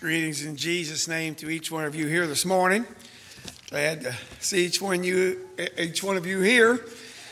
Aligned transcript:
Greetings 0.00 0.46
in 0.46 0.56
Jesus' 0.56 1.06
name 1.08 1.34
to 1.34 1.50
each 1.50 1.70
one 1.70 1.84
of 1.84 1.94
you 1.94 2.06
here 2.06 2.26
this 2.26 2.46
morning. 2.46 2.86
Glad 3.68 4.00
to 4.00 4.14
see 4.38 4.64
each 4.64 4.80
one 4.80 5.04
you, 5.04 5.46
each 5.76 6.02
one 6.02 6.16
of 6.16 6.24
you 6.24 6.40
here. 6.40 6.80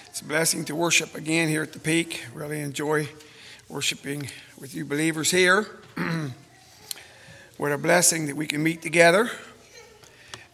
It's 0.04 0.20
a 0.20 0.26
blessing 0.26 0.66
to 0.66 0.74
worship 0.74 1.14
again 1.14 1.48
here 1.48 1.62
at 1.62 1.72
the 1.72 1.78
Peak. 1.78 2.26
Really 2.34 2.60
enjoy 2.60 3.08
worshiping 3.70 4.28
with 4.60 4.74
you 4.74 4.84
believers 4.84 5.30
here. 5.30 5.66
what 7.56 7.72
a 7.72 7.78
blessing 7.78 8.26
that 8.26 8.36
we 8.36 8.46
can 8.46 8.62
meet 8.62 8.82
together 8.82 9.30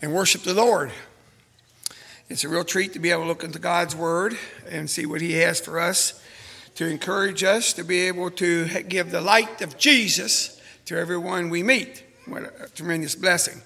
and 0.01 0.15
worship 0.15 0.43
the 0.43 0.55
Lord. 0.55 0.93
It's 2.29 2.45
a 2.45 2.49
real 2.49 2.63
treat 2.63 2.93
to 2.93 3.01
be 3.01 3.11
able 3.11 3.23
to 3.23 3.29
look 3.29 3.43
into 3.43 3.59
God's 3.59 3.97
Word 3.97 4.39
and 4.71 4.89
see 4.89 5.05
what 5.05 5.21
He 5.21 5.33
has 5.33 5.59
for 5.59 5.81
us 5.81 6.23
to 6.77 6.87
encourage 6.87 7.43
us 7.43 7.73
to 7.73 7.83
be 7.83 8.03
able 8.03 8.31
to 8.31 8.69
give 8.85 9.11
the 9.11 9.21
light 9.21 9.63
of 9.63 9.77
Jesus 9.79 10.61
to 10.87 10.99
everyone 10.99 11.49
we 11.49 11.63
meet. 11.63 12.05
What 12.27 12.43
a 12.61 12.69
tremendous 12.69 13.15
blessing. 13.15 13.63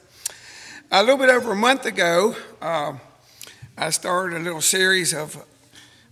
A 0.92 1.02
little 1.02 1.18
bit 1.18 1.30
over 1.30 1.50
a 1.50 1.56
month 1.56 1.84
ago, 1.84 2.36
uh, 2.62 2.92
I 3.76 3.90
started 3.90 4.40
a 4.40 4.44
little 4.44 4.60
series 4.60 5.12
of 5.12 5.44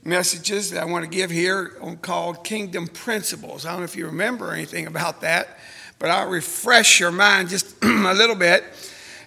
messages 0.02 0.72
that 0.72 0.82
I 0.82 0.84
want 0.84 1.04
to 1.04 1.10
give 1.10 1.30
here 1.30 1.76
on, 1.80 1.98
called 1.98 2.42
Kingdom 2.42 2.88
Principles. 2.88 3.64
I 3.64 3.70
don't 3.70 3.80
know 3.80 3.84
if 3.84 3.94
you 3.94 4.06
remember 4.06 4.52
anything 4.52 4.88
about 4.88 5.20
that, 5.20 5.58
but 6.00 6.10
I'll 6.10 6.28
refresh 6.28 6.98
your 6.98 7.12
mind 7.12 7.50
just 7.50 7.76
a 7.84 8.14
little 8.14 8.36
bit. 8.36 8.64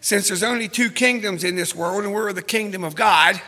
Since 0.02 0.28
there's 0.28 0.44
only 0.44 0.68
two 0.68 0.90
kingdoms 0.90 1.46
in 1.46 1.56
this 1.56 1.74
world, 1.74 2.04
and 2.04 2.14
we're 2.14 2.34
the 2.34 2.42
kingdom 2.42 2.84
of 2.84 2.96
God, 2.96 3.42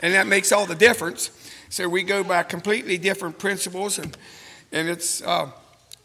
and 0.00 0.12
that 0.12 0.26
makes 0.26 0.52
all 0.52 0.66
the 0.66 0.74
difference. 0.74 1.30
So 1.70 1.88
we 1.88 2.02
go 2.02 2.22
by 2.22 2.42
completely 2.42 2.98
different 2.98 3.38
principles, 3.38 3.98
and, 3.98 4.14
and 4.72 4.90
it's. 4.90 5.22
Uh, 5.22 5.52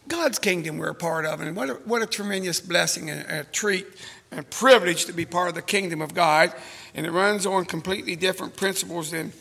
God's 0.08 0.40
kingdom 0.40 0.78
we're 0.78 0.90
a 0.90 0.96
part 0.96 1.26
of. 1.26 1.42
And 1.42 1.56
what 1.56 1.70
a, 1.70 1.74
what 1.74 2.02
a 2.02 2.06
tremendous 2.06 2.60
blessing 2.60 3.10
and 3.10 3.30
a 3.30 3.44
treat 3.46 3.88
and 4.32 4.50
privilege 4.50 5.06
to 5.06 5.14
be 5.14 5.26
part 5.26 5.50
of 5.50 5.56
the 5.56 5.62
kingdom 5.62 6.02
of 6.02 6.14
God. 6.14 6.54
And 6.95 7.06
it 7.06 7.12
runs 7.12 7.45
on 7.45 7.66
completely 7.66 8.16
different 8.16 8.56
principles 8.56 9.12
than 9.12 9.34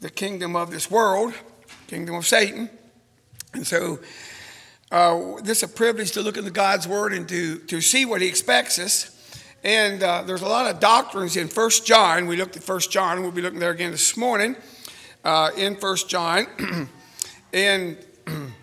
the 0.00 0.10
kingdom 0.10 0.56
of 0.56 0.70
this 0.70 0.90
world, 0.90 1.34
kingdom 1.86 2.14
of 2.14 2.26
Satan. 2.26 2.70
And 3.52 3.66
so 3.66 3.98
uh, 4.90 5.40
this 5.42 5.58
is 5.58 5.62
a 5.64 5.68
privilege 5.68 6.12
to 6.12 6.22
look 6.22 6.36
into 6.36 6.50
God's 6.50 6.88
word 6.88 7.12
and 7.12 7.28
to, 7.28 7.58
to 7.58 7.80
see 7.80 8.04
what 8.04 8.20
he 8.20 8.28
expects 8.28 8.78
us. 8.78 9.16
And 9.62 10.02
uh, 10.02 10.22
there's 10.22 10.42
a 10.42 10.48
lot 10.48 10.66
of 10.66 10.80
doctrines 10.80 11.36
in 11.36 11.48
First 11.48 11.86
John. 11.86 12.26
We 12.26 12.36
looked 12.36 12.56
at 12.56 12.62
First 12.62 12.90
John. 12.90 13.22
We'll 13.22 13.30
be 13.30 13.42
looking 13.42 13.58
there 13.58 13.70
again 13.70 13.90
this 13.90 14.16
morning 14.16 14.56
uh, 15.22 15.50
in 15.56 15.76
First 15.76 16.08
John. 16.08 16.46
and 17.52 17.98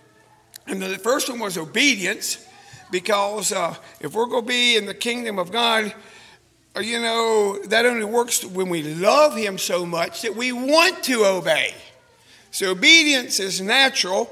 and 0.67 0.81
the 0.81 0.97
first 0.97 1.29
one 1.29 1.39
was 1.39 1.57
obedience, 1.57 2.45
because 2.91 3.51
uh, 3.51 3.75
if 3.99 4.13
we're 4.13 4.25
going 4.25 4.43
to 4.43 4.47
be 4.47 4.75
in 4.75 4.85
the 4.85 4.93
kingdom 4.93 5.39
of 5.39 5.51
God, 5.51 5.93
uh, 6.75 6.81
you 6.81 7.01
know, 7.01 7.57
that 7.65 7.85
only 7.85 8.05
works 8.05 8.43
when 8.43 8.69
we 8.69 8.83
love 8.83 9.35
Him 9.35 9.57
so 9.57 9.85
much 9.85 10.21
that 10.21 10.35
we 10.35 10.51
want 10.51 11.03
to 11.03 11.25
obey. 11.25 11.73
So 12.51 12.71
obedience 12.71 13.39
is 13.39 13.61
natural 13.61 14.25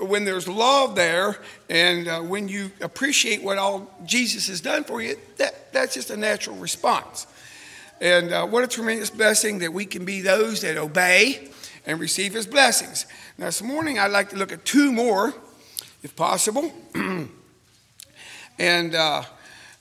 when 0.00 0.24
there's 0.24 0.48
love 0.48 0.94
there 0.94 1.38
and 1.68 2.08
uh, 2.08 2.20
when 2.20 2.48
you 2.48 2.70
appreciate 2.80 3.42
what 3.42 3.58
all 3.58 3.90
Jesus 4.04 4.48
has 4.48 4.60
done 4.60 4.84
for 4.84 5.02
you, 5.02 5.16
that, 5.36 5.72
that's 5.72 5.94
just 5.94 6.10
a 6.10 6.16
natural 6.16 6.56
response. 6.56 7.26
And 8.00 8.32
uh, 8.32 8.46
what 8.46 8.62
a 8.62 8.68
tremendous 8.68 9.10
blessing 9.10 9.58
that 9.58 9.72
we 9.72 9.84
can 9.84 10.04
be 10.04 10.20
those 10.20 10.60
that 10.60 10.76
obey 10.76 11.50
and 11.84 11.98
receive 11.98 12.32
his 12.32 12.46
blessings. 12.46 13.06
Now, 13.38 13.46
this 13.46 13.62
morning 13.62 13.98
I'd 13.98 14.12
like 14.12 14.30
to 14.30 14.36
look 14.36 14.52
at 14.52 14.64
two 14.64 14.92
more 14.92 15.34
if 16.02 16.14
possible. 16.16 16.72
and, 18.58 18.94
uh, 18.94 19.22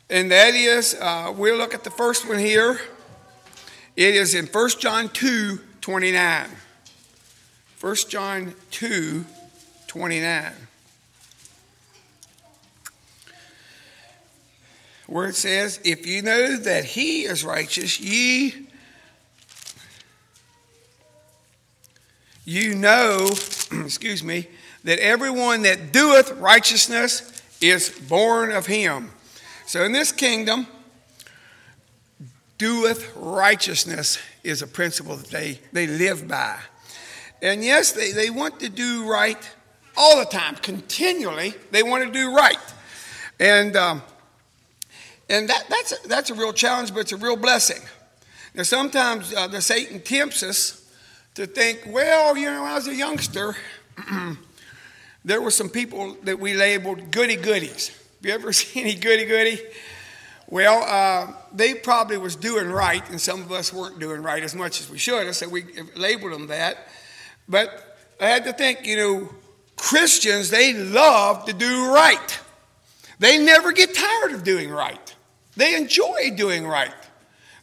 and 0.09 0.31
that 0.31 0.53
is, 0.53 0.95
uh, 0.95 1.33
we'll 1.35 1.57
look 1.57 1.73
at 1.73 1.83
the 1.83 1.91
first 1.91 2.27
one 2.27 2.39
here. 2.39 2.79
It 3.95 4.15
is 4.15 4.35
in 4.35 4.45
1 4.45 4.69
John 4.79 5.09
2 5.09 5.59
29. 5.81 6.49
1 7.79 7.95
John 8.09 8.53
2 8.71 9.25
29. 9.87 10.53
Where 15.07 15.27
it 15.27 15.35
says, 15.35 15.79
If 15.83 16.05
you 16.05 16.21
know 16.21 16.57
that 16.57 16.83
he 16.83 17.23
is 17.23 17.45
righteous, 17.45 17.99
ye 17.99 18.67
you 22.47 22.75
know, 22.75 23.27
excuse 23.71 24.23
me, 24.23 24.47
that 24.87 24.99
everyone 24.99 25.63
that 25.63 25.91
doeth 25.91 26.31
righteousness 26.37 27.41
is 27.59 27.89
born 27.89 28.53
of 28.53 28.67
him. 28.67 29.11
So 29.65 29.83
in 29.83 29.91
this 29.91 30.13
kingdom, 30.13 30.65
doeth 32.57 33.13
righteousness 33.17 34.17
is 34.45 34.61
a 34.61 34.67
principle 34.67 35.17
that 35.17 35.27
they, 35.27 35.59
they 35.73 35.87
live 35.87 36.25
by. 36.29 36.57
And 37.41 37.65
yes, 37.65 37.91
they, 37.91 38.13
they 38.13 38.29
want 38.29 38.61
to 38.61 38.69
do 38.69 39.05
right 39.11 39.37
all 39.97 40.19
the 40.19 40.25
time, 40.25 40.55
continually. 40.55 41.53
They 41.71 41.83
want 41.83 42.05
to 42.05 42.09
do 42.09 42.33
right. 42.33 42.55
And, 43.41 43.75
um, 43.75 44.01
and 45.27 45.49
that, 45.49 45.65
that's, 45.67 45.91
a, 45.91 46.07
that's 46.07 46.29
a 46.29 46.33
real 46.33 46.53
challenge, 46.53 46.93
but 46.93 47.01
it's 47.01 47.11
a 47.11 47.17
real 47.17 47.35
blessing. 47.35 47.81
Now, 48.55 48.63
sometimes 48.63 49.33
uh, 49.33 49.47
the 49.47 49.61
Satan 49.61 49.99
tempts 49.99 50.43
us 50.43 50.89
to 51.35 51.45
think, 51.45 51.81
well, 51.87 52.37
you 52.37 52.45
know, 52.45 52.63
I 52.63 52.75
was 52.75 52.87
a 52.87 52.95
youngster. 52.95 53.53
there 55.27 55.41
were 55.41 55.51
some 55.51 55.67
people 55.67 56.15
that 56.23 56.39
we 56.39 56.53
labeled 56.53 57.11
goody 57.11 57.35
goodies. 57.35 57.89
Have 57.89 58.25
you 58.25 58.31
ever 58.31 58.53
seen 58.53 58.83
any 58.85 58.95
goody 58.95 59.25
goody? 59.25 59.61
Well, 60.49 60.83
uh, 60.83 61.33
they 61.53 61.73
probably 61.73 62.17
was 62.17 62.37
doing 62.37 62.69
right, 62.69 63.07
and 63.09 63.19
some 63.19 63.41
of 63.41 63.51
us 63.51 63.73
weren't 63.73 63.99
doing 63.99 64.23
right 64.23 64.41
as 64.41 64.55
much 64.55 64.79
as 64.79 64.89
we 64.89 64.97
should 64.97 65.25
have, 65.25 65.35
so 65.35 65.49
we 65.49 65.65
labeled 65.95 66.31
them 66.31 66.47
that. 66.47 66.77
But 67.49 67.97
I 68.21 68.27
had 68.27 68.45
to 68.45 68.53
think, 68.53 68.87
you 68.87 68.95
know, 68.95 69.29
Christians, 69.75 70.49
they 70.49 70.73
love 70.73 71.45
to 71.45 71.53
do 71.53 71.91
right. 71.93 72.39
They 73.19 73.37
never 73.37 73.73
get 73.73 73.93
tired 73.93 74.31
of 74.31 74.45
doing 74.45 74.69
right. 74.69 75.15
They 75.57 75.75
enjoy 75.75 76.31
doing 76.37 76.65
right. 76.65 76.93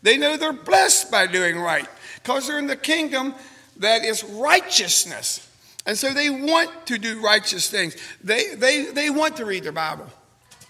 They 0.03 0.19
know 0.19 0.37
they're 0.37 0.53
blessed 0.53 1.11
by 1.11 1.27
doing 1.27 1.59
right 1.59 1.89
because 2.17 2.47
they're 2.47 2.59
in 2.59 2.67
the 2.67 2.77
kingdom 2.77 3.35
that 3.79 4.05
is 4.05 4.23
righteousness. 4.23 5.49
And 5.87 5.99
so 5.99 6.13
they 6.13 6.31
want 6.31 6.87
to 6.87 6.99
do 6.99 7.21
righteous 7.21 7.69
things. 7.69 7.97
They, 8.23 8.55
they, 8.55 8.87
they 8.87 9.11
want 9.11 9.37
to 9.37 9.45
read 9.45 9.65
their 9.65 9.73
Bible. 9.73 10.07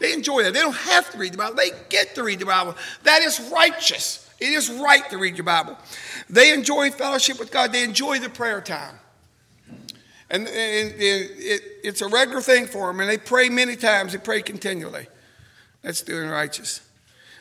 They 0.00 0.12
enjoy 0.12 0.42
that. 0.42 0.54
They 0.54 0.60
don't 0.60 0.74
have 0.74 1.10
to 1.12 1.18
read 1.18 1.32
the 1.32 1.38
Bible, 1.38 1.56
they 1.56 1.70
get 1.88 2.14
to 2.16 2.24
read 2.24 2.40
the 2.40 2.46
Bible. 2.46 2.74
That 3.04 3.22
is 3.22 3.40
righteous. 3.52 4.28
It 4.40 4.48
is 4.52 4.70
right 4.70 5.08
to 5.10 5.18
read 5.18 5.36
your 5.36 5.44
Bible. 5.44 5.78
They 6.28 6.52
enjoy 6.52 6.90
fellowship 6.90 7.38
with 7.38 7.50
God, 7.50 7.72
they 7.72 7.84
enjoy 7.84 8.18
the 8.18 8.28
prayer 8.28 8.60
time. 8.60 8.98
And, 10.30 10.48
and, 10.48 10.92
and 10.92 11.00
it, 11.00 11.62
it's 11.84 12.00
a 12.00 12.08
regular 12.08 12.40
thing 12.40 12.66
for 12.66 12.88
them, 12.88 13.00
and 13.00 13.08
they 13.08 13.18
pray 13.18 13.48
many 13.48 13.76
times, 13.76 14.12
they 14.12 14.18
pray 14.18 14.42
continually. 14.42 15.06
That's 15.82 16.02
doing 16.02 16.28
righteous. 16.28 16.80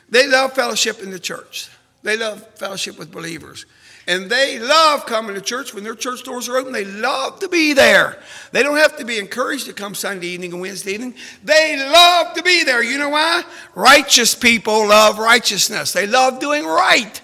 They 0.08 0.28
love 0.28 0.52
fellowship 0.52 1.02
in 1.02 1.10
the 1.10 1.18
church, 1.18 1.70
they 2.02 2.16
love 2.16 2.46
fellowship 2.56 2.98
with 2.98 3.10
believers. 3.10 3.66
And 4.06 4.28
they 4.30 4.58
love 4.58 5.06
coming 5.06 5.34
to 5.34 5.40
church 5.40 5.72
when 5.72 5.82
their 5.82 5.94
church 5.94 6.24
doors 6.24 6.48
are 6.48 6.56
open. 6.58 6.72
They 6.72 6.84
love 6.84 7.40
to 7.40 7.48
be 7.48 7.72
there. 7.72 8.22
They 8.52 8.62
don't 8.62 8.76
have 8.76 8.98
to 8.98 9.04
be 9.04 9.18
encouraged 9.18 9.66
to 9.66 9.72
come 9.72 9.94
Sunday 9.94 10.28
evening 10.28 10.52
and 10.52 10.60
Wednesday 10.60 10.92
evening. 10.92 11.14
They 11.42 11.76
love 11.76 12.34
to 12.34 12.42
be 12.42 12.64
there. 12.64 12.82
You 12.82 12.98
know 12.98 13.08
why? 13.08 13.44
Righteous 13.74 14.34
people 14.34 14.88
love 14.88 15.18
righteousness. 15.18 15.92
They 15.92 16.06
love 16.06 16.38
doing 16.38 16.66
right. 16.66 17.20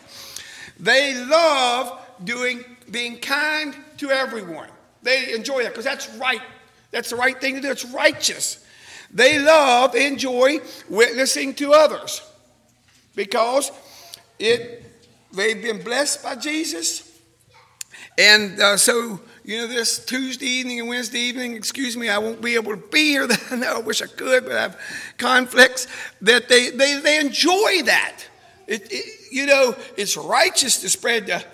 They 0.78 1.22
love 1.26 2.00
doing 2.24 2.64
being 2.90 3.18
kind 3.18 3.76
to 3.98 4.10
everyone. 4.10 4.68
They 5.02 5.34
enjoy 5.34 5.62
that 5.62 5.72
because 5.72 5.84
that's 5.84 6.08
right. 6.16 6.42
That's 6.90 7.10
the 7.10 7.16
right 7.16 7.38
thing 7.38 7.56
to 7.56 7.60
do. 7.60 7.70
It's 7.70 7.84
righteous. 7.84 8.64
They 9.12 9.38
love, 9.38 9.94
enjoy 9.94 10.60
witnessing 10.88 11.54
to 11.54 11.72
others 11.72 12.22
because 13.14 13.70
it 14.38 14.89
They've 15.32 15.60
been 15.60 15.82
blessed 15.82 16.22
by 16.22 16.36
Jesus. 16.36 17.06
And 18.18 18.60
uh, 18.60 18.76
so, 18.76 19.20
you 19.44 19.58
know, 19.58 19.66
this 19.66 20.04
Tuesday 20.04 20.46
evening 20.46 20.80
and 20.80 20.88
Wednesday 20.88 21.20
evening, 21.20 21.54
excuse 21.54 21.96
me, 21.96 22.08
I 22.08 22.18
won't 22.18 22.40
be 22.42 22.54
able 22.54 22.72
to 22.76 22.82
be 22.88 23.10
here. 23.10 23.28
I 23.50 23.78
wish 23.78 24.02
I 24.02 24.06
could, 24.06 24.44
but 24.44 24.52
I 24.52 24.62
have 24.62 24.80
conflicts. 25.16 25.86
That 26.20 26.48
they, 26.48 26.70
they, 26.70 26.98
they 26.98 27.18
enjoy 27.18 27.82
that. 27.84 28.22
It, 28.66 28.92
it, 28.92 29.32
you 29.32 29.46
know, 29.46 29.74
it's 29.96 30.16
righteous 30.16 30.80
to 30.82 30.88
spread 30.88 31.26
the, 31.26 31.44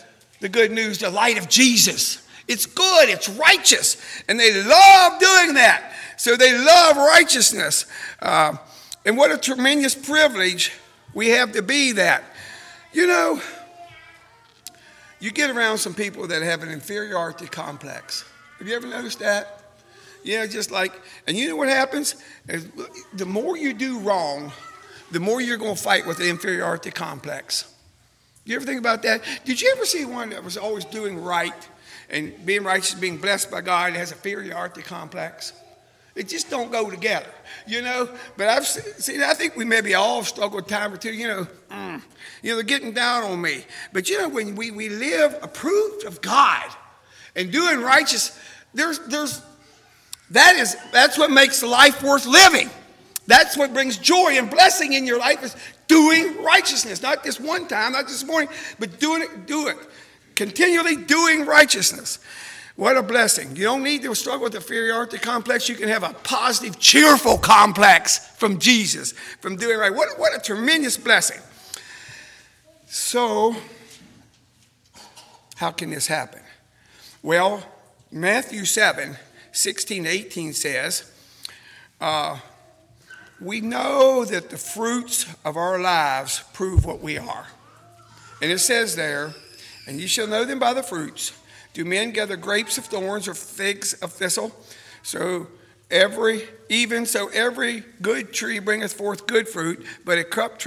the 0.40 0.49
good 0.49 0.70
news, 0.70 0.99
the 0.99 1.11
light 1.11 1.38
of 1.38 1.49
Jesus. 1.49 2.26
It's 2.49 2.67
good, 2.67 3.08
it's 3.08 3.29
righteous. 3.29 3.96
And 4.29 4.38
they 4.38 4.52
love 4.62 5.19
doing 5.20 5.55
that. 5.55 5.93
So 6.17 6.37
they 6.37 6.56
love 6.56 6.96
righteousness. 6.96 7.87
Uh, 8.20 8.56
and 9.05 9.17
what 9.17 9.31
a 9.31 9.38
tremendous 9.38 9.94
privilege 9.94 10.72
we 11.14 11.29
have 11.29 11.52
to 11.52 11.62
be 11.62 11.93
that. 11.93 12.25
You 12.93 13.06
know, 13.06 13.40
you 15.26 15.32
get 15.32 15.50
around 15.50 15.78
some 15.78 15.93
people 15.93 16.28
that 16.28 16.43
have 16.43 16.62
an 16.62 16.69
inferiority 16.69 17.49
complex. 17.49 18.25
Have 18.61 18.69
you 18.69 18.76
ever 18.76 18.87
noticed 18.87 19.19
that? 19.19 19.61
Yeah, 20.23 20.46
just 20.46 20.70
like, 20.70 20.93
and 21.26 21.37
you 21.37 21.49
know 21.49 21.56
what 21.56 21.69
happens? 21.69 22.14
The 22.46 23.26
more 23.26 23.56
you 23.56 23.75
do 23.75 23.99
wrong, 23.99 24.52
the 25.11 25.19
more 25.19 25.40
you're 25.40 25.56
going 25.56 25.75
to 25.75 25.82
fight 25.82 26.06
with 26.06 26.19
the 26.19 26.28
inferiority 26.28 26.93
complex. 26.93 27.75
You 28.44 28.55
ever 28.55 28.64
think 28.64 28.78
about 28.78 29.02
that? 29.02 29.20
Did 29.44 29.61
you 29.61 29.73
ever 29.76 29.84
see 29.84 30.05
one 30.05 30.31
that 30.31 30.44
was 30.44 30.56
always 30.56 30.84
doing 30.84 31.20
right 31.20 31.69
and 32.08 32.32
being 32.46 32.62
righteous, 32.62 32.94
being 32.94 33.17
blessed 33.17 33.50
by 33.50 33.62
God, 33.62 33.94
has 33.94 34.12
inferiority 34.12 34.82
complex? 34.82 35.52
It 36.14 36.29
just 36.29 36.50
don't 36.50 36.70
go 36.70 36.88
together, 36.88 37.26
you 37.66 37.82
know. 37.82 38.08
But 38.36 38.48
I've 38.48 38.66
seen. 38.66 39.22
I 39.22 39.34
think 39.34 39.56
we 39.56 39.64
maybe 39.64 39.94
all 39.94 40.22
struggle 40.24 40.58
a 40.58 40.62
time 40.62 40.92
or 40.92 40.96
two. 40.96 41.12
You 41.12 41.28
know, 41.28 41.46
mm, 41.70 42.02
you 42.42 42.50
know, 42.50 42.56
they're 42.56 42.64
getting 42.64 42.92
down 42.92 43.24
on 43.24 43.40
me. 43.40 43.64
But 43.92 44.08
you 44.08 44.20
know, 44.20 44.28
when 44.28 44.56
we, 44.56 44.70
we 44.70 44.88
live 44.88 45.36
approved 45.42 46.04
of 46.04 46.20
God 46.20 46.68
and 47.34 47.50
doing 47.50 47.80
righteous, 47.80 48.38
there's 48.74 48.98
there's 49.00 49.42
that 50.30 50.56
is 50.56 50.76
that's 50.92 51.18
what 51.18 51.30
makes 51.30 51.62
life 51.62 52.02
worth 52.02 52.26
living. 52.26 52.70
That's 53.26 53.56
what 53.56 53.72
brings 53.72 53.98
joy 53.98 54.34
and 54.36 54.48
blessing 54.50 54.92
in 54.92 55.04
your 55.04 55.19
life 55.19 55.42
is 55.42 55.56
doing 55.88 56.42
righteousness. 56.42 57.02
Not 57.02 57.24
just 57.24 57.40
one 57.40 57.66
time, 57.66 57.92
not 57.92 58.06
just 58.06 58.26
morning, 58.26 58.48
but 58.78 59.00
doing 59.00 59.22
it, 59.22 59.46
do 59.46 59.69
it. 59.69 59.76
Continually 60.36 60.96
doing 60.96 61.44
righteousness. 61.44 62.20
What 62.76 62.99
a 62.99 63.02
blessing. 63.02 63.56
You 63.56 63.64
don't 63.64 63.82
need 63.82 64.02
to 64.02 64.14
struggle 64.14 64.44
with 64.44 64.52
the 64.52 64.58
inferiority 64.58 65.17
complex. 65.17 65.67
You 65.69 65.76
can 65.76 65.88
have 65.88 66.02
a 66.02 66.12
positive, 66.12 66.78
cheerful 66.78 67.38
complex 67.38 68.19
from 68.37 68.58
Jesus, 68.58 69.12
from 69.40 69.56
doing 69.56 69.78
right. 69.78 69.94
What, 69.94 70.19
what 70.19 70.37
a 70.37 70.40
tremendous 70.40 70.99
blessing. 70.99 71.40
So, 72.87 73.56
how 75.56 75.70
can 75.70 75.88
this 75.88 76.06
happen? 76.06 76.43
Well, 77.23 77.67
Matthew 78.12 78.67
7 78.67 79.17
16 79.52 80.06
18 80.06 80.52
says, 80.52 81.11
uh, 81.99 82.38
We 83.40 83.62
know 83.62 84.26
that 84.26 84.50
the 84.50 84.58
fruits 84.58 85.26
of 85.46 85.56
our 85.56 85.79
lives 85.79 86.44
prove 86.52 86.84
what 86.84 87.00
we 87.00 87.17
are. 87.17 87.46
And 88.43 88.52
it 88.52 88.58
says 88.58 88.96
there, 88.96 89.34
And 89.87 89.99
you 89.99 90.06
shall 90.06 90.26
know 90.26 90.44
them 90.44 90.58
by 90.58 90.75
the 90.75 90.82
fruits. 90.82 91.32
Do 91.76 91.84
men 91.84 92.12
gather 92.12 92.38
grapes 92.38 92.78
of 92.78 92.87
thorns 92.87 93.28
or 93.28 93.34
figs 93.34 93.93
of 93.93 94.11
thistle? 94.11 94.50
So 95.02 95.49
every, 95.90 96.49
even 96.70 97.05
so, 97.05 97.28
every 97.28 97.84
good 98.00 98.32
tree 98.32 98.61
bringeth 98.61 98.94
forth 98.94 99.26
good 99.26 99.46
fruit, 99.46 99.84
but 100.02 100.17
a 100.17 100.25
corrupt 100.25 100.67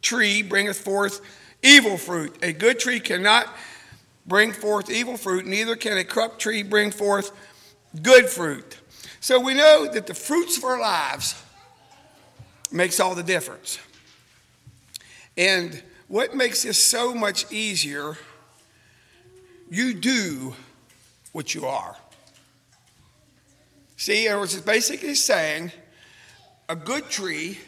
tree 0.00 0.42
bringeth 0.42 0.78
forth 0.78 1.20
evil 1.62 1.98
fruit. 1.98 2.38
A 2.40 2.54
good 2.54 2.78
tree 2.78 3.00
cannot 3.00 3.54
bring 4.26 4.52
forth 4.52 4.88
evil 4.88 5.18
fruit, 5.18 5.44
neither 5.44 5.76
can 5.76 5.98
a 5.98 6.04
corrupt 6.04 6.38
tree 6.38 6.62
bring 6.62 6.90
forth 6.90 7.30
good 8.00 8.26
fruit. 8.26 8.78
So 9.20 9.38
we 9.38 9.52
know 9.52 9.86
that 9.92 10.06
the 10.06 10.14
fruits 10.14 10.56
of 10.56 10.64
our 10.64 10.80
lives 10.80 11.34
makes 12.72 12.98
all 12.98 13.14
the 13.14 13.22
difference. 13.22 13.78
And 15.36 15.82
what 16.08 16.34
makes 16.34 16.62
this 16.62 16.82
so 16.82 17.14
much 17.14 17.52
easier 17.52 18.16
you 19.70 19.94
do 19.94 20.54
what 21.32 21.54
you 21.54 21.66
are. 21.66 21.96
See, 23.96 24.26
it 24.26 24.38
was 24.38 24.60
basically 24.60 25.14
saying 25.14 25.72
a 26.68 26.76
good 26.76 27.08
tree 27.08 27.58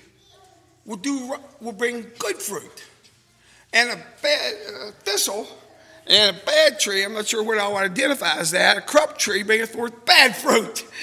will, 0.84 0.96
do, 0.96 1.34
will 1.60 1.72
bring 1.72 2.06
good 2.18 2.36
fruit. 2.36 2.84
And 3.72 3.90
a 3.90 4.02
bad 4.22 4.54
a 4.88 4.92
thistle 4.92 5.46
and 6.06 6.36
a 6.36 6.40
bad 6.44 6.78
tree, 6.78 7.04
I'm 7.04 7.14
not 7.14 7.26
sure 7.26 7.42
what 7.42 7.58
I 7.58 7.68
want 7.68 7.84
to 7.86 7.90
identify 7.90 8.38
as 8.38 8.52
that, 8.52 8.76
a 8.76 8.80
corrupt 8.80 9.18
tree 9.18 9.42
bringeth 9.42 9.72
forth 9.72 10.04
bad 10.04 10.36
fruit. 10.36 10.84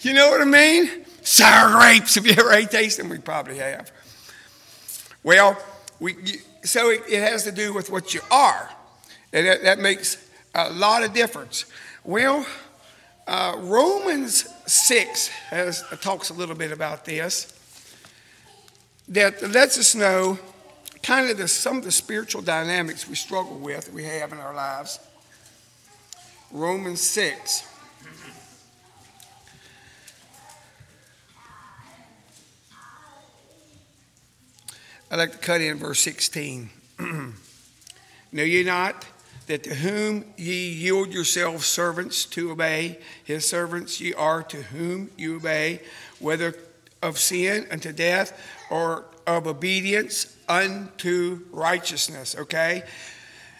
You 0.00 0.14
know 0.14 0.30
what 0.30 0.40
I 0.40 0.44
mean? 0.44 1.04
Sour 1.22 1.78
grapes, 1.78 2.16
if 2.16 2.26
you 2.26 2.32
ever 2.32 2.50
ate 2.52 2.72
taste 2.72 2.98
them, 2.98 3.08
we 3.08 3.18
probably 3.18 3.58
have. 3.58 3.92
Well, 5.22 5.56
we, 6.00 6.16
so 6.64 6.90
it, 6.90 7.02
it 7.08 7.20
has 7.20 7.44
to 7.44 7.52
do 7.52 7.72
with 7.72 7.88
what 7.88 8.12
you 8.12 8.20
are. 8.28 8.68
And 9.32 9.46
that, 9.46 9.62
that 9.62 9.78
makes 9.78 10.16
a 10.54 10.70
lot 10.70 11.02
of 11.02 11.12
difference. 11.12 11.64
Well, 12.04 12.46
uh, 13.26 13.56
Romans 13.58 14.48
6 14.66 15.28
has, 15.28 15.84
talks 16.00 16.30
a 16.30 16.34
little 16.34 16.54
bit 16.54 16.72
about 16.72 17.04
this, 17.04 17.58
that 19.08 19.42
lets 19.50 19.78
us 19.78 19.94
know 19.94 20.38
kind 21.02 21.30
of 21.30 21.38
the, 21.38 21.48
some 21.48 21.78
of 21.78 21.84
the 21.84 21.90
spiritual 21.90 22.42
dynamics 22.42 23.08
we 23.08 23.14
struggle 23.14 23.58
with, 23.58 23.92
we 23.92 24.04
have 24.04 24.32
in 24.32 24.38
our 24.38 24.54
lives. 24.54 24.98
Romans 26.50 27.00
6. 27.00 27.68
I'd 35.10 35.16
like 35.16 35.32
to 35.32 35.38
cut 35.38 35.60
in 35.60 35.76
verse 35.76 36.00
16. 36.00 36.70
know 36.98 37.34
ye 38.42 38.62
not 38.62 39.04
that 39.46 39.64
to 39.64 39.74
whom 39.74 40.24
ye 40.36 40.70
yield 40.70 41.12
yourselves 41.12 41.66
servants 41.66 42.24
to 42.26 42.50
obey, 42.50 42.98
his 43.24 43.48
servants 43.48 44.00
ye 44.00 44.14
are 44.14 44.42
to 44.44 44.62
whom 44.62 45.10
you 45.16 45.36
obey, 45.36 45.80
whether 46.18 46.54
of 47.02 47.18
sin 47.18 47.66
unto 47.70 47.92
death 47.92 48.38
or 48.70 49.04
of 49.26 49.46
obedience 49.46 50.36
unto 50.48 51.40
righteousness. 51.50 52.36
Okay? 52.38 52.82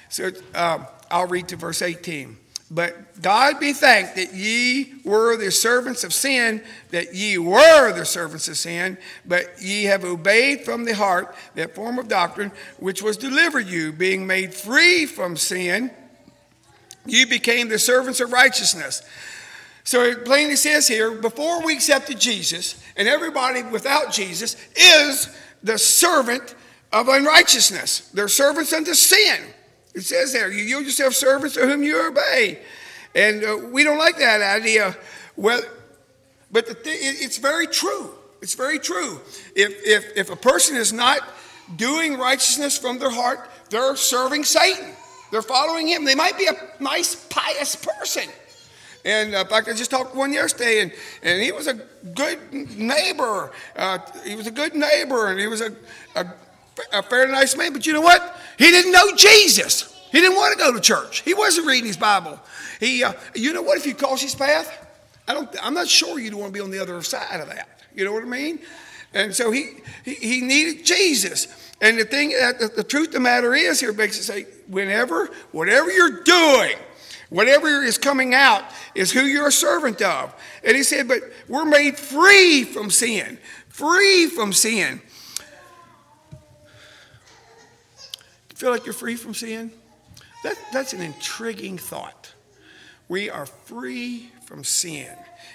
So 0.09 0.31
um, 0.55 0.87
I'll 1.11 1.27
read 1.27 1.49
to 1.49 1.57
verse 1.57 1.83
18. 1.83 2.37
But 2.75 3.21
God 3.21 3.61
be 3.61 3.75
thanked 3.75 4.17
that 4.17 4.33
ye 4.33 4.95
were 5.05 5.37
the 5.37 5.53
servants 5.53 6.05
of 6.05 6.15
sin, 6.15 6.63
that 6.91 7.15
ye 7.15 7.37
were 7.37 7.93
the 7.93 8.07
servants 8.07 8.49
of 8.49 8.57
sin, 8.57 8.97
but 9.27 9.61
ye 9.61 9.85
have 9.85 10.07
obeyed 10.07 10.65
from 10.65 10.87
the 10.87 10.95
heart 10.95 11.37
that 11.55 11.75
form 11.75 11.99
of 11.99 12.09
doctrine 12.09 12.51
which 12.79 13.03
was 13.03 13.19
delivered 13.19 13.67
you, 13.67 13.93
being 13.93 14.27
made 14.27 14.55
free 14.55 15.05
from 15.05 15.37
sin, 15.37 15.91
you 17.05 17.27
became 17.27 17.69
the 17.69 17.79
servants 17.79 18.21
of 18.21 18.33
righteousness. 18.33 19.03
So 19.85 20.05
it 20.05 20.25
plainly 20.25 20.57
says 20.57 20.89
here, 20.89 21.11
before 21.11 21.63
we 21.63 21.75
accepted 21.75 22.19
Jesus, 22.19 22.83
and 22.97 23.07
everybody 23.07 23.63
without 23.65 24.13
Jesus 24.13 24.57
is 24.75 25.29
the 25.63 25.77
servant 25.77 26.55
of 26.91 27.09
unrighteousness. 27.09 28.11
They're 28.15 28.29
servants 28.29 28.73
unto 28.73 28.95
sin. 28.95 29.43
It 29.95 30.03
says 30.03 30.33
there, 30.33 30.51
you 30.51 30.65
yield 30.65 30.85
yourself 30.85 31.15
servants 31.15 31.55
to 31.57 31.67
whom 31.67 31.83
you 31.83 32.09
obey. 32.09 32.61
And 33.15 33.45
uh, 33.45 33.59
we 33.71 33.85
don't 33.85 33.99
like 33.99 34.19
that 34.19 34.41
idea. 34.41 34.97
Well, 35.37 35.61
but 36.51 36.67
the 36.67 36.75
th- 36.75 36.99
it's 37.21 37.39
very 37.39 37.67
true. 37.67 38.11
It's 38.41 38.55
very 38.55 38.79
true. 38.79 39.21
If, 39.55 39.87
if, 39.87 40.17
if 40.17 40.31
a 40.31 40.37
person 40.37 40.77
is 40.77 40.93
not 40.93 41.21
doing 41.77 42.19
righteousness 42.19 42.79
from 42.79 42.99
their 42.99 43.11
heart, 43.11 43.49
they're 43.71 43.97
serving 43.97 44.45
Satan. 44.45 44.95
They're 45.31 45.43
following 45.43 45.89
him. 45.89 46.05
They 46.05 46.15
might 46.15 46.37
be 46.37 46.47
a 46.47 46.83
nice, 46.83 47.15
pious 47.15 47.77
person. 47.77 48.25
And 49.05 49.35
uh, 49.35 49.45
I 49.51 49.61
just 49.63 49.91
talked 49.91 50.15
one 50.15 50.33
yesterday, 50.33 50.81
and, 50.81 50.93
and 51.23 51.43
he 51.43 51.53
was 51.53 51.67
a 51.67 51.75
good 52.15 52.39
neighbor. 52.53 53.51
Uh, 53.75 53.99
he 54.25 54.37
was 54.37 54.47
a 54.47 54.51
good 54.51 54.75
neighbor, 54.75 55.29
and 55.29 55.41
he 55.41 55.49
was 55.49 55.61
a, 55.61 55.75
a 56.15 56.27
a 56.93 57.03
fairly 57.03 57.33
nice 57.33 57.57
man, 57.57 57.73
but 57.73 57.87
you 57.87 57.93
know 57.93 58.01
what? 58.01 58.37
He 58.59 58.71
didn't 58.71 58.93
know 58.93 59.15
Jesus. 59.17 59.92
He 60.13 60.21
didn't 60.21 60.37
want 60.37 60.53
to 60.53 60.59
go 60.59 60.73
to 60.73 60.81
church. 60.81 61.23
He 61.23 61.35
wasn't 61.35 61.67
reading 61.67 61.87
his 61.87 61.97
Bible. 61.97 62.39
He, 62.79 63.03
uh, 63.03 63.15
you 63.35 63.53
know 63.53 63.63
what? 63.63 63.79
If 63.79 63.87
you 63.87 63.95
cross 63.95 64.21
his 64.21 64.35
path, 64.35 64.71
I 65.27 65.35
don't. 65.35 65.49
I'm 65.63 65.75
not 65.75 65.89
sure 65.89 66.19
you'd 66.19 66.35
want 66.35 66.53
to 66.53 66.53
be 66.53 66.61
on 66.61 66.71
the 66.71 66.79
other 66.79 67.01
side 67.03 67.41
of 67.41 67.49
that. 67.49 67.81
You 67.95 68.05
know 68.05 68.13
what 68.13 68.23
I 68.23 68.27
mean? 68.27 68.61
And 69.15 69.35
so 69.35 69.51
he 69.51 69.71
he, 70.05 70.15
he 70.15 70.41
needed 70.43 70.85
Jesus. 70.85 71.49
And 71.81 71.99
the 71.99 72.05
thing, 72.05 72.33
uh, 72.41 72.53
the, 72.61 72.69
the 72.69 72.85
truth 72.85 73.09
of 73.09 73.15
the 73.15 73.21
matter 73.21 73.55
is, 73.55 73.81
here 73.81 73.93
makes 73.93 74.17
it 74.17 74.23
say, 74.23 74.47
whenever, 74.69 75.31
whatever 75.51 75.91
you're 75.91 76.23
doing, 76.23 76.77
whatever 77.29 77.83
is 77.83 77.99
coming 77.99 78.35
out 78.35 78.63
is 78.95 79.11
who 79.11 79.23
you're 79.23 79.49
a 79.49 79.53
servant 79.53 80.01
of. 80.01 80.33
And 80.63 80.77
he 80.77 80.85
said, 80.85 81.09
but 81.09 81.23
we're 81.49 81.65
made 81.65 81.99
free 81.99 82.63
from 82.63 82.89
sin, 82.89 83.37
free 83.69 84.29
from 84.29 84.53
sin. 84.53 85.03
Feel 88.55 88.71
like 88.71 88.87
you're 88.87 88.93
free 88.93 89.17
from 89.17 89.35
sin? 89.35 89.73
That, 90.43 90.57
that's 90.73 90.93
an 90.93 91.01
intriguing 91.01 91.79
thought. 91.79 92.33
We 93.09 93.31
are 93.31 93.47
free 93.47 94.31
from 94.45 94.65
sin. 94.65 95.09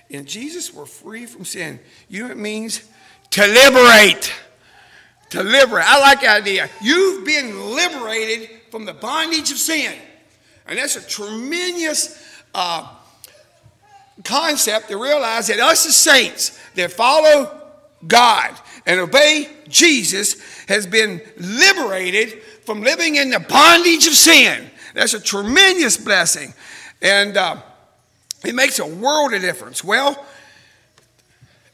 In 0.09 0.25
Jesus, 0.25 0.73
we're 0.73 0.85
free 0.85 1.25
from 1.25 1.43
sin. 1.43 1.79
You 2.07 2.21
know 2.21 2.25
what 2.29 2.37
it 2.37 2.41
means? 2.41 2.87
To 3.31 3.45
liberate. 3.45 4.33
To 5.31 5.43
liberate. 5.43 5.85
I 5.85 5.99
like 5.99 6.21
that 6.21 6.41
idea. 6.41 6.69
You've 6.81 7.25
been 7.25 7.75
liberated 7.75 8.49
from 8.71 8.85
the 8.85 8.93
bondage 8.93 9.51
of 9.51 9.57
sin. 9.57 9.93
And 10.67 10.77
that's 10.77 10.95
a 10.95 11.05
tremendous 11.05 12.41
uh, 12.53 12.87
concept 14.23 14.89
to 14.89 14.97
realize 14.97 15.47
that 15.47 15.59
us 15.59 15.85
as 15.85 15.95
saints 15.95 16.59
that 16.75 16.91
follow 16.91 17.61
God 18.05 18.55
and 18.85 18.99
obey 18.99 19.49
Jesus 19.67 20.41
has 20.67 20.85
been 20.87 21.21
liberated 21.37 22.41
from 22.65 22.81
living 22.81 23.15
in 23.15 23.29
the 23.29 23.39
bondage 23.39 24.07
of 24.07 24.13
sin. 24.13 24.69
That's 24.97 25.13
a 25.13 25.19
tremendous 25.19 25.95
blessing. 25.95 26.55
And 27.03 27.37
uh, 27.37 27.57
it 28.43 28.55
makes 28.55 28.79
a 28.79 28.87
world 28.87 29.31
of 29.31 29.41
difference. 29.41 29.83
Well, 29.83 30.25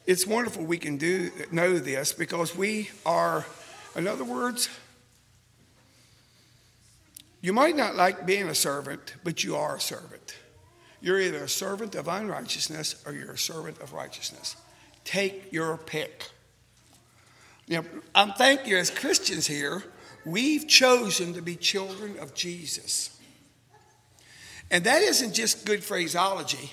it's 0.06 0.28
wonderful 0.28 0.66
we 0.66 0.78
can 0.78 0.98
do 0.98 1.32
know 1.50 1.80
this 1.80 2.12
because 2.12 2.54
we 2.54 2.90
are, 3.06 3.46
in 3.96 4.10
other 4.10 4.26
words, 4.26 4.68
you 7.40 7.54
might 7.54 7.78
not 7.78 7.96
like 7.96 8.26
being 8.26 8.50
a 8.50 8.56
servant, 8.56 9.16
but 9.24 9.42
you 9.42 9.56
are 9.56 9.78
a 9.78 9.80
servant. 9.80 10.36
You're 11.00 11.22
either 11.22 11.46
a 11.46 11.50
servant 11.50 11.96
of 11.96 12.10
unrighteousness 12.10 13.04
or 13.06 13.14
you're 13.14 13.32
a 13.32 13.38
servant 13.38 13.80
of 13.80 13.94
righteousness. 13.94 14.58
Take 15.06 15.54
your 15.54 15.78
pick. 15.78 16.30
Now, 17.70 17.86
I'm 18.14 18.34
thank 18.34 18.68
you 18.68 18.78
as 18.78 18.90
Christians 18.90 19.48
here, 19.48 19.86
we've 20.26 20.68
chosen 20.68 21.34
to 21.34 21.42
be 21.42 21.56
children 21.56 22.18
of 22.20 22.34
Jesus. 22.34 23.10
And 24.72 24.84
that 24.86 25.02
isn't 25.02 25.34
just 25.34 25.66
good 25.66 25.84
phraseology. 25.84 26.72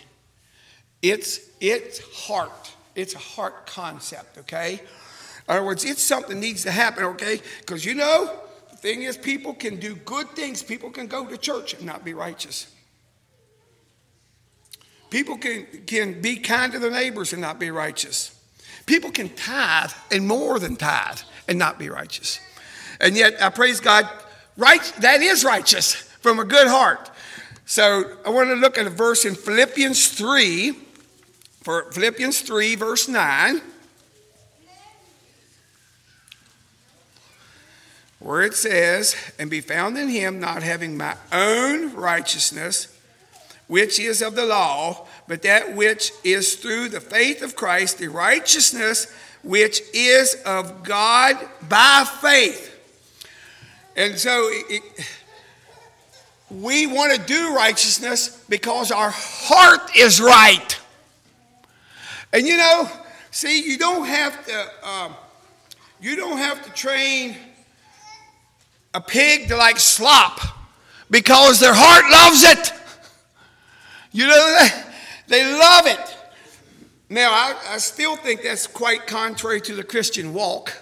It's 1.02 1.40
it's 1.60 1.98
heart. 2.26 2.72
It's 2.94 3.14
a 3.14 3.18
heart 3.18 3.66
concept, 3.66 4.38
okay? 4.38 4.74
In 4.74 5.56
other 5.56 5.64
words, 5.64 5.84
it's 5.84 6.02
something 6.02 6.40
needs 6.40 6.62
to 6.64 6.70
happen, 6.70 7.04
okay? 7.04 7.40
Because 7.60 7.84
you 7.84 7.94
know, 7.94 8.38
the 8.70 8.76
thing 8.76 9.02
is, 9.02 9.16
people 9.16 9.54
can 9.54 9.76
do 9.76 9.94
good 9.94 10.28
things. 10.30 10.62
People 10.62 10.90
can 10.90 11.06
go 11.06 11.26
to 11.26 11.36
church 11.36 11.74
and 11.74 11.84
not 11.84 12.04
be 12.04 12.14
righteous. 12.14 12.72
People 15.10 15.38
can, 15.38 15.66
can 15.86 16.20
be 16.20 16.36
kind 16.36 16.72
to 16.72 16.78
their 16.78 16.90
neighbors 16.90 17.32
and 17.32 17.42
not 17.42 17.58
be 17.58 17.70
righteous. 17.70 18.36
People 18.86 19.10
can 19.10 19.28
tithe 19.30 19.92
and 20.10 20.26
more 20.26 20.58
than 20.58 20.76
tithe 20.76 21.20
and 21.48 21.58
not 21.58 21.78
be 21.78 21.88
righteous. 21.88 22.38
And 23.00 23.16
yet, 23.16 23.42
I 23.42 23.48
praise 23.48 23.80
God, 23.80 24.08
right, 24.56 24.82
that 24.98 25.22
is 25.22 25.44
righteous 25.44 25.94
from 25.94 26.38
a 26.38 26.44
good 26.44 26.68
heart. 26.68 27.10
So 27.66 28.16
I 28.26 28.30
want 28.30 28.48
to 28.50 28.56
look 28.56 28.76
at 28.78 28.86
a 28.86 28.90
verse 28.90 29.24
in 29.24 29.34
Philippians 29.34 30.08
3 30.08 30.76
for 31.62 31.90
Philippians 31.92 32.40
3, 32.40 32.74
verse 32.74 33.06
9, 33.06 33.60
where 38.18 38.42
it 38.42 38.54
says, 38.54 39.14
And 39.38 39.50
be 39.50 39.60
found 39.60 39.98
in 39.98 40.08
him, 40.08 40.40
not 40.40 40.62
having 40.62 40.96
my 40.96 41.16
own 41.32 41.94
righteousness, 41.94 42.96
which 43.66 44.00
is 44.00 44.22
of 44.22 44.34
the 44.34 44.46
law, 44.46 45.06
but 45.28 45.42
that 45.42 45.76
which 45.76 46.12
is 46.24 46.56
through 46.56 46.88
the 46.88 47.00
faith 47.00 47.42
of 47.42 47.56
Christ, 47.56 47.98
the 47.98 48.08
righteousness 48.08 49.14
which 49.42 49.80
is 49.94 50.34
of 50.44 50.82
God 50.82 51.36
by 51.68 52.04
faith. 52.20 52.69
And 54.00 54.18
so 54.18 54.48
it, 54.50 54.82
we 56.50 56.86
want 56.86 57.12
to 57.12 57.20
do 57.26 57.54
righteousness 57.54 58.42
because 58.48 58.90
our 58.90 59.10
heart 59.12 59.94
is 59.94 60.22
right. 60.22 60.80
And 62.32 62.46
you 62.46 62.56
know, 62.56 62.88
see, 63.30 63.62
you 63.62 63.76
don't 63.76 64.06
have 64.06 64.46
to, 64.46 64.88
um, 64.88 65.14
you 66.00 66.16
don't 66.16 66.38
have 66.38 66.64
to 66.64 66.70
train 66.70 67.36
a 68.94 69.02
pig 69.02 69.48
to 69.48 69.56
like 69.58 69.78
slop 69.78 70.40
because 71.10 71.60
their 71.60 71.74
heart 71.74 72.10
loves 72.10 72.42
it. 72.42 72.72
You 74.12 74.28
know, 74.28 74.66
they, 75.28 75.44
love 75.44 75.86
it. 75.86 76.16
Now, 77.10 77.32
I, 77.32 77.74
I 77.74 77.76
still 77.76 78.16
think 78.16 78.44
that's 78.44 78.66
quite 78.66 79.06
contrary 79.06 79.60
to 79.60 79.74
the 79.74 79.84
Christian 79.84 80.32
walk. 80.32 80.72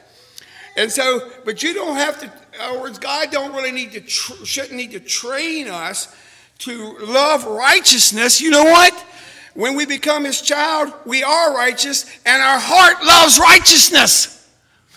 And 0.76 0.92
so, 0.92 1.28
but 1.44 1.64
you 1.64 1.75
don't 1.75 1.96
have 1.96 2.20
to, 2.20 2.30
in 2.58 2.64
other 2.64 2.80
words, 2.80 2.98
God 2.98 3.30
don't 3.30 3.54
really 3.54 3.70
need 3.70 3.92
to, 3.92 4.00
tr- 4.00 4.44
shouldn't 4.44 4.74
need 4.74 4.92
to 4.92 5.00
train 5.00 5.68
us 5.68 6.14
to 6.58 6.98
love 6.98 7.44
righteousness. 7.44 8.40
You 8.40 8.50
know 8.50 8.64
what? 8.64 8.92
When 9.54 9.76
we 9.76 9.86
become 9.86 10.24
his 10.24 10.40
child, 10.40 10.92
we 11.04 11.22
are 11.22 11.54
righteous, 11.54 12.04
and 12.26 12.42
our 12.42 12.58
heart 12.58 13.04
loves 13.04 13.38
righteousness. 13.38 14.48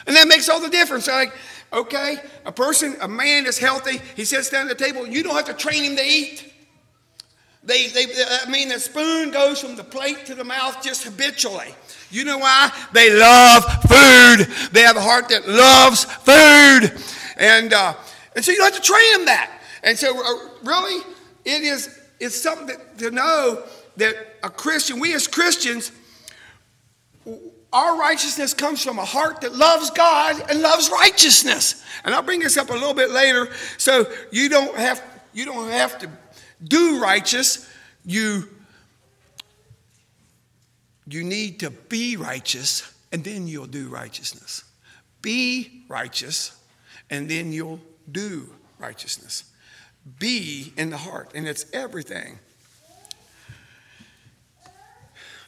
And 0.08 0.16
that 0.16 0.28
makes 0.28 0.50
all 0.50 0.60
the 0.60 0.70
difference. 0.70 1.08
Like, 1.08 1.34
okay, 1.72 2.18
a 2.46 2.52
person, 2.52 2.96
a 3.02 3.08
man 3.08 3.46
is 3.46 3.58
healthy, 3.60 4.02
he 4.16 4.26
sits 4.26 4.50
down 4.50 4.70
at 4.70 4.78
the 4.78 4.84
table, 4.84 5.08
you 5.08 5.24
don't 5.24 5.36
have 5.36 5.46
to 5.46 5.54
train 5.54 5.84
him 5.84 5.96
to 5.96 6.04
eat. 6.04 6.52
They, 7.64 7.88
they, 7.88 8.06
I 8.44 8.50
mean, 8.50 8.70
the 8.70 8.80
spoon 8.80 9.30
goes 9.30 9.62
from 9.62 9.76
the 9.76 9.84
plate 9.84 10.26
to 10.26 10.36
the 10.36 10.44
mouth 10.44 10.82
just 10.82 11.04
habitually. 11.04 11.76
You 12.10 12.26
know 12.26 12.40
why? 12.40 12.72
They 12.92 13.16
love 13.16 13.64
food. 13.84 14.48
They 14.72 14.82
have 14.82 14.98
a 14.98 15.02
heart 15.02 15.30
that 15.30 15.48
loves 15.48 16.04
food. 16.04 17.00
And, 17.42 17.74
uh, 17.74 17.96
and 18.36 18.46
so 18.46 18.52
you 18.52 18.64
have 18.64 18.76
to 18.76 18.82
train 18.82 19.12
them 19.14 19.26
that. 19.26 19.52
And 19.84 19.98
so, 19.98 20.16
uh, 20.16 20.50
really, 20.64 21.04
it 21.44 21.64
is 21.64 22.00
it's 22.20 22.40
something 22.40 22.68
that, 22.68 23.00
to 23.00 23.10
know 23.10 23.64
that 23.98 24.16
a 24.44 24.50
Christian, 24.50 25.00
we 25.00 25.16
as 25.16 25.28
Christians, 25.28 25.92
our 27.74 27.98
righteousness 27.98 28.54
comes 28.54 28.84
from 28.84 29.00
a 29.00 29.06
heart 29.06 29.42
that 29.42 29.56
loves 29.56 29.90
God 29.90 30.40
and 30.52 30.62
loves 30.62 30.92
righteousness. 30.92 31.84
And 32.06 32.14
I'll 32.14 32.22
bring 32.22 32.42
this 32.42 32.58
up 32.58 32.70
a 32.70 32.74
little 32.74 32.94
bit 32.94 33.10
later. 33.10 33.50
So 33.80 34.06
you 34.32 34.48
don't 34.48 34.78
have 34.78 35.02
you 35.34 35.46
don't 35.46 35.72
have 35.72 35.98
to 36.00 36.10
do 36.64 37.02
righteous. 37.02 37.68
You 38.06 38.48
you 41.08 41.24
need 41.24 41.62
to 41.62 41.72
be 41.72 42.18
righteous 42.18 42.94
and 43.12 43.24
then 43.24 43.48
you'll 43.48 43.66
do 43.66 43.90
righteousness. 43.90 44.64
Be 45.24 45.86
righteous 45.88 46.61
and 47.12 47.30
then 47.30 47.52
you'll 47.52 47.82
do 48.12 48.50
righteousness. 48.80 49.44
Be 50.18 50.74
in 50.78 50.90
the 50.90 50.98
heart 50.98 51.32
and 51.36 51.48
it's 51.48 51.66
everything. 51.74 52.40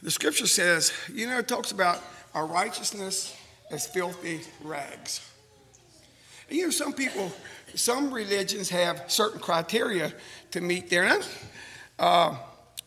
The 0.02 0.10
scripture 0.10 0.46
says, 0.46 0.92
you 1.12 1.26
know, 1.26 1.38
it 1.38 1.48
talks 1.48 1.72
about 1.72 2.00
our 2.34 2.46
righteousness 2.46 3.34
as 3.70 3.86
filthy 3.86 4.42
rags. 4.62 5.26
And, 6.48 6.58
you 6.58 6.66
know, 6.66 6.70
some 6.70 6.92
people, 6.92 7.32
some 7.74 8.12
religions 8.12 8.68
have 8.68 9.04
certain 9.08 9.40
criteria 9.40 10.12
to 10.50 10.60
meet 10.60 10.90
there. 10.90 11.04
And 11.04 11.24
I, 11.98 12.04
uh, 12.04 12.36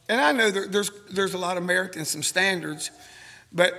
and 0.07 0.21
I 0.21 0.31
know 0.31 0.51
there, 0.51 0.67
there's, 0.67 0.91
there's 1.09 1.33
a 1.33 1.37
lot 1.37 1.57
of 1.57 1.63
merit 1.63 1.97
in 1.97 2.05
some 2.05 2.21
standards, 2.21 2.91
but 3.51 3.73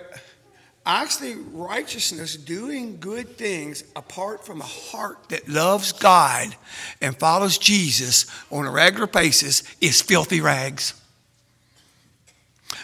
actually, 0.88 1.36
righteousness, 1.52 2.34
doing 2.36 2.98
good 2.98 3.36
things 3.36 3.84
apart 3.94 4.44
from 4.44 4.60
a 4.60 4.64
heart 4.64 5.28
that 5.28 5.46
loves 5.46 5.92
God 5.92 6.56
and 7.02 7.16
follows 7.16 7.58
Jesus 7.58 8.26
on 8.50 8.66
a 8.66 8.70
regular 8.70 9.06
basis, 9.06 9.62
is 9.80 10.00
filthy 10.00 10.40
rags. 10.40 10.94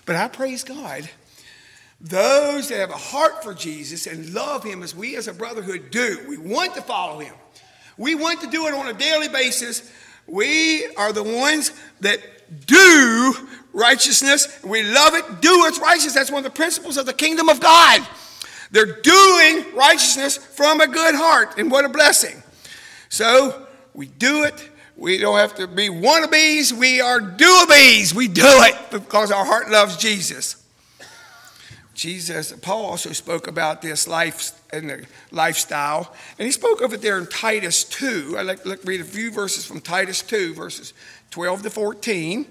But 0.04 0.16
I 0.16 0.28
praise 0.28 0.62
God. 0.62 1.08
Those 2.00 2.68
that 2.68 2.78
have 2.78 2.90
a 2.90 2.92
heart 2.92 3.42
for 3.42 3.54
Jesus 3.54 4.06
and 4.06 4.34
love 4.34 4.62
Him 4.62 4.82
as 4.82 4.94
we 4.94 5.16
as 5.16 5.26
a 5.26 5.32
brotherhood 5.32 5.90
do, 5.90 6.18
we 6.28 6.36
want 6.36 6.74
to 6.74 6.82
follow 6.82 7.20
Him. 7.20 7.34
We 7.96 8.14
want 8.14 8.42
to 8.42 8.46
do 8.48 8.66
it 8.66 8.74
on 8.74 8.88
a 8.88 8.92
daily 8.92 9.28
basis. 9.28 9.90
We 10.26 10.86
are 10.96 11.12
the 11.12 11.22
ones 11.22 11.72
that 12.00 12.20
do 12.66 13.34
righteousness. 13.74 14.48
We 14.64 14.82
love 14.82 15.14
it. 15.14 15.42
Do 15.42 15.58
what's 15.58 15.78
righteous. 15.78 16.14
That's 16.14 16.30
one 16.30 16.38
of 16.38 16.50
the 16.50 16.56
principles 16.56 16.96
of 16.96 17.04
the 17.04 17.12
kingdom 17.12 17.50
of 17.50 17.60
God. 17.60 18.06
They're 18.70 19.00
doing 19.02 19.74
righteousness 19.74 20.38
from 20.38 20.80
a 20.80 20.86
good 20.86 21.14
heart, 21.14 21.58
and 21.58 21.70
what 21.70 21.84
a 21.84 21.90
blessing. 21.90 22.42
So 23.10 23.66
we 23.92 24.06
do 24.06 24.44
it 24.44 24.70
we 24.96 25.18
don't 25.18 25.38
have 25.38 25.56
to 25.56 25.66
be 25.66 25.88
wannabes. 25.88 26.72
We 26.72 27.00
are 27.00 27.20
doabees. 27.20 28.14
We 28.14 28.28
do 28.28 28.44
it 28.46 28.76
because 28.90 29.32
our 29.32 29.44
heart 29.44 29.70
loves 29.70 29.96
Jesus. 29.96 30.62
Jesus, 31.94 32.52
Paul 32.60 32.86
also 32.86 33.12
spoke 33.12 33.46
about 33.46 33.80
this 33.80 34.08
life 34.08 34.52
and 34.72 34.90
the 34.90 35.06
lifestyle, 35.30 36.12
and 36.38 36.46
he 36.46 36.50
spoke 36.50 36.80
of 36.80 36.92
it 36.92 37.02
there 37.02 37.18
in 37.18 37.26
Titus 37.26 37.84
2. 37.84 38.34
I'd 38.36 38.46
like 38.46 38.64
to 38.64 38.78
read 38.84 39.00
a 39.00 39.04
few 39.04 39.30
verses 39.30 39.64
from 39.64 39.80
Titus 39.80 40.20
2, 40.22 40.54
verses 40.54 40.92
12 41.30 41.62
to 41.62 41.70
14. 41.70 42.46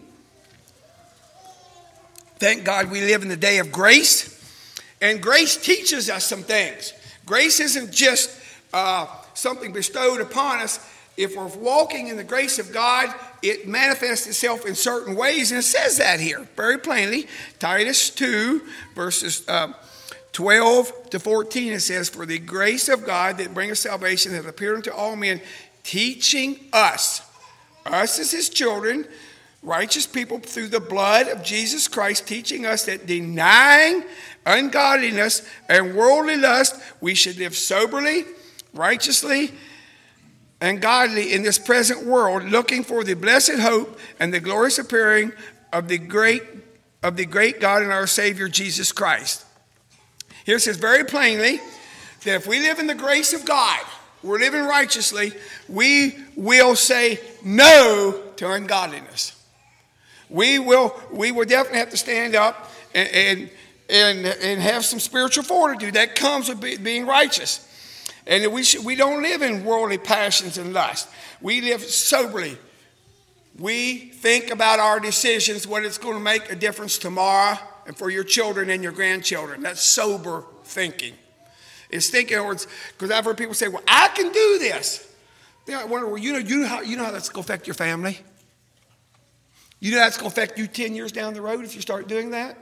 Thank 2.43 2.65
God 2.65 2.91
we 2.91 2.99
live 2.99 3.21
in 3.21 3.29
the 3.29 3.37
day 3.37 3.59
of 3.59 3.71
grace, 3.71 4.37
and 4.99 5.21
grace 5.21 5.55
teaches 5.55 6.09
us 6.09 6.25
some 6.25 6.43
things. 6.43 6.91
Grace 7.25 7.61
isn't 7.61 7.89
just 7.89 8.37
uh, 8.73 9.07
something 9.33 9.71
bestowed 9.71 10.19
upon 10.19 10.59
us, 10.59 10.85
if 11.15 11.37
we're 11.37 11.47
walking 11.47 12.09
in 12.09 12.17
the 12.17 12.23
grace 12.25 12.59
of 12.59 12.73
God, 12.73 13.15
it 13.41 13.65
manifests 13.65 14.27
itself 14.27 14.65
in 14.65 14.75
certain 14.75 15.15
ways, 15.15 15.51
and 15.51 15.59
it 15.59 15.63
says 15.63 15.99
that 15.99 16.19
here 16.19 16.45
very 16.57 16.77
plainly. 16.77 17.27
Titus 17.59 18.09
2, 18.09 18.61
verses 18.93 19.47
uh, 19.47 19.71
12 20.33 21.11
to 21.11 21.21
14, 21.21 21.71
it 21.71 21.79
says, 21.79 22.09
For 22.09 22.25
the 22.25 22.39
grace 22.39 22.89
of 22.89 23.05
God 23.05 23.37
that 23.37 23.53
bringeth 23.53 23.77
salvation 23.77 24.33
hath 24.33 24.49
appeared 24.49 24.75
unto 24.75 24.91
all 24.91 25.15
men, 25.15 25.39
teaching 25.83 26.59
us, 26.73 27.21
us 27.85 28.19
as 28.19 28.31
his 28.31 28.49
children, 28.49 29.07
righteous 29.63 30.05
people 30.05 30.39
through 30.39 30.67
the 30.67 30.79
blood 30.79 31.27
of 31.27 31.43
Jesus 31.43 31.87
Christ, 31.87 32.27
teaching 32.27 32.65
us 32.65 32.85
that 32.85 33.05
denying 33.05 34.03
ungodliness 34.45 35.47
and 35.69 35.95
worldly 35.95 36.37
lust, 36.37 36.79
we 37.01 37.15
should 37.15 37.37
live 37.37 37.55
soberly, 37.55 38.25
righteously, 38.73 39.51
and 40.59 40.81
godly 40.81 41.33
in 41.33 41.43
this 41.43 41.57
present 41.57 42.05
world, 42.05 42.43
looking 42.43 42.83
for 42.83 43.03
the 43.03 43.13
blessed 43.15 43.59
hope 43.59 43.97
and 44.19 44.33
the 44.33 44.39
glorious 44.39 44.79
appearing 44.79 45.31
of 45.71 45.87
the 45.87 45.97
great 45.97 46.43
of 47.01 47.17
the 47.17 47.25
great 47.25 47.59
God 47.59 47.81
and 47.81 47.91
our 47.91 48.07
Savior 48.07 48.47
Jesus 48.47 48.93
Christ. 48.93 49.45
Here 50.45 50.55
it 50.55 50.61
says 50.61 50.77
very 50.77 51.03
plainly 51.03 51.59
that 52.23 52.35
if 52.35 52.47
we 52.47 52.59
live 52.59 52.79
in 52.79 52.87
the 52.87 52.95
grace 52.95 53.33
of 53.33 53.43
God, 53.43 53.81
we're 54.23 54.39
living 54.39 54.63
righteously, 54.63 55.33
we 55.67 56.15
will 56.37 56.77
say 56.77 57.19
no 57.43 58.21
to 58.37 58.49
ungodliness. 58.49 59.42
We 60.33 60.57
will, 60.57 60.99
we 61.11 61.31
will 61.31 61.45
definitely 61.45 61.79
have 61.79 61.91
to 61.91 61.97
stand 61.97 62.35
up 62.35 62.71
and, 62.95 63.07
and, 63.09 63.49
and, 63.87 64.25
and 64.25 64.61
have 64.61 64.83
some 64.83 64.99
spiritual 64.99 65.43
fortitude. 65.43 65.93
That 65.93 66.15
comes 66.15 66.49
with 66.49 66.83
being 66.83 67.05
righteous. 67.05 67.69
And 68.25 68.51
we, 68.51 68.63
should, 68.63 68.83
we 68.83 68.95
don't 68.95 69.21
live 69.21 69.43
in 69.43 69.63
worldly 69.63 69.99
passions 69.99 70.57
and 70.57 70.73
lust. 70.73 71.07
We 71.39 71.61
live 71.61 71.83
soberly. 71.83 72.57
We 73.59 73.97
think 73.97 74.49
about 74.49 74.79
our 74.79 74.99
decisions, 74.99 75.67
what 75.67 75.85
it's 75.85 75.99
going 75.99 76.15
to 76.15 76.23
make 76.23 76.51
a 76.51 76.55
difference 76.55 76.97
tomorrow 76.97 77.59
and 77.85 77.95
for 77.95 78.09
your 78.09 78.23
children 78.23 78.71
and 78.71 78.81
your 78.81 78.91
grandchildren. 78.91 79.61
That's 79.61 79.83
sober 79.83 80.45
thinking. 80.63 81.13
It's 81.91 82.09
thinking, 82.09 82.39
because 82.39 83.11
I've 83.11 83.25
heard 83.25 83.37
people 83.37 83.53
say, 83.53 83.67
well, 83.67 83.83
I 83.87 84.07
can 84.15 84.31
do 84.31 84.57
this. 84.57 85.07
Then 85.67 85.77
I 85.77 85.85
wonder, 85.85 86.07
well, 86.07 86.17
you 86.17 86.33
know, 86.33 86.39
you 86.39 86.61
know, 86.61 86.67
how, 86.67 86.81
you 86.81 86.97
know 86.97 87.03
how 87.03 87.11
that's 87.11 87.29
going 87.29 87.43
to 87.43 87.53
affect 87.53 87.67
your 87.67 87.75
family? 87.75 88.19
You 89.83 89.91
know 89.91 89.97
that's 89.97 90.15
going 90.15 90.31
to 90.31 90.33
affect 90.33 90.57
you 90.57 90.65
10 90.65 90.95
years 90.95 91.11
down 91.11 91.33
the 91.33 91.41
road 91.41 91.65
if 91.65 91.75
you 91.75 91.81
start 91.81 92.07
doing 92.07 92.29
that? 92.29 92.57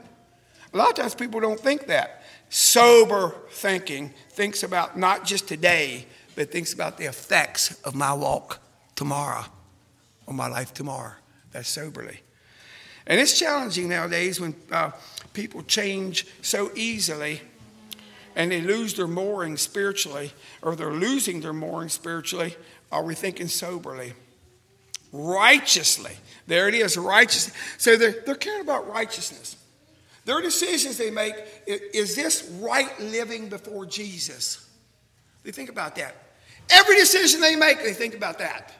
A 0.74 0.76
lot 0.76 0.88
of 0.88 0.96
times 0.96 1.14
people 1.14 1.38
don't 1.38 1.60
think 1.60 1.86
that. 1.86 2.24
Sober 2.48 3.32
thinking 3.50 4.12
thinks 4.30 4.64
about 4.64 4.98
not 4.98 5.24
just 5.24 5.46
today, 5.46 6.06
but 6.34 6.50
thinks 6.50 6.72
about 6.72 6.98
the 6.98 7.04
effects 7.04 7.80
of 7.82 7.94
my 7.94 8.12
walk 8.12 8.58
tomorrow 8.96 9.44
or 10.26 10.34
my 10.34 10.48
life 10.48 10.74
tomorrow. 10.74 11.12
That's 11.52 11.68
soberly. 11.68 12.22
And 13.06 13.20
it's 13.20 13.38
challenging 13.38 13.88
nowadays 13.88 14.40
when 14.40 14.56
uh, 14.72 14.90
people 15.32 15.62
change 15.62 16.26
so 16.40 16.72
easily 16.74 17.40
and 18.34 18.50
they 18.50 18.62
lose 18.62 18.94
their 18.94 19.06
mooring 19.06 19.56
spiritually, 19.56 20.32
or 20.60 20.74
they're 20.74 20.90
losing 20.90 21.40
their 21.40 21.52
mooring 21.52 21.88
spiritually, 21.88 22.56
are 22.90 23.04
we 23.04 23.14
thinking 23.14 23.46
soberly? 23.46 24.14
Righteously. 25.12 26.16
There 26.46 26.68
it 26.68 26.74
is, 26.74 26.96
righteousness. 26.96 27.56
So 27.78 27.96
they're, 27.96 28.22
they're 28.24 28.34
caring 28.34 28.62
about 28.62 28.88
righteousness. 28.88 29.56
Their 30.24 30.40
decisions 30.40 30.96
they 30.98 31.10
make 31.10 31.34
is 31.66 32.14
this 32.14 32.48
right 32.60 32.98
living 33.00 33.48
before 33.48 33.86
Jesus? 33.86 34.68
They 35.42 35.50
think 35.50 35.68
about 35.68 35.96
that. 35.96 36.14
Every 36.70 36.96
decision 36.96 37.40
they 37.40 37.56
make, 37.56 37.82
they 37.82 37.92
think 37.92 38.14
about 38.14 38.38
that. 38.38 38.72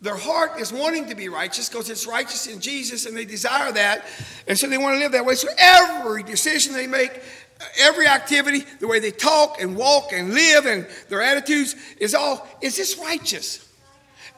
Their 0.00 0.16
heart 0.16 0.60
is 0.60 0.72
wanting 0.72 1.08
to 1.08 1.14
be 1.14 1.28
righteous 1.28 1.68
because 1.68 1.88
it's 1.88 2.06
righteous 2.06 2.46
in 2.46 2.60
Jesus 2.60 3.06
and 3.06 3.16
they 3.16 3.24
desire 3.24 3.72
that. 3.72 4.04
And 4.46 4.58
so 4.58 4.66
they 4.66 4.78
want 4.78 4.94
to 4.94 4.98
live 4.98 5.12
that 5.12 5.24
way. 5.24 5.34
So 5.34 5.48
every 5.58 6.22
decision 6.22 6.74
they 6.74 6.86
make, 6.86 7.22
every 7.78 8.06
activity, 8.06 8.64
the 8.80 8.86
way 8.86 9.00
they 9.00 9.10
talk 9.10 9.60
and 9.60 9.76
walk 9.76 10.12
and 10.12 10.34
live 10.34 10.66
and 10.66 10.86
their 11.08 11.22
attitudes 11.22 11.74
is 11.98 12.14
all, 12.14 12.46
is 12.60 12.76
this 12.76 12.98
righteous? 12.98 13.65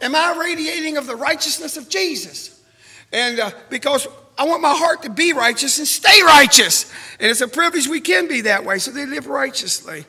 Am 0.00 0.14
I 0.14 0.37
radiating 0.38 0.97
of 0.97 1.07
the 1.07 1.17
righteousness 1.17 1.76
of 1.76 1.88
Jesus? 1.88 2.61
And 3.12 3.40
uh, 3.40 3.50
because 3.71 4.07
I 4.37 4.45
want 4.45 4.62
my 4.62 4.75
heart 4.75 5.02
to 5.02 5.11
be 5.11 5.33
righteous 5.33 5.78
and 5.78 5.88
stay 5.88 6.23
righteous. 6.23 6.93
And 7.19 7.31
it's 7.31 7.40
a 7.40 7.49
privilege 7.49 7.88
we 7.88 8.00
can 8.00 8.28
be 8.28 8.43
that 8.43 8.64
way. 8.64 8.78
So 8.78 8.90
they 8.90 9.07
live 9.07 9.26
righteously. 9.26 10.05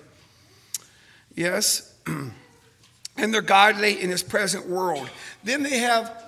Yes. 1.36 1.94
and 2.06 3.34
they're 3.34 3.42
godly 3.42 4.02
in 4.02 4.10
this 4.10 4.24
present 4.24 4.68
world. 4.68 5.10
Then 5.44 5.64
they 5.64 5.80
have 5.80 6.24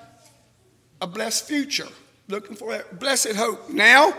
a 1.02 1.08
blessed 1.08 1.48
future, 1.48 1.88
looking 2.28 2.56
for 2.56 2.76
a 2.76 2.96
blessed 2.96 3.36
hope. 3.36 3.70
Now, 3.70 4.14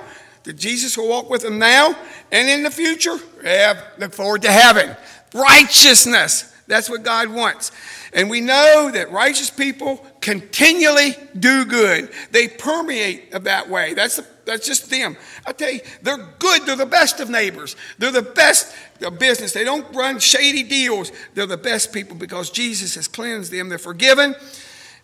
that 0.44 0.54
Jesus 0.54 0.96
will 0.96 1.08
walk 1.08 1.30
with 1.30 1.42
them 1.42 1.58
now 1.58 1.96
and 2.30 2.48
in 2.48 2.62
the 2.62 2.70
future, 2.70 3.16
have, 3.44 3.84
look 3.98 4.12
forward 4.12 4.42
to 4.42 4.50
heaven. 4.50 4.96
Righteousness. 5.34 6.52
That's 6.66 6.88
what 6.88 7.02
God 7.02 7.28
wants. 7.28 7.72
And 8.14 8.28
we 8.28 8.42
know 8.42 8.90
that 8.92 9.10
righteous 9.10 9.48
people 9.48 10.04
continually 10.20 11.14
do 11.38 11.64
good. 11.64 12.10
They 12.30 12.46
permeate 12.46 13.32
that 13.32 13.70
way. 13.70 13.94
That's, 13.94 14.20
that's 14.44 14.66
just 14.66 14.90
them. 14.90 15.16
I 15.46 15.52
tell 15.52 15.70
you, 15.70 15.80
they're 16.02 16.34
good. 16.38 16.66
They're 16.66 16.76
the 16.76 16.84
best 16.84 17.20
of 17.20 17.30
neighbors. 17.30 17.74
They're 17.98 18.10
the 18.10 18.20
best 18.20 18.74
of 19.02 19.18
business. 19.18 19.52
They 19.52 19.64
don't 19.64 19.94
run 19.94 20.18
shady 20.18 20.62
deals. 20.62 21.10
They're 21.32 21.46
the 21.46 21.56
best 21.56 21.92
people 21.92 22.14
because 22.14 22.50
Jesus 22.50 22.96
has 22.96 23.08
cleansed 23.08 23.50
them. 23.50 23.70
They're 23.70 23.78
forgiven, 23.78 24.34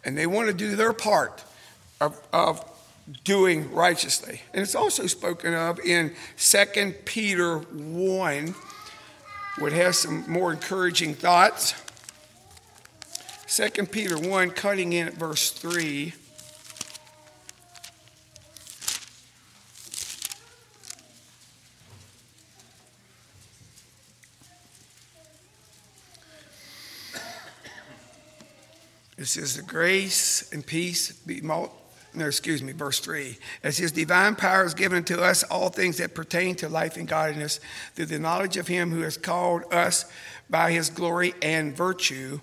and 0.05 0.17
they 0.17 0.27
want 0.27 0.49
to 0.49 0.55
do 0.55 0.77
their 0.77 0.93
part 0.93 1.43
of, 2.03 2.21
of 2.31 2.63
doing 3.25 3.73
righteously. 3.73 4.43
And 4.53 4.63
it's 4.63 4.75
also 4.75 5.07
spoken 5.07 5.55
of 5.55 5.81
in 5.81 6.13
2 6.37 6.95
Peter 7.07 7.59
1, 7.59 8.55
which 9.61 9.73
has 9.73 9.99
some 9.99 10.31
more 10.31 10.53
encouraging 10.53 11.15
thoughts. 11.15 11.75
2 13.49 13.87
Peter 13.87 14.19
1, 14.19 14.51
cutting 14.51 14.93
in 14.93 15.09
at 15.09 15.15
verse 15.15 15.51
3. 15.51 16.13
It 29.17 29.25
says, 29.25 29.57
The 29.57 29.63
grace 29.63 30.53
and 30.53 30.65
peace 30.65 31.13
be 31.13 31.41
no, 31.41 31.73
excuse 32.15 32.63
me, 32.63 32.73
verse 32.73 33.01
3. 33.01 33.39
As 33.63 33.79
his 33.79 33.93
divine 33.93 34.37
power 34.37 34.65
has 34.65 34.75
given 34.75 35.05
to 35.05 35.23
us 35.23 35.43
all 35.45 35.71
things 35.71 35.97
that 35.97 36.15
pertain 36.15 36.55
to 36.57 36.69
life 36.69 36.99
and 36.99 37.09
godliness 37.09 37.61
through 37.95 38.07
the 38.07 38.19
knowledge 38.19 38.59
of 38.59 38.69
him 38.69 38.91
who 38.91 39.01
has 39.01 39.17
called 39.17 39.73
us 39.73 40.05
by 40.51 40.71
his 40.73 40.91
glory 40.91 41.35
and 41.41 41.75
virtue 41.75 42.41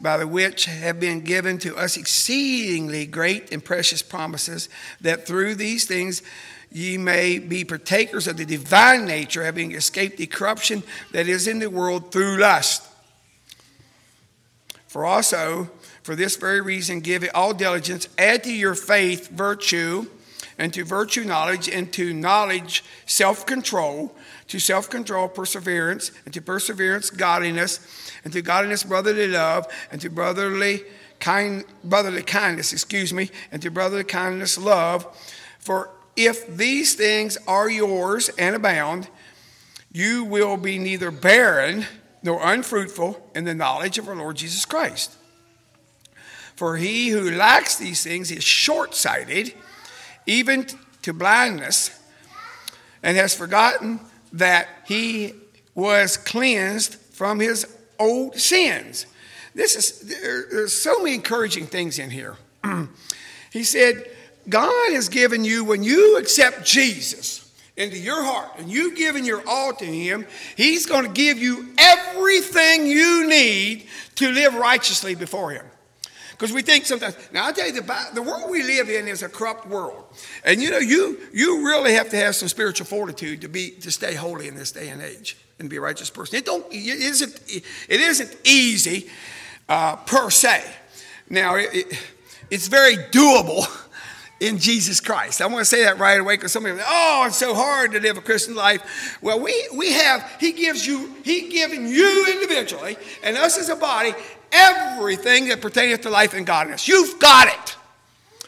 by 0.00 0.16
the 0.16 0.26
which 0.26 0.66
have 0.66 1.00
been 1.00 1.20
given 1.20 1.58
to 1.58 1.76
us 1.76 1.96
exceedingly 1.96 3.06
great 3.06 3.52
and 3.52 3.64
precious 3.64 4.02
promises, 4.02 4.68
that 5.00 5.26
through 5.26 5.54
these 5.54 5.86
things 5.86 6.22
ye 6.70 6.98
may 6.98 7.38
be 7.38 7.64
partakers 7.64 8.26
of 8.26 8.36
the 8.36 8.44
divine 8.44 9.06
nature, 9.06 9.44
having 9.44 9.72
escaped 9.72 10.16
the 10.16 10.26
corruption 10.26 10.82
that 11.12 11.28
is 11.28 11.46
in 11.46 11.60
the 11.60 11.70
world 11.70 12.10
through 12.10 12.38
lust. 12.38 12.82
For 14.88 15.04
also, 15.04 15.70
for 16.02 16.14
this 16.14 16.36
very 16.36 16.60
reason, 16.60 17.00
give 17.00 17.24
it 17.24 17.34
all 17.34 17.54
diligence, 17.54 18.08
add 18.18 18.44
to 18.44 18.52
your 18.52 18.74
faith 18.74 19.28
virtue, 19.30 20.06
and 20.58 20.72
to 20.74 20.84
virtue 20.84 21.24
knowledge, 21.24 21.68
and 21.68 21.92
to 21.92 22.12
knowledge 22.12 22.84
self 23.06 23.46
control, 23.46 24.14
to 24.48 24.58
self 24.58 24.88
control 24.90 25.28
perseverance, 25.28 26.12
and 26.24 26.34
to 26.34 26.42
perseverance 26.42 27.10
godliness 27.10 28.12
and 28.24 28.32
to 28.32 28.42
godliness 28.42 28.82
brotherly 28.82 29.28
love, 29.28 29.66
and 29.92 30.00
to 30.00 30.10
brotherly 30.10 30.82
kind 31.20 31.64
brotherly 31.84 32.22
kindness, 32.22 32.72
excuse 32.72 33.12
me, 33.12 33.30
and 33.52 33.62
to 33.62 33.70
brotherly 33.70 34.04
kindness 34.04 34.58
love. 34.58 35.06
For 35.58 35.90
if 36.16 36.46
these 36.46 36.94
things 36.94 37.36
are 37.46 37.70
yours 37.70 38.30
and 38.38 38.56
abound, 38.56 39.08
you 39.92 40.24
will 40.24 40.56
be 40.56 40.78
neither 40.78 41.10
barren 41.10 41.86
nor 42.22 42.40
unfruitful 42.42 43.30
in 43.34 43.44
the 43.44 43.54
knowledge 43.54 43.98
of 43.98 44.08
our 44.08 44.16
Lord 44.16 44.36
Jesus 44.36 44.64
Christ. 44.64 45.14
For 46.56 46.76
he 46.76 47.08
who 47.08 47.30
lacks 47.30 47.76
these 47.76 48.02
things 48.02 48.30
is 48.30 48.44
short 48.44 48.94
sighted, 48.94 49.54
even 50.26 50.66
to 51.02 51.12
blindness, 51.12 51.90
and 53.02 53.16
has 53.16 53.34
forgotten 53.34 54.00
that 54.32 54.68
he 54.86 55.34
was 55.74 56.16
cleansed 56.16 56.94
from 56.94 57.38
his 57.38 57.66
old 57.98 58.36
sins. 58.36 59.06
This 59.54 59.76
is 59.76 60.00
there, 60.00 60.46
there's 60.50 60.72
so 60.72 60.98
many 60.98 61.14
encouraging 61.14 61.66
things 61.66 61.98
in 61.98 62.10
here. 62.10 62.36
he 63.52 63.62
said, 63.62 64.10
God 64.48 64.92
has 64.92 65.08
given 65.08 65.44
you 65.44 65.64
when 65.64 65.82
you 65.82 66.18
accept 66.18 66.64
Jesus 66.64 67.40
into 67.76 67.98
your 67.98 68.22
heart 68.22 68.50
and 68.58 68.70
you've 68.70 68.96
given 68.96 69.24
your 69.24 69.42
all 69.46 69.72
to 69.74 69.84
him, 69.84 70.26
he's 70.56 70.86
going 70.86 71.04
to 71.04 71.12
give 71.12 71.38
you 71.38 71.68
everything 71.78 72.86
you 72.86 73.28
need 73.28 73.86
to 74.16 74.30
live 74.30 74.54
righteously 74.54 75.14
before 75.14 75.50
him. 75.50 75.66
Because 76.34 76.52
we 76.52 76.62
think 76.62 76.84
sometimes, 76.84 77.16
now 77.32 77.44
I'll 77.46 77.52
tell 77.52 77.66
you, 77.66 77.80
the, 77.80 78.08
the 78.12 78.22
world 78.22 78.50
we 78.50 78.64
live 78.64 78.90
in 78.90 79.06
is 79.06 79.22
a 79.22 79.28
corrupt 79.28 79.68
world. 79.68 80.04
And 80.44 80.60
you 80.60 80.70
know, 80.70 80.78
you, 80.78 81.18
you 81.32 81.64
really 81.64 81.94
have 81.94 82.10
to 82.10 82.16
have 82.16 82.34
some 82.34 82.48
spiritual 82.48 82.86
fortitude 82.86 83.40
to, 83.42 83.48
be, 83.48 83.70
to 83.70 83.92
stay 83.92 84.14
holy 84.14 84.48
in 84.48 84.56
this 84.56 84.72
day 84.72 84.88
and 84.88 85.00
age 85.00 85.36
and 85.60 85.70
be 85.70 85.76
a 85.76 85.80
righteous 85.80 86.10
person. 86.10 86.36
It, 86.36 86.44
don't, 86.44 86.66
it, 86.72 87.00
isn't, 87.00 87.40
it 87.48 88.00
isn't 88.00 88.36
easy 88.44 89.08
uh, 89.68 89.96
per 89.96 90.28
se. 90.28 90.64
Now, 91.30 91.54
it, 91.54 91.70
it, 91.72 92.06
it's 92.50 92.66
very 92.66 92.96
doable 92.96 93.64
in 94.40 94.58
Jesus 94.58 95.00
Christ. 95.00 95.40
I 95.40 95.46
want 95.46 95.60
to 95.60 95.64
say 95.64 95.84
that 95.84 95.98
right 95.98 96.20
away 96.20 96.36
because 96.36 96.52
somebody, 96.52 96.78
oh, 96.84 97.24
it's 97.26 97.36
so 97.36 97.54
hard 97.54 97.92
to 97.92 98.00
live 98.00 98.18
a 98.18 98.20
Christian 98.20 98.56
life. 98.56 99.18
Well, 99.22 99.40
we, 99.40 99.68
we 99.74 99.92
have, 99.92 100.36
He 100.40 100.52
gives 100.52 100.84
you, 100.84 101.14
He 101.24 101.48
given 101.48 101.88
you 101.88 102.26
individually 102.28 102.96
and 103.22 103.36
us 103.36 103.56
as 103.56 103.68
a 103.68 103.76
body 103.76 104.12
everything 104.54 105.48
that 105.48 105.60
pertains 105.60 106.00
to 106.00 106.10
life 106.10 106.34
and 106.34 106.46
godliness. 106.46 106.86
You've 106.88 107.18
got 107.18 107.48
it. 107.48 107.76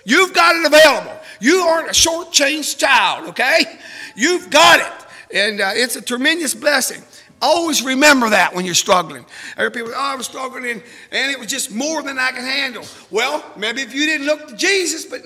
You've 0.04 0.32
got 0.32 0.54
it 0.56 0.64
available. 0.64 1.18
You 1.40 1.58
aren't 1.60 1.90
a 1.90 1.94
short-changed 1.94 2.78
child, 2.78 3.30
okay? 3.30 3.78
You've 4.14 4.50
got 4.50 4.80
it. 4.80 5.36
And 5.36 5.60
uh, 5.60 5.72
it's 5.74 5.96
a 5.96 6.00
tremendous 6.02 6.54
blessing. 6.54 7.02
Always 7.42 7.82
remember 7.82 8.30
that 8.30 8.54
when 8.54 8.64
you're 8.64 8.74
struggling. 8.74 9.26
Every 9.56 9.70
people, 9.70 9.92
oh, 9.94 10.00
I 10.00 10.14
was 10.14 10.26
struggling 10.26 10.64
and, 10.70 10.82
and 11.10 11.30
it 11.30 11.38
was 11.38 11.48
just 11.48 11.70
more 11.70 12.02
than 12.02 12.18
I 12.18 12.30
could 12.30 12.44
handle. 12.44 12.84
Well, 13.10 13.44
maybe 13.56 13.82
if 13.82 13.94
you 13.94 14.06
didn't 14.06 14.26
look 14.26 14.48
to 14.48 14.56
Jesus, 14.56 15.04
but 15.04 15.20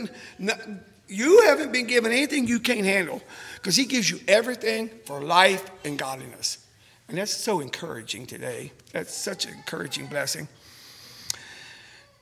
you 1.06 1.42
haven't 1.42 1.72
been 1.72 1.86
given 1.86 2.10
anything 2.10 2.48
you 2.48 2.58
can't 2.58 2.84
handle 2.84 3.22
because 3.56 3.76
He 3.76 3.84
gives 3.84 4.10
you 4.10 4.18
everything 4.26 4.90
for 5.04 5.20
life 5.20 5.70
and 5.84 5.98
godliness. 5.98 6.66
And 7.08 7.18
that's 7.18 7.32
so 7.32 7.60
encouraging 7.60 8.26
today. 8.26 8.72
That's 8.92 9.14
such 9.14 9.44
an 9.44 9.54
encouraging 9.54 10.06
blessing. 10.06 10.48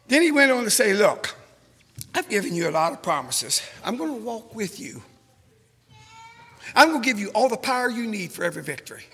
Then 0.08 0.22
he 0.22 0.32
went 0.32 0.50
on 0.50 0.64
to 0.64 0.70
say, 0.70 0.94
Look, 0.94 1.36
I've 2.14 2.28
given 2.28 2.54
you 2.54 2.68
a 2.68 2.72
lot 2.72 2.92
of 2.92 3.02
promises. 3.02 3.62
I'm 3.84 3.96
going 3.96 4.14
to 4.14 4.24
walk 4.24 4.54
with 4.54 4.80
you. 4.80 5.02
I'm 6.74 6.88
going 6.88 7.02
to 7.02 7.06
give 7.06 7.18
you 7.18 7.28
all 7.28 7.48
the 7.48 7.56
power 7.56 7.88
you 7.88 8.06
need 8.06 8.32
for 8.32 8.44
every 8.44 8.62
victory. 8.62 9.04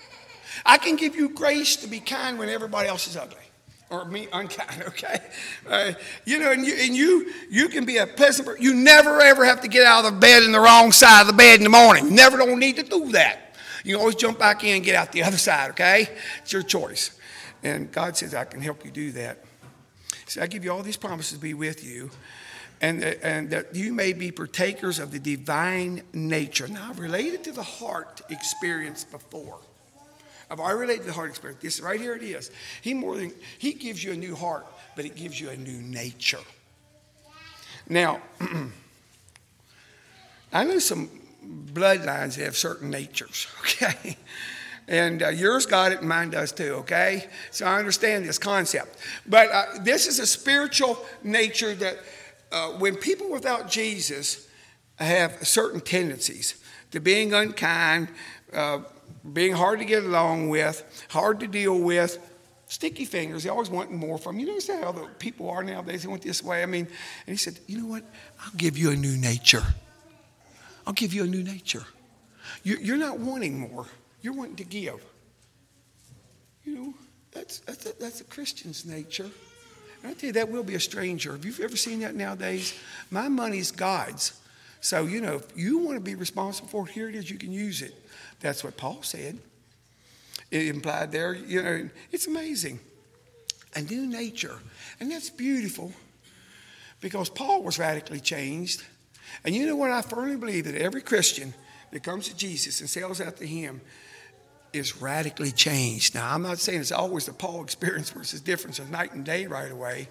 I 0.65 0.77
can 0.77 0.95
give 0.95 1.15
you 1.15 1.29
grace 1.29 1.75
to 1.77 1.87
be 1.87 1.99
kind 1.99 2.39
when 2.39 2.49
everybody 2.49 2.87
else 2.87 3.07
is 3.07 3.17
ugly 3.17 3.37
or 3.89 4.05
me 4.05 4.27
unkind, 4.33 4.83
okay? 4.87 5.19
Uh, 5.67 5.93
you 6.25 6.39
know, 6.39 6.51
and 6.51 6.65
you, 6.65 6.75
and 6.75 6.95
you 6.95 7.31
you 7.49 7.69
can 7.69 7.85
be 7.85 7.97
a 7.97 8.07
pleasant 8.07 8.47
person. 8.47 8.63
You 8.63 8.73
never 8.73 9.21
ever 9.21 9.45
have 9.45 9.61
to 9.61 9.67
get 9.67 9.85
out 9.85 10.05
of 10.05 10.19
bed 10.19 10.43
in 10.43 10.51
the 10.51 10.59
wrong 10.59 10.91
side 10.91 11.21
of 11.21 11.27
the 11.27 11.33
bed 11.33 11.57
in 11.59 11.63
the 11.63 11.69
morning. 11.69 12.05
You 12.05 12.11
never 12.11 12.37
don't 12.37 12.59
need 12.59 12.77
to 12.77 12.83
do 12.83 13.11
that. 13.11 13.55
You 13.83 13.99
always 13.99 14.15
jump 14.15 14.39
back 14.39 14.63
in 14.63 14.77
and 14.77 14.83
get 14.83 14.95
out 14.95 15.11
the 15.11 15.23
other 15.27 15.37
side, 15.37 15.71
okay? 15.71 16.09
It's 16.41 16.53
your 16.53 16.63
choice. 16.63 17.11
And 17.63 17.91
God 17.91 18.17
says, 18.17 18.33
I 18.33 18.45
can 18.45 18.61
help 18.61 18.85
you 18.85 18.91
do 18.91 19.11
that. 19.13 19.44
See, 20.27 20.41
I 20.41 20.47
give 20.47 20.63
you 20.63 20.71
all 20.71 20.81
these 20.81 20.97
promises 20.97 21.37
to 21.37 21.41
be 21.41 21.53
with 21.53 21.83
you 21.83 22.09
and, 22.81 23.03
and 23.03 23.49
that 23.51 23.75
you 23.75 23.93
may 23.93 24.13
be 24.13 24.31
partakers 24.31 24.99
of 24.99 25.11
the 25.11 25.19
divine 25.19 26.03
nature. 26.13 26.67
Now, 26.67 26.93
related 26.93 27.43
to 27.45 27.51
the 27.51 27.63
heart 27.63 28.21
experience 28.29 29.03
before. 29.03 29.59
I've 30.49 30.59
already 30.59 30.79
related 30.79 31.01
to 31.01 31.07
the 31.07 31.13
heart 31.13 31.29
experience. 31.29 31.61
This 31.61 31.79
right 31.79 31.99
here 31.99 32.15
it 32.15 32.21
is. 32.21 32.51
He 32.81 32.93
more 32.93 33.15
than 33.17 33.33
he 33.57 33.73
gives 33.73 34.03
you 34.03 34.11
a 34.11 34.15
new 34.15 34.35
heart, 34.35 34.65
but 34.95 35.05
it 35.05 35.15
gives 35.15 35.39
you 35.39 35.49
a 35.49 35.57
new 35.57 35.81
nature. 35.81 36.39
Now, 37.89 38.21
I 40.53 40.63
know 40.63 40.79
some 40.79 41.09
bloodlines 41.73 42.37
that 42.37 42.45
have 42.45 42.57
certain 42.57 42.89
natures, 42.89 43.47
okay? 43.61 44.17
And 44.87 45.23
uh, 45.23 45.29
yours 45.29 45.65
got 45.65 45.91
it, 45.91 45.99
and 45.99 46.09
mine 46.09 46.29
does 46.29 46.51
too, 46.51 46.75
okay? 46.79 47.27
So 47.51 47.65
I 47.65 47.79
understand 47.79 48.25
this 48.25 48.37
concept. 48.37 48.97
But 49.25 49.49
uh, 49.51 49.65
this 49.81 50.07
is 50.07 50.19
a 50.19 50.27
spiritual 50.27 51.03
nature 51.23 51.73
that 51.75 51.97
uh, 52.51 52.69
when 52.73 52.95
people 52.95 53.31
without 53.31 53.69
Jesus 53.69 54.47
have 54.97 55.45
certain 55.45 55.81
tendencies 55.81 56.63
to 56.91 56.99
being 56.99 57.33
unkind, 57.33 58.09
uh, 58.53 58.79
being 59.33 59.53
hard 59.53 59.79
to 59.79 59.85
get 59.85 60.03
along 60.03 60.49
with, 60.49 61.05
hard 61.09 61.39
to 61.39 61.47
deal 61.47 61.79
with, 61.79 62.19
sticky 62.67 63.05
fingers. 63.05 63.43
They 63.43 63.49
always 63.49 63.69
want 63.69 63.91
more 63.91 64.17
from 64.17 64.39
you. 64.39 64.45
You 64.45 64.53
notice 64.53 64.69
how 64.69 64.91
the 64.91 65.07
people 65.19 65.49
are 65.49 65.63
nowadays? 65.63 66.03
They 66.03 66.09
want 66.09 66.21
this 66.21 66.43
way. 66.43 66.63
I 66.63 66.65
mean, 66.65 66.87
and 67.27 67.33
he 67.33 67.37
said, 67.37 67.59
You 67.67 67.79
know 67.79 67.87
what? 67.87 68.03
I'll 68.39 68.53
give 68.55 68.77
you 68.77 68.91
a 68.91 68.95
new 68.95 69.17
nature. 69.17 69.63
I'll 70.85 70.93
give 70.93 71.13
you 71.13 71.23
a 71.23 71.27
new 71.27 71.43
nature. 71.43 71.83
You're 72.63 72.97
not 72.97 73.19
wanting 73.19 73.59
more, 73.59 73.85
you're 74.25 74.33
wanting 74.33 74.55
to 74.55 74.63
give. 74.63 75.05
You 76.63 76.75
know, 76.75 76.93
that's, 77.31 77.59
that's, 77.59 77.85
a, 77.85 77.93
that's 77.99 78.21
a 78.21 78.23
Christian's 78.23 78.83
nature. 78.83 79.29
And 80.01 80.11
I 80.11 80.13
tell 80.15 80.27
you, 80.27 80.33
that 80.33 80.49
will 80.49 80.63
be 80.63 80.73
a 80.73 80.79
stranger. 80.79 81.33
Have 81.33 81.45
you 81.45 81.53
ever 81.63 81.77
seen 81.77 81.99
that 81.99 82.15
nowadays? 82.15 82.77
My 83.11 83.29
money's 83.29 83.71
God's. 83.71 84.39
So, 84.81 85.05
you 85.05 85.21
know, 85.21 85.35
if 85.35 85.55
you 85.55 85.77
want 85.77 85.97
to 85.97 86.03
be 86.03 86.15
responsible 86.15 86.67
for 86.67 86.87
it, 86.87 86.91
here 86.91 87.07
it 87.07 87.15
is, 87.15 87.29
you 87.29 87.37
can 87.37 87.51
use 87.51 87.83
it. 87.83 87.93
That's 88.39 88.63
what 88.63 88.77
Paul 88.77 89.03
said. 89.03 89.37
It 90.49 90.67
implied 90.67 91.11
there, 91.11 91.33
you 91.33 91.61
know, 91.61 91.89
it's 92.11 92.27
amazing. 92.27 92.79
A 93.75 93.81
new 93.81 94.07
nature. 94.07 94.57
And 94.99 95.11
that's 95.11 95.29
beautiful 95.29 95.91
because 96.99 97.29
Paul 97.29 97.61
was 97.61 97.77
radically 97.77 98.19
changed. 98.19 98.83
And 99.43 99.53
you 99.53 99.67
know 99.67 99.75
what? 99.75 99.91
I 99.91 100.01
firmly 100.01 100.37
believe 100.37 100.65
that 100.65 100.75
every 100.75 101.01
Christian 101.01 101.53
that 101.91 102.03
comes 102.03 102.27
to 102.27 102.35
Jesus 102.35 102.79
and 102.79 102.89
sells 102.89 103.21
out 103.21 103.37
to 103.37 103.47
him 103.47 103.81
is 104.75 105.01
radically 105.01 105.51
changed. 105.51 106.15
Now, 106.15 106.33
I'm 106.33 106.41
not 106.41 106.59
saying 106.59 106.81
it's 106.81 106.91
always 106.91 107.25
the 107.25 107.33
Paul 107.33 107.63
experience 107.63 108.09
versus 108.09 108.41
difference 108.41 108.79
of 108.79 108.89
night 108.89 109.13
and 109.13 109.23
day 109.23 109.47
right 109.47 109.71
away, 109.71 110.07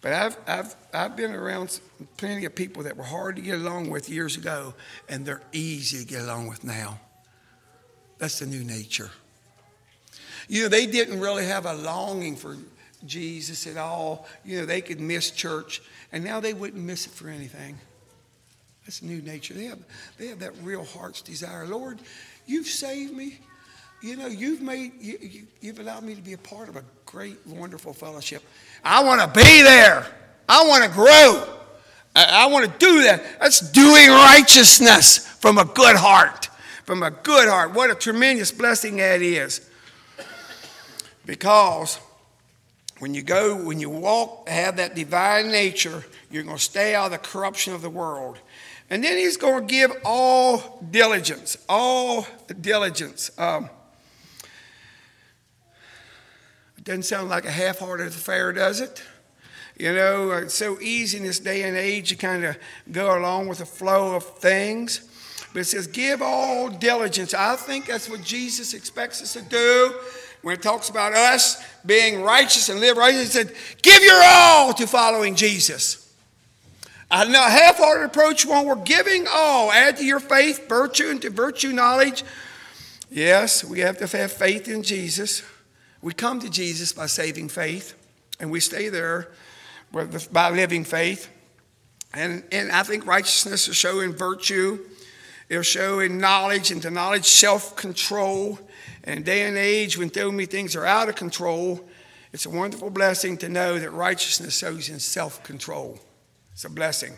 but 0.00 0.12
I've, 0.12 0.36
I've, 0.46 0.76
I've 0.92 1.16
been 1.16 1.32
around 1.32 1.80
plenty 2.16 2.44
of 2.44 2.54
people 2.54 2.82
that 2.84 2.96
were 2.96 3.04
hard 3.04 3.36
to 3.36 3.42
get 3.42 3.56
along 3.56 3.90
with 3.90 4.08
years 4.08 4.36
ago, 4.36 4.74
and 5.08 5.24
they're 5.24 5.42
easy 5.52 5.98
to 5.98 6.04
get 6.06 6.22
along 6.22 6.48
with 6.48 6.62
now. 6.62 7.00
That's 8.18 8.38
the 8.38 8.46
new 8.46 8.64
nature. 8.64 9.10
You 10.48 10.62
know, 10.62 10.68
they 10.68 10.86
didn't 10.86 11.20
really 11.20 11.46
have 11.46 11.66
a 11.66 11.74
longing 11.74 12.36
for 12.36 12.56
Jesus 13.04 13.66
at 13.66 13.76
all. 13.76 14.26
You 14.44 14.60
know, 14.60 14.66
they 14.66 14.80
could 14.80 15.00
miss 15.00 15.30
church, 15.30 15.82
and 16.12 16.22
now 16.22 16.40
they 16.40 16.54
wouldn't 16.54 16.82
miss 16.82 17.06
it 17.06 17.12
for 17.12 17.28
anything. 17.28 17.78
That's 18.84 19.02
new 19.02 19.20
nature. 19.20 19.54
They 19.54 19.64
have, 19.64 19.80
they 20.16 20.28
have 20.28 20.38
that 20.38 20.52
real 20.62 20.84
heart's 20.84 21.20
desire. 21.20 21.66
Lord, 21.66 21.98
you've 22.46 22.68
saved 22.68 23.12
me. 23.12 23.40
You 24.02 24.16
know, 24.16 24.26
you've 24.26 24.60
made, 24.60 24.92
you, 25.00 25.46
you, 25.60 25.70
have 25.70 25.80
allowed 25.80 26.02
me 26.02 26.14
to 26.14 26.22
be 26.22 26.34
a 26.34 26.38
part 26.38 26.68
of 26.68 26.76
a 26.76 26.84
great, 27.06 27.38
wonderful 27.46 27.92
fellowship. 27.92 28.42
I 28.84 29.02
want 29.02 29.20
to 29.20 29.26
be 29.28 29.62
there. 29.62 30.06
I 30.48 30.66
want 30.66 30.84
to 30.84 30.90
grow. 30.90 31.58
I, 32.14 32.44
I 32.44 32.46
want 32.46 32.70
to 32.70 32.78
do 32.78 33.02
that. 33.04 33.40
That's 33.40 33.60
doing 33.72 34.08
righteousness 34.08 35.26
from 35.26 35.58
a 35.58 35.64
good 35.64 35.96
heart 35.96 36.50
from 36.86 37.02
a 37.02 37.10
good 37.10 37.48
heart. 37.48 37.74
What 37.74 37.90
a 37.90 37.96
tremendous 37.96 38.52
blessing 38.52 38.96
that 38.96 39.20
is. 39.20 39.68
Because 41.26 41.98
when 43.00 43.12
you 43.12 43.22
go, 43.22 43.56
when 43.56 43.80
you 43.80 43.90
walk, 43.90 44.48
have 44.48 44.76
that 44.76 44.94
divine 44.94 45.48
nature, 45.48 46.04
you're 46.30 46.44
going 46.44 46.56
to 46.56 46.62
stay 46.62 46.94
out 46.94 47.06
of 47.06 47.10
the 47.10 47.18
corruption 47.18 47.74
of 47.74 47.82
the 47.82 47.90
world. 47.90 48.38
And 48.88 49.02
then 49.02 49.18
he's 49.18 49.36
going 49.36 49.66
to 49.66 49.72
give 49.72 49.90
all 50.04 50.78
diligence, 50.92 51.58
all 51.68 52.24
diligence. 52.60 53.36
Um, 53.36 53.68
it 56.75 56.75
doesn't 56.86 57.02
sound 57.02 57.28
like 57.28 57.44
a 57.44 57.50
half 57.50 57.80
hearted 57.80 58.06
affair, 58.06 58.52
does 58.52 58.80
it? 58.80 59.02
You 59.76 59.92
know, 59.92 60.30
it's 60.30 60.54
so 60.54 60.80
easy 60.80 61.18
in 61.18 61.24
this 61.24 61.40
day 61.40 61.64
and 61.64 61.76
age 61.76 62.08
to 62.10 62.16
kind 62.16 62.44
of 62.44 62.56
go 62.90 63.18
along 63.18 63.48
with 63.48 63.58
the 63.58 63.66
flow 63.66 64.14
of 64.14 64.24
things. 64.38 65.00
But 65.52 65.60
it 65.60 65.64
says, 65.64 65.88
give 65.88 66.22
all 66.22 66.70
diligence. 66.70 67.34
I 67.34 67.56
think 67.56 67.86
that's 67.86 68.08
what 68.08 68.22
Jesus 68.22 68.72
expects 68.72 69.20
us 69.20 69.32
to 69.32 69.42
do 69.42 69.94
when 70.42 70.54
it 70.54 70.62
talks 70.62 70.88
about 70.88 71.12
us 71.12 71.62
being 71.84 72.22
righteous 72.22 72.68
and 72.68 72.78
live 72.78 72.96
righteous. 72.96 73.34
He 73.34 73.42
said, 73.42 73.52
give 73.82 74.02
your 74.02 74.22
all 74.24 74.72
to 74.74 74.86
following 74.86 75.34
Jesus. 75.34 76.14
I 77.10 77.24
know 77.24 77.44
A 77.44 77.50
half 77.50 77.78
hearted 77.78 78.06
approach 78.06 78.46
one, 78.46 78.64
we're 78.64 78.76
giving 78.76 79.26
all. 79.28 79.72
Add 79.72 79.96
to 79.96 80.04
your 80.04 80.20
faith 80.20 80.68
virtue, 80.68 81.08
and 81.08 81.20
to 81.22 81.30
virtue 81.30 81.72
knowledge. 81.72 82.24
Yes, 83.10 83.64
we 83.64 83.80
have 83.80 83.98
to 83.98 84.06
have 84.16 84.32
faith 84.32 84.68
in 84.68 84.82
Jesus. 84.82 85.42
We 86.06 86.14
come 86.14 86.38
to 86.38 86.48
Jesus 86.48 86.92
by 86.92 87.06
saving 87.06 87.48
faith, 87.48 87.96
and 88.38 88.48
we 88.48 88.60
stay 88.60 88.90
there 88.90 89.32
by 90.30 90.50
living 90.50 90.84
faith. 90.84 91.28
And, 92.14 92.44
and 92.52 92.70
I 92.70 92.84
think 92.84 93.08
righteousness 93.08 93.66
is 93.66 93.74
showing 93.74 94.12
virtue. 94.12 94.78
It'll 95.48 95.64
show 95.64 95.98
in 95.98 96.18
knowledge, 96.18 96.70
and 96.70 96.80
to 96.82 96.92
knowledge, 96.92 97.24
self 97.24 97.74
control. 97.74 98.56
And 99.02 99.24
day 99.24 99.48
and 99.48 99.56
age 99.56 99.98
when 99.98 100.14
so 100.14 100.30
many 100.30 100.46
things 100.46 100.76
are 100.76 100.86
out 100.86 101.08
of 101.08 101.16
control, 101.16 101.84
it's 102.32 102.46
a 102.46 102.50
wonderful 102.50 102.90
blessing 102.90 103.36
to 103.38 103.48
know 103.48 103.76
that 103.76 103.90
righteousness 103.90 104.56
shows 104.56 104.88
in 104.88 105.00
self 105.00 105.42
control. 105.42 105.98
It's 106.52 106.64
a 106.64 106.70
blessing 106.70 107.16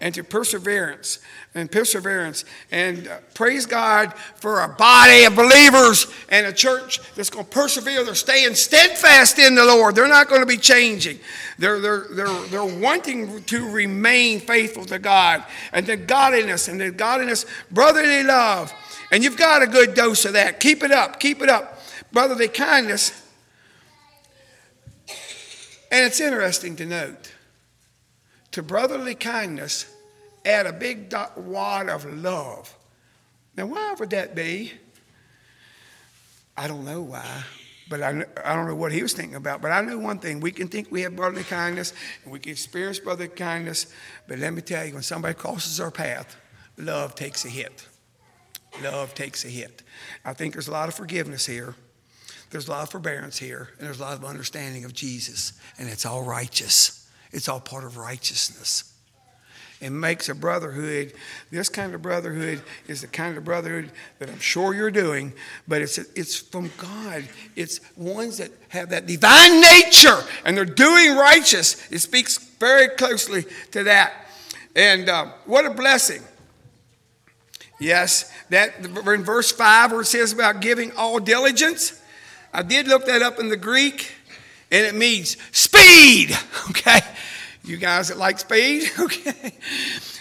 and 0.00 0.14
to 0.14 0.22
perseverance 0.22 1.18
and 1.54 1.70
perseverance. 1.70 2.44
And 2.70 3.08
uh, 3.08 3.18
praise 3.34 3.66
God 3.66 4.14
for 4.36 4.60
a 4.60 4.68
body 4.68 5.24
of 5.24 5.34
believers 5.34 6.06
and 6.28 6.46
a 6.46 6.52
church 6.52 7.00
that's 7.14 7.30
going 7.30 7.44
to 7.44 7.50
persevere. 7.50 8.04
They're 8.04 8.14
staying 8.14 8.54
steadfast 8.54 9.38
in 9.38 9.54
the 9.54 9.64
Lord. 9.64 9.94
They're 9.94 10.08
not 10.08 10.28
going 10.28 10.40
to 10.40 10.46
be 10.46 10.56
changing. 10.56 11.18
They're, 11.58 11.80
they're, 11.80 12.06
they're, 12.10 12.42
they're 12.46 12.80
wanting 12.80 13.42
to 13.44 13.70
remain 13.70 14.40
faithful 14.40 14.84
to 14.86 14.98
God 14.98 15.44
and 15.72 15.86
the 15.86 15.96
godliness 15.96 16.68
and 16.68 16.80
the 16.80 16.90
godliness, 16.90 17.46
brotherly 17.70 18.22
love. 18.22 18.72
And 19.10 19.24
you've 19.24 19.38
got 19.38 19.62
a 19.62 19.66
good 19.66 19.94
dose 19.94 20.24
of 20.24 20.34
that. 20.34 20.60
Keep 20.60 20.82
it 20.82 20.90
up. 20.90 21.18
Keep 21.18 21.42
it 21.42 21.48
up. 21.48 21.80
Brotherly 22.12 22.48
kindness. 22.48 23.24
And 25.90 26.04
it's 26.04 26.20
interesting 26.20 26.76
to 26.76 26.86
note 26.86 27.32
to 28.58 28.62
brotherly 28.64 29.14
kindness, 29.14 29.86
add 30.44 30.66
a 30.66 30.72
big 30.72 31.14
wad 31.36 31.88
of 31.88 32.04
love. 32.12 32.76
Now, 33.56 33.66
why 33.66 33.94
would 33.96 34.10
that 34.10 34.34
be? 34.34 34.72
I 36.56 36.66
don't 36.66 36.84
know 36.84 37.02
why, 37.02 37.44
but 37.88 38.02
I, 38.02 38.24
I 38.44 38.56
don't 38.56 38.66
know 38.66 38.74
what 38.74 38.90
he 38.90 39.00
was 39.00 39.12
thinking 39.12 39.36
about. 39.36 39.62
But 39.62 39.70
I 39.70 39.80
know 39.82 39.96
one 39.96 40.18
thing 40.18 40.40
we 40.40 40.50
can 40.50 40.66
think 40.66 40.90
we 40.90 41.02
have 41.02 41.14
brotherly 41.14 41.44
kindness 41.44 41.92
and 42.24 42.32
we 42.32 42.40
can 42.40 42.50
experience 42.50 42.98
brotherly 42.98 43.28
kindness, 43.28 43.94
but 44.26 44.40
let 44.40 44.52
me 44.52 44.60
tell 44.60 44.84
you, 44.84 44.92
when 44.92 45.04
somebody 45.04 45.34
crosses 45.34 45.78
our 45.78 45.92
path, 45.92 46.36
love 46.76 47.14
takes 47.14 47.44
a 47.44 47.48
hit. 47.48 47.86
love 48.82 49.14
takes 49.14 49.44
a 49.44 49.48
hit. 49.48 49.84
I 50.24 50.32
think 50.32 50.54
there's 50.54 50.66
a 50.66 50.72
lot 50.72 50.88
of 50.88 50.96
forgiveness 50.96 51.46
here. 51.46 51.76
There's 52.50 52.66
a 52.66 52.72
lot 52.72 52.82
of 52.82 52.90
forbearance 52.90 53.38
here, 53.38 53.68
and 53.78 53.86
there's 53.86 54.00
a 54.00 54.02
lot 54.02 54.14
of 54.14 54.24
understanding 54.24 54.84
of 54.84 54.92
Jesus, 54.94 55.52
and 55.78 55.88
it's 55.88 56.04
all 56.04 56.24
righteous. 56.24 56.97
It's 57.32 57.48
all 57.48 57.60
part 57.60 57.84
of 57.84 57.96
righteousness. 57.96 58.92
It 59.80 59.90
makes 59.90 60.28
a 60.28 60.34
brotherhood. 60.34 61.12
This 61.50 61.68
kind 61.68 61.94
of 61.94 62.02
brotherhood 62.02 62.62
is 62.88 63.02
the 63.02 63.06
kind 63.06 63.36
of 63.36 63.44
brotherhood 63.44 63.92
that 64.18 64.28
I'm 64.28 64.40
sure 64.40 64.74
you're 64.74 64.90
doing, 64.90 65.32
but 65.68 65.82
it's, 65.82 65.98
it's 65.98 66.36
from 66.36 66.72
God. 66.78 67.28
It's 67.54 67.80
ones 67.96 68.38
that 68.38 68.50
have 68.70 68.90
that 68.90 69.06
divine 69.06 69.60
nature 69.60 70.18
and 70.44 70.56
they're 70.56 70.64
doing 70.64 71.16
righteous. 71.16 71.90
It 71.92 72.00
speaks 72.00 72.38
very 72.38 72.88
closely 72.88 73.44
to 73.70 73.84
that. 73.84 74.12
And 74.74 75.08
uh, 75.08 75.26
what 75.44 75.64
a 75.64 75.70
blessing. 75.70 76.22
Yes, 77.80 78.32
that 78.50 78.84
in 78.84 79.22
verse 79.22 79.52
5 79.52 79.92
where 79.92 80.00
it 80.00 80.06
says 80.06 80.32
about 80.32 80.60
giving 80.60 80.90
all 80.92 81.20
diligence. 81.20 82.02
I 82.52 82.62
did 82.62 82.88
look 82.88 83.06
that 83.06 83.22
up 83.22 83.38
in 83.38 83.48
the 83.48 83.56
Greek, 83.56 84.12
and 84.70 84.86
it 84.86 84.94
means 84.94 85.36
speed. 85.52 86.36
Okay. 86.70 87.00
You 87.64 87.76
guys 87.76 88.08
that 88.08 88.16
like 88.16 88.38
speed, 88.38 88.90
okay? 88.98 89.52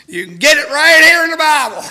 You 0.07 0.25
can 0.25 0.35
get 0.35 0.57
it 0.57 0.69
right 0.69 1.01
here 1.01 1.23
in 1.23 1.31
the 1.31 1.37
Bible. 1.37 1.81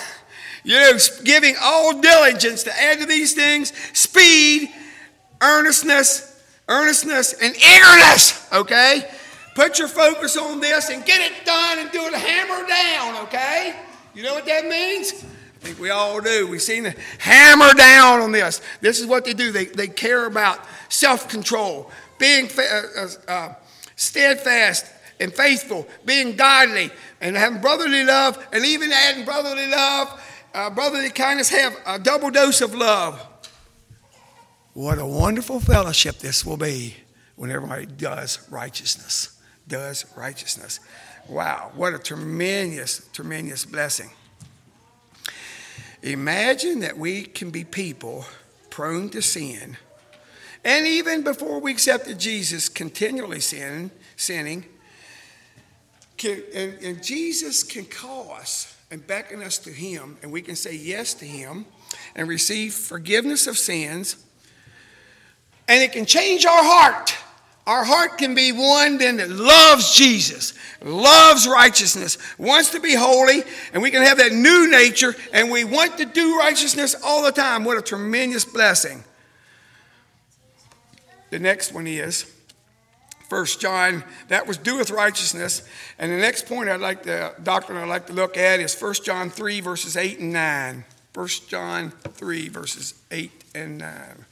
You 0.63 0.73
know, 0.73 0.97
giving 1.23 1.55
all 1.61 1.99
diligence 1.99 2.63
to 2.63 2.79
add 2.79 2.99
to 2.99 3.05
these 3.05 3.33
things 3.33 3.73
speed, 3.93 4.69
earnestness, 5.41 6.43
earnestness, 6.67 7.33
and 7.33 7.55
eagerness, 7.55 8.47
okay? 8.53 9.09
Put 9.55 9.79
your 9.79 9.87
focus 9.87 10.37
on 10.37 10.59
this 10.59 10.89
and 10.89 11.03
get 11.05 11.21
it 11.21 11.45
done 11.45 11.79
and 11.79 11.91
do 11.91 12.05
it 12.05 12.13
hammer 12.13 12.67
down, 12.67 13.23
okay? 13.23 13.75
You 14.13 14.23
know 14.23 14.33
what 14.35 14.45
that 14.45 14.67
means? 14.67 15.13
I 15.13 15.65
think 15.65 15.79
we 15.79 15.89
all 15.89 16.21
do. 16.21 16.47
We've 16.47 16.61
seen 16.61 16.83
the 16.83 16.95
hammer 17.17 17.73
down 17.73 18.19
on 18.19 18.31
this. 18.31 18.61
This 18.81 18.99
is 18.99 19.07
what 19.07 19.25
they 19.25 19.33
do. 19.33 19.51
They, 19.51 19.65
they 19.65 19.87
care 19.87 20.27
about 20.27 20.59
self 20.89 21.27
control, 21.27 21.89
being 22.17 22.49
uh, 22.57 22.81
uh, 22.97 23.07
uh, 23.27 23.53
steadfast 23.95 24.85
and 25.19 25.33
faithful, 25.33 25.87
being 26.05 26.35
godly, 26.35 26.91
and 27.21 27.35
having 27.35 27.61
brotherly 27.61 28.03
love, 28.03 28.45
and 28.51 28.65
even 28.65 28.91
adding 28.91 29.25
brotherly 29.25 29.67
love, 29.67 30.21
uh, 30.53 30.69
brotherly 30.69 31.09
kindness, 31.09 31.49
have 31.49 31.75
a 31.85 31.99
double 31.99 32.29
dose 32.29 32.61
of 32.61 32.75
love. 32.75 33.25
What 34.73 34.99
a 34.99 35.05
wonderful 35.05 35.59
fellowship 35.59 36.19
this 36.19 36.45
will 36.45 36.57
be 36.57 36.95
when 37.35 37.49
everybody 37.49 37.87
does 37.87 38.47
righteousness. 38.51 39.39
Does 39.67 40.05
righteousness. 40.15 40.79
Wow, 41.27 41.71
what 41.75 41.93
a 41.93 41.99
tremendous, 41.99 43.07
tremendous 43.11 43.65
blessing. 43.65 44.11
Imagine 46.03 46.79
that 46.81 46.97
we 46.97 47.23
can 47.23 47.49
be 47.49 47.63
people 47.63 48.25
prone 48.69 49.09
to 49.09 49.21
sin, 49.21 49.77
and 50.67 50.85
even 50.85 51.23
before 51.23 51.61
we 51.61 51.71
accepted 51.71 52.19
Jesus, 52.19 52.67
continually 52.67 53.39
sinning, 53.39 53.89
sinning. 54.17 54.65
Can, 56.17 56.43
and, 56.53 56.73
and 56.83 57.01
Jesus 57.01 57.63
can 57.63 57.85
call 57.85 58.33
us 58.33 58.75
and 58.91 59.05
beckon 59.07 59.41
us 59.41 59.57
to 59.59 59.69
Him, 59.69 60.17
and 60.21 60.29
we 60.29 60.41
can 60.41 60.57
say 60.57 60.75
yes 60.75 61.13
to 61.15 61.25
Him 61.25 61.65
and 62.17 62.27
receive 62.27 62.73
forgiveness 62.73 63.47
of 63.47 63.57
sins, 63.57 64.17
and 65.69 65.81
it 65.81 65.93
can 65.93 66.05
change 66.05 66.45
our 66.45 66.63
heart. 66.63 67.15
Our 67.65 67.85
heart 67.85 68.17
can 68.17 68.35
be 68.35 68.51
one 68.51 68.97
then 68.97 69.17
that 69.17 69.29
loves 69.29 69.95
Jesus, 69.95 70.53
loves 70.83 71.47
righteousness, 71.47 72.17
wants 72.37 72.71
to 72.71 72.81
be 72.81 72.93
holy, 72.93 73.43
and 73.71 73.81
we 73.81 73.89
can 73.89 74.03
have 74.03 74.17
that 74.17 74.33
new 74.33 74.69
nature, 74.69 75.15
and 75.31 75.49
we 75.49 75.63
want 75.63 75.97
to 75.99 76.05
do 76.05 76.37
righteousness 76.37 76.93
all 77.05 77.23
the 77.23 77.31
time. 77.31 77.63
What 77.63 77.77
a 77.77 77.81
tremendous 77.81 78.43
blessing. 78.43 79.05
The 81.29 81.39
next 81.39 81.73
one 81.73 81.87
is 81.87 82.31
First 83.29 83.59
John, 83.59 84.03
that 84.29 84.47
was 84.47 84.57
do 84.57 84.77
with 84.77 84.89
righteousness. 84.89 85.67
And 85.99 86.11
the 86.11 86.17
next 86.17 86.45
point 86.45 86.69
I'd 86.69 86.79
like 86.79 87.03
the 87.03 87.33
doctrine 87.43 87.77
I'd 87.77 87.89
like 87.89 88.07
to 88.07 88.13
look 88.13 88.37
at 88.37 88.59
is 88.59 88.73
First 88.73 89.03
John 89.03 89.29
3, 89.29 89.59
verses 89.59 89.97
8 89.97 90.19
and 90.19 90.33
9. 90.33 90.85
First 91.13 91.49
John 91.49 91.91
3, 91.91 92.47
verses 92.47 92.93
8 93.11 93.31
and 93.53 93.77
9. 93.79 94.25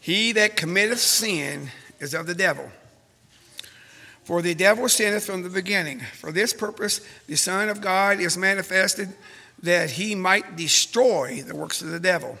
He 0.00 0.30
that 0.32 0.56
committeth 0.56 1.00
sin 1.00 1.70
is 1.98 2.14
of 2.14 2.28
the 2.28 2.34
devil. 2.34 2.70
For 4.26 4.42
the 4.42 4.56
devil 4.56 4.88
sinneth 4.88 5.24
from 5.24 5.44
the 5.44 5.48
beginning. 5.48 6.00
For 6.00 6.32
this 6.32 6.52
purpose 6.52 7.00
the 7.28 7.36
Son 7.36 7.68
of 7.68 7.80
God 7.80 8.18
is 8.18 8.36
manifested 8.36 9.10
that 9.62 9.92
he 9.92 10.16
might 10.16 10.56
destroy 10.56 11.42
the 11.42 11.54
works 11.54 11.80
of 11.80 11.90
the 11.90 12.00
devil. 12.00 12.36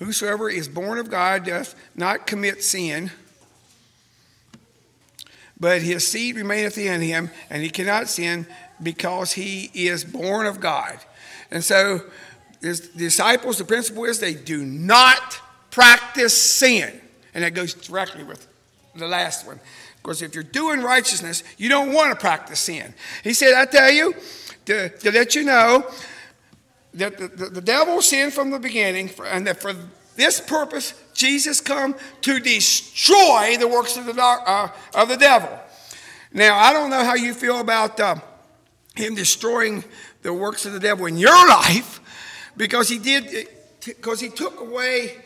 Whosoever 0.00 0.50
is 0.50 0.66
born 0.66 0.98
of 0.98 1.08
God 1.08 1.44
doth 1.44 1.76
not 1.94 2.26
commit 2.26 2.64
sin, 2.64 3.12
but 5.60 5.82
his 5.82 6.04
seed 6.04 6.34
remaineth 6.34 6.76
in 6.76 7.00
him, 7.00 7.30
and 7.48 7.62
he 7.62 7.70
cannot 7.70 8.08
sin 8.08 8.48
because 8.82 9.32
he 9.32 9.70
is 9.74 10.02
born 10.02 10.46
of 10.46 10.58
God. 10.58 10.98
And 11.52 11.62
so, 11.62 12.00
his 12.60 12.80
disciples, 12.80 13.58
the 13.58 13.64
principle 13.64 14.04
is 14.04 14.18
they 14.18 14.34
do 14.34 14.64
not 14.64 15.40
practice 15.70 16.36
sin. 16.36 17.00
And 17.34 17.44
that 17.44 17.54
goes 17.54 17.72
directly 17.72 18.24
with 18.24 18.48
the 18.96 19.06
last 19.06 19.46
one. 19.46 19.60
Because 20.02 20.22
if 20.22 20.34
you're 20.34 20.44
doing 20.44 20.80
righteousness, 20.80 21.42
you 21.56 21.68
don't 21.68 21.92
want 21.92 22.12
to 22.12 22.16
practice 22.16 22.60
sin. 22.60 22.94
He 23.22 23.34
said, 23.34 23.54
I 23.54 23.64
tell 23.66 23.90
you, 23.90 24.14
to, 24.66 24.88
to 24.88 25.12
let 25.12 25.34
you 25.34 25.44
know, 25.44 25.90
that 26.94 27.18
the, 27.18 27.28
the, 27.28 27.46
the 27.46 27.60
devil 27.60 28.00
sinned 28.00 28.32
from 28.32 28.50
the 28.50 28.58
beginning, 28.58 29.10
and 29.26 29.46
that 29.46 29.60
for 29.60 29.74
this 30.16 30.40
purpose, 30.40 30.94
Jesus 31.14 31.60
come 31.60 31.94
to 32.22 32.40
destroy 32.40 33.56
the 33.58 33.68
works 33.68 33.96
of 33.96 34.06
the, 34.06 34.22
uh, 34.22 34.68
of 34.94 35.08
the 35.08 35.16
devil. 35.16 35.50
Now, 36.32 36.58
I 36.58 36.72
don't 36.72 36.90
know 36.90 37.04
how 37.04 37.14
you 37.14 37.34
feel 37.34 37.60
about 37.60 37.98
uh, 38.00 38.16
him 38.94 39.14
destroying 39.14 39.84
the 40.22 40.32
works 40.32 40.66
of 40.66 40.72
the 40.72 40.80
devil 40.80 41.06
in 41.06 41.16
your 41.16 41.48
life, 41.48 42.00
because 42.56 42.88
he 42.88 42.98
did, 42.98 43.48
because 43.84 44.20
he 44.20 44.28
took 44.28 44.60
away 44.60 45.16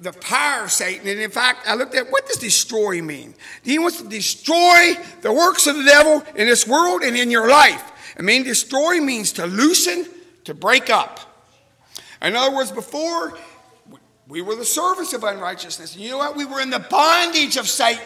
the 0.00 0.12
power 0.12 0.64
of 0.64 0.72
Satan. 0.72 1.08
And 1.08 1.18
in 1.18 1.30
fact, 1.30 1.66
I 1.66 1.74
looked 1.74 1.94
at 1.94 2.10
what 2.10 2.26
does 2.26 2.36
destroy 2.36 3.02
mean? 3.02 3.34
He 3.62 3.78
wants 3.78 4.00
to 4.00 4.08
destroy 4.08 4.94
the 5.22 5.32
works 5.32 5.66
of 5.66 5.76
the 5.76 5.84
devil 5.84 6.24
in 6.36 6.46
this 6.46 6.66
world 6.66 7.02
and 7.02 7.16
in 7.16 7.30
your 7.30 7.48
life. 7.48 7.82
I 8.18 8.22
mean, 8.22 8.44
destroy 8.44 9.00
means 9.00 9.32
to 9.32 9.46
loosen, 9.46 10.06
to 10.44 10.54
break 10.54 10.90
up. 10.90 11.20
In 12.22 12.34
other 12.34 12.54
words, 12.54 12.72
before 12.72 13.36
we 14.28 14.42
were 14.42 14.54
the 14.54 14.64
service 14.64 15.14
of 15.14 15.24
unrighteousness. 15.24 15.94
And 15.94 16.04
you 16.04 16.10
know 16.10 16.18
what? 16.18 16.36
We 16.36 16.44
were 16.44 16.60
in 16.60 16.70
the 16.70 16.78
bondage 16.78 17.56
of 17.56 17.66
Satan. 17.66 18.02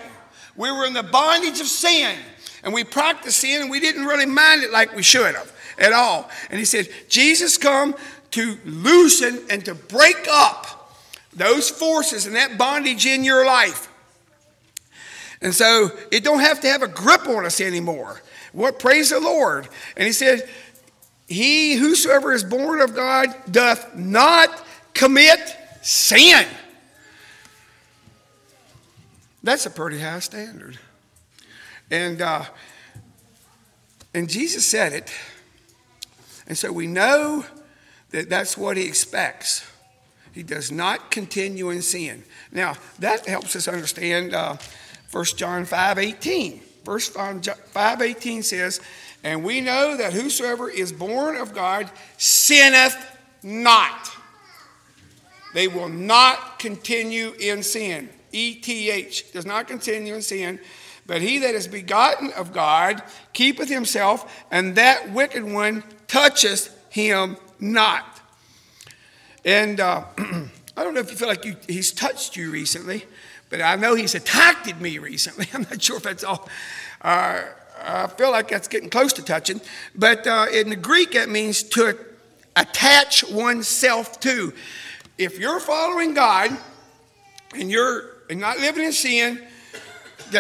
We 0.56 0.70
were 0.70 0.86
in 0.86 0.92
the 0.92 1.02
bondage 1.02 1.60
of 1.60 1.66
sin. 1.66 2.16
And 2.62 2.72
we 2.72 2.84
practiced 2.84 3.38
sin 3.38 3.62
and 3.62 3.70
we 3.70 3.80
didn't 3.80 4.04
really 4.04 4.26
mind 4.26 4.62
it 4.62 4.70
like 4.70 4.94
we 4.94 5.02
should 5.02 5.34
have 5.34 5.52
at 5.78 5.92
all. 5.92 6.30
And 6.48 6.60
he 6.60 6.64
said, 6.64 6.88
Jesus 7.08 7.58
come 7.58 7.96
to 8.32 8.56
loosen 8.64 9.40
and 9.50 9.64
to 9.64 9.74
break 9.74 10.28
up 10.30 10.81
those 11.34 11.70
forces 11.70 12.26
and 12.26 12.36
that 12.36 12.58
bondage 12.58 13.06
in 13.06 13.24
your 13.24 13.46
life. 13.46 13.88
And 15.40 15.54
so 15.54 15.90
it 16.10 16.22
don't 16.22 16.40
have 16.40 16.60
to 16.60 16.68
have 16.68 16.82
a 16.82 16.88
grip 16.88 17.26
on 17.26 17.44
us 17.44 17.60
anymore. 17.60 18.22
What 18.52 18.78
praise 18.78 19.10
the 19.10 19.20
Lord. 19.20 19.68
And 19.96 20.06
he 20.06 20.12
said, 20.12 20.48
He 21.26 21.74
whosoever 21.74 22.32
is 22.32 22.44
born 22.44 22.80
of 22.80 22.94
God 22.94 23.28
doth 23.50 23.96
not 23.96 24.64
commit 24.94 25.40
sin. 25.80 26.46
That's 29.42 29.66
a 29.66 29.70
pretty 29.70 29.98
high 29.98 30.20
standard. 30.20 30.78
And 31.90 32.22
uh, 32.22 32.44
and 34.14 34.28
Jesus 34.28 34.66
said 34.66 34.92
it. 34.92 35.12
And 36.46 36.56
so 36.56 36.70
we 36.72 36.86
know 36.86 37.44
that 38.10 38.28
that's 38.28 38.56
what 38.56 38.76
he 38.76 38.84
expects. 38.84 39.66
He 40.32 40.42
does 40.42 40.72
not 40.72 41.10
continue 41.10 41.70
in 41.70 41.82
sin. 41.82 42.24
Now, 42.50 42.74
that 42.98 43.26
helps 43.26 43.54
us 43.54 43.68
understand 43.68 44.34
uh, 44.34 44.56
1 45.10 45.24
John 45.36 45.64
5 45.64 45.98
18. 45.98 46.60
1 46.84 47.00
John 47.42 47.42
5 47.42 48.02
18 48.02 48.42
says, 48.42 48.80
And 49.22 49.44
we 49.44 49.60
know 49.60 49.96
that 49.96 50.12
whosoever 50.12 50.68
is 50.70 50.92
born 50.92 51.36
of 51.36 51.54
God 51.54 51.90
sinneth 52.16 52.96
not. 53.42 54.10
They 55.54 55.68
will 55.68 55.90
not 55.90 56.58
continue 56.58 57.34
in 57.38 57.62
sin. 57.62 58.08
ETH 58.32 59.32
does 59.32 59.44
not 59.44 59.68
continue 59.68 60.14
in 60.14 60.22
sin. 60.22 60.58
But 61.06 61.20
he 61.20 61.38
that 61.38 61.54
is 61.54 61.66
begotten 61.66 62.30
of 62.32 62.52
God 62.52 63.02
keepeth 63.32 63.68
himself, 63.68 64.44
and 64.50 64.76
that 64.76 65.12
wicked 65.12 65.44
one 65.44 65.82
toucheth 66.06 66.74
him 66.90 67.36
not. 67.58 68.11
And 69.44 69.80
uh, 69.80 70.04
I 70.18 70.84
don't 70.84 70.94
know 70.94 71.00
if 71.00 71.10
you 71.10 71.16
feel 71.16 71.28
like 71.28 71.44
you, 71.44 71.56
he's 71.66 71.92
touched 71.92 72.36
you 72.36 72.50
recently, 72.50 73.04
but 73.50 73.60
I 73.60 73.76
know 73.76 73.94
he's 73.94 74.14
attacked 74.14 74.80
me 74.80 74.98
recently. 74.98 75.48
I'm 75.54 75.62
not 75.62 75.82
sure 75.82 75.96
if 75.96 76.04
that's 76.04 76.24
all. 76.24 76.48
Uh, 77.00 77.42
I 77.84 78.06
feel 78.06 78.30
like 78.30 78.48
that's 78.48 78.68
getting 78.68 78.90
close 78.90 79.12
to 79.14 79.24
touching. 79.24 79.60
But 79.94 80.26
uh, 80.26 80.46
in 80.52 80.70
the 80.70 80.76
Greek, 80.76 81.14
it 81.14 81.28
means 81.28 81.62
to 81.64 81.98
attach 82.54 83.28
oneself 83.28 84.20
to. 84.20 84.52
If 85.18 85.38
you're 85.38 85.60
following 85.60 86.14
God 86.14 86.56
and 87.54 87.70
you're 87.70 88.04
not 88.30 88.58
living 88.60 88.84
in 88.84 88.92
sin, 88.92 89.42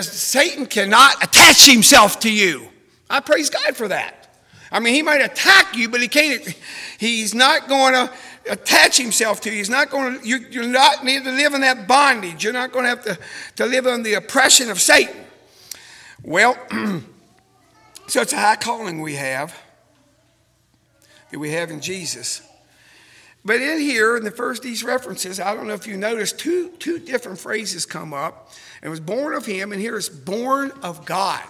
Satan 0.00 0.66
cannot 0.66 1.22
attach 1.22 1.66
himself 1.66 2.20
to 2.20 2.32
you. 2.32 2.68
I 3.10 3.20
praise 3.20 3.50
God 3.50 3.76
for 3.76 3.88
that. 3.88 4.22
I 4.70 4.80
mean, 4.80 4.94
he 4.94 5.02
might 5.02 5.20
attack 5.20 5.76
you, 5.76 5.90
but 5.90 6.00
he 6.00 6.08
can't. 6.08 6.42
He's 6.98 7.34
not 7.34 7.68
going 7.68 7.92
to 7.92 8.10
attach 8.48 8.96
himself 8.96 9.40
to 9.42 9.50
you. 9.50 9.56
He's 9.56 9.70
not 9.70 9.90
going 9.90 10.20
to. 10.20 10.26
You, 10.26 10.62
are 10.62 10.66
not 10.66 11.04
need 11.04 11.24
to 11.24 11.30
live 11.30 11.54
in 11.54 11.60
that 11.62 11.86
bondage. 11.86 12.44
You're 12.44 12.52
not 12.52 12.72
going 12.72 12.84
to 12.84 12.88
have 12.90 13.04
to, 13.04 13.18
to 13.56 13.66
live 13.66 13.86
on 13.86 14.02
the 14.02 14.14
oppression 14.14 14.70
of 14.70 14.80
Satan. 14.80 15.24
Well, 16.22 16.56
so 18.06 18.20
it's 18.20 18.32
a 18.32 18.38
high 18.38 18.56
calling 18.56 19.00
we 19.00 19.14
have 19.14 19.58
that 21.30 21.38
we 21.38 21.50
have 21.50 21.70
in 21.70 21.80
Jesus. 21.80 22.42
But 23.44 23.60
in 23.60 23.80
here, 23.80 24.16
in 24.16 24.22
the 24.22 24.30
first 24.30 24.62
these 24.62 24.84
references, 24.84 25.40
I 25.40 25.54
don't 25.54 25.66
know 25.66 25.74
if 25.74 25.86
you 25.86 25.96
noticed, 25.96 26.38
two, 26.38 26.68
two 26.78 27.00
different 27.00 27.40
phrases 27.40 27.84
come 27.84 28.14
up. 28.14 28.52
It 28.82 28.88
was 28.88 29.00
born 29.00 29.34
of 29.34 29.44
him, 29.44 29.72
and 29.72 29.80
here 29.80 29.96
it's 29.96 30.08
born 30.08 30.70
of 30.82 31.04
God. 31.04 31.42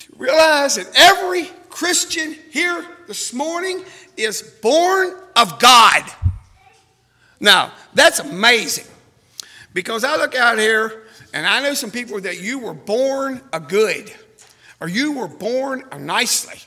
To 0.00 0.12
realize 0.16 0.76
that 0.76 0.88
every 0.94 1.50
Christian 1.68 2.36
here 2.50 2.86
this 3.08 3.32
morning 3.32 3.84
is 4.16 4.42
born 4.62 5.14
of 5.36 5.58
God. 5.58 6.02
Now, 7.40 7.72
that's 7.94 8.20
amazing. 8.20 8.86
Because 9.72 10.04
I 10.04 10.16
look 10.16 10.34
out 10.34 10.58
here 10.58 11.02
and 11.32 11.46
I 11.46 11.60
know 11.60 11.74
some 11.74 11.90
people 11.90 12.20
that 12.20 12.40
you 12.40 12.60
were 12.60 12.74
born 12.74 13.40
a 13.52 13.60
good, 13.60 14.12
or 14.80 14.88
you 14.88 15.12
were 15.14 15.28
born 15.28 15.84
a 15.90 15.98
nicely. 15.98 16.60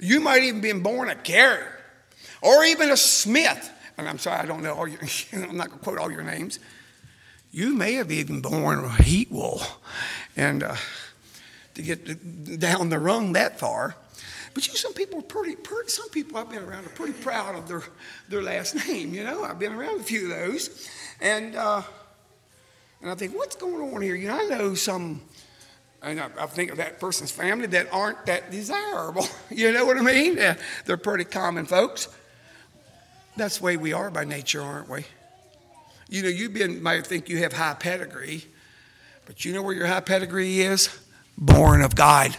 You 0.00 0.20
might 0.20 0.42
even 0.42 0.60
been 0.60 0.82
born 0.82 1.10
a 1.10 1.14
Gary, 1.14 1.64
or 2.40 2.64
even 2.64 2.90
a 2.90 2.96
Smith. 2.96 3.70
And 3.98 4.08
I'm 4.08 4.18
sorry, 4.18 4.40
I 4.40 4.46
don't 4.46 4.62
know 4.62 4.74
all 4.74 4.88
your, 4.88 5.00
I'm 5.32 5.56
not 5.56 5.68
going 5.68 5.78
to 5.78 5.84
quote 5.84 5.98
all 5.98 6.10
your 6.10 6.22
names. 6.22 6.58
You 7.52 7.74
may 7.74 7.94
have 7.94 8.10
even 8.10 8.40
born 8.40 8.84
a 8.84 9.02
heat 9.02 9.30
wool. 9.30 9.62
And 10.36 10.62
uh, 10.62 10.76
to 11.74 11.82
get 11.82 12.58
down 12.58 12.88
the 12.88 12.98
rung 12.98 13.34
that 13.34 13.58
far. 13.58 13.96
But 14.56 14.66
you 14.66 14.72
know, 14.72 14.76
some 14.76 14.94
people 14.94 15.18
are 15.18 15.22
pretty, 15.22 15.54
pretty, 15.54 15.90
some 15.90 16.08
people 16.08 16.38
I've 16.38 16.48
been 16.48 16.62
around 16.62 16.86
are 16.86 16.88
pretty 16.88 17.12
proud 17.12 17.56
of 17.56 17.68
their, 17.68 17.82
their 18.30 18.42
last 18.42 18.74
name, 18.88 19.12
you 19.12 19.22
know. 19.22 19.44
I've 19.44 19.58
been 19.58 19.74
around 19.74 20.00
a 20.00 20.02
few 20.02 20.32
of 20.32 20.38
those. 20.38 20.88
And, 21.20 21.54
uh, 21.54 21.82
and 23.02 23.10
I 23.10 23.14
think, 23.16 23.36
what's 23.36 23.54
going 23.54 23.92
on 23.94 24.00
here? 24.00 24.14
You 24.14 24.28
know, 24.28 24.38
I 24.38 24.44
know 24.44 24.72
some, 24.72 25.20
and 26.02 26.18
I, 26.18 26.30
I 26.40 26.46
think 26.46 26.70
of 26.70 26.78
that 26.78 26.98
person's 26.98 27.30
family 27.30 27.66
that 27.66 27.92
aren't 27.92 28.24
that 28.24 28.50
desirable. 28.50 29.28
you 29.50 29.72
know 29.72 29.84
what 29.84 29.98
I 29.98 30.00
mean? 30.00 30.36
They're 30.86 30.96
pretty 30.96 31.24
common 31.24 31.66
folks. 31.66 32.08
That's 33.36 33.58
the 33.58 33.64
way 33.64 33.76
we 33.76 33.92
are 33.92 34.10
by 34.10 34.24
nature, 34.24 34.62
aren't 34.62 34.88
we? 34.88 35.04
You 36.08 36.22
know, 36.22 36.30
you 36.30 36.48
been, 36.48 36.82
might 36.82 37.06
think 37.06 37.28
you 37.28 37.36
have 37.40 37.52
high 37.52 37.74
pedigree, 37.74 38.46
but 39.26 39.44
you 39.44 39.52
know 39.52 39.62
where 39.62 39.74
your 39.74 39.86
high 39.86 40.00
pedigree 40.00 40.60
is? 40.60 40.98
Born 41.36 41.82
of 41.82 41.94
God. 41.94 42.34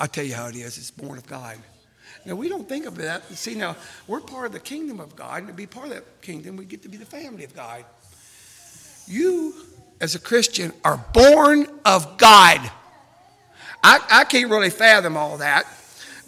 I'll 0.00 0.08
tell 0.08 0.24
you 0.24 0.34
how 0.34 0.46
it 0.48 0.56
is. 0.56 0.78
It's 0.78 0.90
born 0.90 1.18
of 1.18 1.26
God. 1.26 1.58
Now, 2.24 2.34
we 2.34 2.48
don't 2.48 2.66
think 2.68 2.86
of 2.86 2.96
that. 2.96 3.22
See, 3.34 3.54
now, 3.54 3.76
we're 4.06 4.20
part 4.20 4.46
of 4.46 4.52
the 4.52 4.60
kingdom 4.60 4.98
of 4.98 5.14
God, 5.14 5.38
and 5.38 5.48
to 5.48 5.52
be 5.52 5.66
part 5.66 5.88
of 5.88 5.92
that 5.92 6.22
kingdom, 6.22 6.56
we 6.56 6.64
get 6.64 6.82
to 6.82 6.88
be 6.88 6.96
the 6.96 7.04
family 7.04 7.44
of 7.44 7.54
God. 7.54 7.84
You, 9.06 9.54
as 10.00 10.14
a 10.14 10.18
Christian, 10.18 10.72
are 10.84 11.04
born 11.12 11.66
of 11.84 12.16
God. 12.16 12.70
I, 13.82 14.00
I 14.10 14.24
can't 14.24 14.50
really 14.50 14.70
fathom 14.70 15.16
all 15.16 15.38
that, 15.38 15.66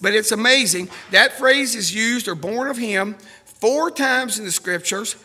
but 0.00 0.14
it's 0.14 0.32
amazing. 0.32 0.88
That 1.10 1.32
phrase 1.32 1.74
is 1.74 1.94
used, 1.94 2.28
or 2.28 2.34
born 2.34 2.68
of 2.68 2.76
Him, 2.76 3.14
four 3.44 3.90
times 3.90 4.38
in 4.38 4.44
the 4.44 4.52
scriptures, 4.52 5.16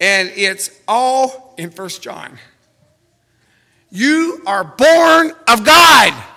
and 0.00 0.30
it's 0.34 0.70
all 0.88 1.54
in 1.56 1.70
First 1.70 2.02
John. 2.02 2.38
You 3.90 4.42
are 4.46 4.64
born 4.64 5.32
of 5.48 5.64
God. 5.64 6.31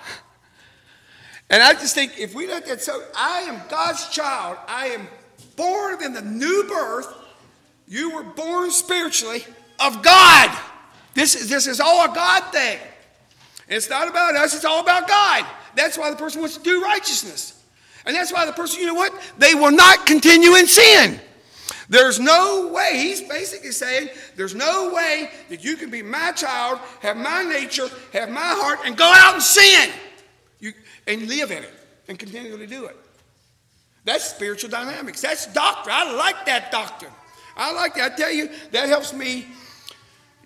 And 1.50 1.62
I 1.62 1.72
just 1.74 1.94
think 1.94 2.18
if 2.18 2.34
we 2.34 2.46
look 2.46 2.68
at 2.68 2.82
so, 2.82 3.02
I 3.16 3.40
am 3.40 3.60
God's 3.68 4.08
child. 4.08 4.58
I 4.66 4.88
am 4.88 5.06
born 5.54 6.02
in 6.02 6.12
the 6.12 6.22
new 6.22 6.64
birth. 6.68 7.12
You 7.86 8.14
were 8.14 8.24
born 8.24 8.70
spiritually 8.70 9.44
of 9.78 10.02
God. 10.02 10.56
This 11.14 11.34
is, 11.34 11.48
this 11.48 11.66
is 11.66 11.80
all 11.80 12.10
a 12.10 12.14
God 12.14 12.52
thing. 12.52 12.78
It's 13.68 13.88
not 13.88 14.08
about 14.08 14.36
us, 14.36 14.54
it's 14.54 14.64
all 14.64 14.80
about 14.80 15.08
God. 15.08 15.46
That's 15.74 15.98
why 15.98 16.10
the 16.10 16.16
person 16.16 16.40
wants 16.40 16.56
to 16.56 16.62
do 16.62 16.82
righteousness. 16.82 17.64
And 18.04 18.14
that's 18.14 18.32
why 18.32 18.46
the 18.46 18.52
person, 18.52 18.80
you 18.80 18.86
know 18.86 18.94
what? 18.94 19.12
They 19.38 19.54
will 19.54 19.72
not 19.72 20.06
continue 20.06 20.54
in 20.54 20.66
sin. 20.66 21.20
There's 21.88 22.18
no 22.18 22.70
way, 22.72 22.90
he's 22.94 23.22
basically 23.22 23.70
saying, 23.70 24.08
there's 24.34 24.54
no 24.54 24.92
way 24.92 25.30
that 25.48 25.64
you 25.64 25.76
can 25.76 25.90
be 25.90 26.02
my 26.02 26.32
child, 26.32 26.80
have 27.00 27.16
my 27.16 27.42
nature, 27.42 27.88
have 28.12 28.28
my 28.28 28.40
heart, 28.40 28.80
and 28.84 28.96
go 28.96 29.12
out 29.14 29.34
and 29.34 29.42
sin 29.42 29.90
and 31.06 31.28
live 31.28 31.50
in 31.50 31.62
it 31.62 31.74
and 32.08 32.18
continually 32.18 32.66
do 32.66 32.86
it. 32.86 32.96
That's 34.04 34.24
spiritual 34.24 34.70
dynamics. 34.70 35.20
That's 35.20 35.46
doctrine. 35.52 35.94
I 35.96 36.12
like 36.14 36.46
that 36.46 36.70
doctrine. 36.70 37.12
I 37.56 37.72
like 37.72 37.94
that. 37.94 38.12
I 38.12 38.16
tell 38.16 38.30
you, 38.30 38.50
that 38.70 38.88
helps 38.88 39.12
me 39.12 39.46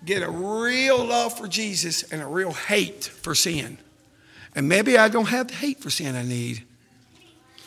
get 0.05 0.23
a 0.23 0.31
real 0.31 1.05
love 1.05 1.37
for 1.37 1.46
Jesus 1.46 2.11
and 2.11 2.23
a 2.23 2.27
real 2.27 2.53
hate 2.53 3.05
for 3.05 3.35
sin. 3.35 3.79
And 4.55 4.68
maybe 4.68 4.96
I 4.96 5.09
don't 5.09 5.29
have 5.29 5.49
the 5.49 5.55
hate 5.55 5.81
for 5.81 5.90
sin 5.90 6.16
I 6.16 6.23
need. 6.23 6.64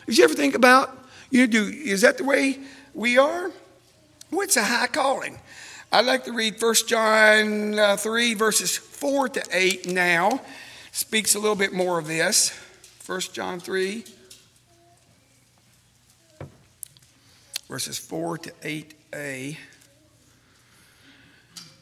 Did 0.07 0.17
you 0.17 0.23
ever 0.23 0.33
think 0.33 0.55
about, 0.55 0.97
you 1.29 1.47
do, 1.47 1.63
is 1.65 2.01
that 2.01 2.17
the 2.17 2.23
way 2.23 2.59
we 2.93 3.17
are? 3.17 3.51
What's 4.31 4.57
a 4.57 4.63
high 4.63 4.87
calling? 4.87 5.39
I'd 5.91 6.05
like 6.05 6.25
to 6.25 6.33
read 6.33 6.59
1 6.59 6.75
John 6.87 7.77
uh, 7.77 7.97
3, 7.97 8.33
verses 8.33 8.75
4 8.75 9.29
to 9.29 9.43
8 9.51 9.87
now. 9.87 10.41
Speaks 10.91 11.35
a 11.35 11.39
little 11.39 11.55
bit 11.55 11.71
more 11.71 11.99
of 11.99 12.07
this. 12.07 12.51
1 13.05 13.19
John 13.33 13.59
3, 13.59 14.05
verses 17.67 17.97
4 17.97 18.37
to 18.37 18.51
8a, 18.61 19.57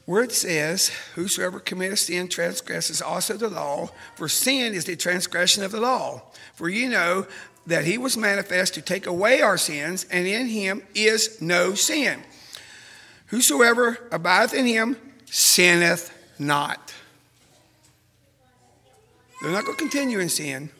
where 0.08 0.24
it 0.24 0.32
says, 0.32 0.90
Whosoever 1.14 1.60
committeth 1.60 2.00
sin 2.00 2.28
transgresses 2.28 3.04
also 3.04 3.38
the 3.38 3.50
law, 3.50 3.92
for 4.16 4.28
sin 4.28 4.74
is 4.74 4.86
the 4.86 4.96
transgression 4.96 5.64
of 5.64 5.72
the 5.72 5.80
law. 5.80 6.24
For 6.56 6.70
you 6.70 6.90
know 6.90 7.28
that 7.68 7.86
he 7.86 8.00
was 8.00 8.18
manifest 8.18 8.74
to 8.74 8.82
take 8.82 9.06
away 9.06 9.44
our 9.44 9.60
sins, 9.60 10.08
and 10.10 10.26
in 10.26 10.48
him 10.48 10.82
is 10.96 11.40
no 11.40 11.76
sin. 11.76 12.24
Whosoever 13.28 14.00
abideth 14.12 14.56
in 14.56 14.66
him 14.66 14.98
sinneth 15.26 16.12
not. 16.40 16.96
They're 19.44 19.52
not 19.52 19.66
going 19.66 19.78
to 19.78 19.84
continue 19.84 20.18
in 20.18 20.30
sin. 20.30 20.72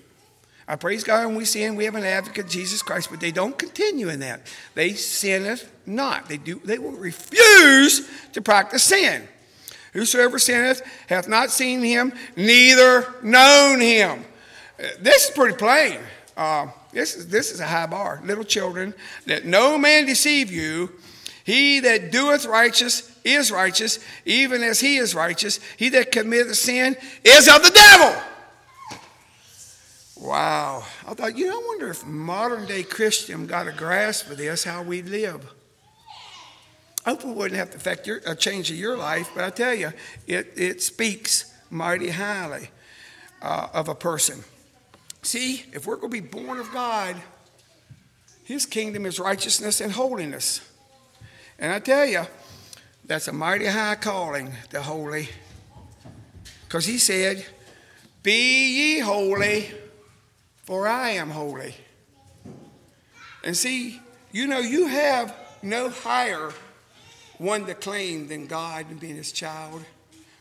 I 0.68 0.76
praise 0.76 1.04
God 1.04 1.26
when 1.28 1.36
we 1.36 1.46
sin, 1.46 1.76
we 1.76 1.86
have 1.86 1.96
an 1.96 2.04
advocate, 2.04 2.48
Jesus 2.48 2.82
Christ, 2.82 3.10
but 3.10 3.20
they 3.20 3.32
don't 3.32 3.58
continue 3.58 4.10
in 4.10 4.20
that. 4.20 4.42
They 4.76 4.94
sinneth 4.94 5.72
not. 5.86 6.30
They 6.30 6.38
do 6.38 6.62
they 6.64 6.78
will 6.78 6.92
refuse 6.92 8.10
to 8.34 8.42
practice 8.42 8.84
sin. 8.84 9.28
Whosoever 9.94 10.40
sinneth 10.40 10.82
hath 11.08 11.28
not 11.28 11.52
seen 11.52 11.82
him, 11.82 12.14
neither 12.36 13.14
known 13.22 13.82
him. 13.82 14.24
This 15.00 15.26
is 15.26 15.36
pretty 15.36 15.58
plain. 15.58 16.00
Uh, 16.38 16.68
this, 16.94 17.16
is, 17.16 17.28
this 17.28 17.52
is 17.52 17.60
a 17.60 17.68
high 17.68 17.88
bar. 17.88 18.22
Little 18.24 18.44
children, 18.44 18.94
let 19.28 19.46
no 19.46 19.78
man 19.78 20.06
deceive 20.06 20.52
you. 20.52 20.92
He 21.44 21.82
that 21.82 22.12
doeth 22.12 22.46
righteous 22.46 23.12
is 23.24 23.52
righteous, 23.52 24.00
even 24.26 24.64
as 24.64 24.80
he 24.80 24.98
is 24.98 25.14
righteous. 25.14 25.60
He 25.78 25.90
that 25.90 26.12
committeth 26.12 26.56
sin 26.56 26.96
is 27.24 27.48
of 27.48 27.64
the 27.64 27.72
devil. 27.72 28.24
Wow. 30.22 30.84
I 31.08 31.16
thought, 31.16 31.36
you 31.36 31.48
know, 31.48 31.60
I 31.60 31.64
wonder 31.66 31.90
if 31.90 32.06
modern 32.06 32.68
day 32.68 32.84
Christian 32.84 33.48
got 33.48 33.68
a 33.68 33.72
grasp 33.72 34.30
of 34.30 34.38
this, 34.38 34.64
how 34.64 34.84
we 34.84 35.02
live. 35.02 35.52
I 37.04 37.10
hope 37.10 37.26
it 37.26 37.28
wouldn't 37.30 37.58
have 37.58 37.72
to 37.72 37.78
affect 37.78 38.06
your, 38.06 38.22
a 38.28 38.36
change 38.36 38.70
of 38.70 38.78
your 38.78 38.96
life, 38.96 39.32
but 39.34 39.44
I 39.44 39.50
tell 39.50 39.74
you, 39.74 39.92
it, 40.28 40.54
it 40.56 40.84
speaks 40.84 41.52
mighty 41.72 42.12
highly 42.12 42.70
uh, 43.42 43.70
of 43.74 43.88
a 43.88 43.96
person. 43.96 44.44
See, 45.24 45.66
if 45.74 45.88
we're 45.88 45.96
going 45.96 46.12
to 46.12 46.22
be 46.22 46.28
born 46.28 46.60
of 46.60 46.72
God, 46.72 47.16
His 48.44 48.68
kingdom 48.68 49.08
is 49.08 49.20
righteousness 49.20 49.82
and 49.82 49.92
holiness. 49.92 50.62
And 51.58 51.74
I 51.74 51.80
tell 51.80 52.06
you, 52.06 52.28
that's 53.06 53.28
a 53.28 53.34
mighty 53.34 53.66
high 53.66 53.96
calling, 53.96 54.54
the 54.70 54.84
holy. 54.84 55.30
Because 56.68 56.86
He 56.86 57.00
said, 57.00 57.44
Be 58.22 58.94
ye 58.94 59.00
holy 59.00 59.72
for 60.64 60.88
I 60.88 61.12
am 61.12 61.30
holy. 61.30 61.76
And 63.44 63.58
see, 63.58 64.00
you 64.32 64.48
know, 64.48 64.60
you 64.60 64.88
have 64.88 65.36
no 65.62 65.90
higher 65.90 66.52
one 67.38 67.66
to 67.66 67.74
claim 67.74 68.28
than 68.28 68.46
God 68.48 68.90
and 68.90 69.00
being 69.00 69.16
his 69.16 69.32
child. 69.32 69.84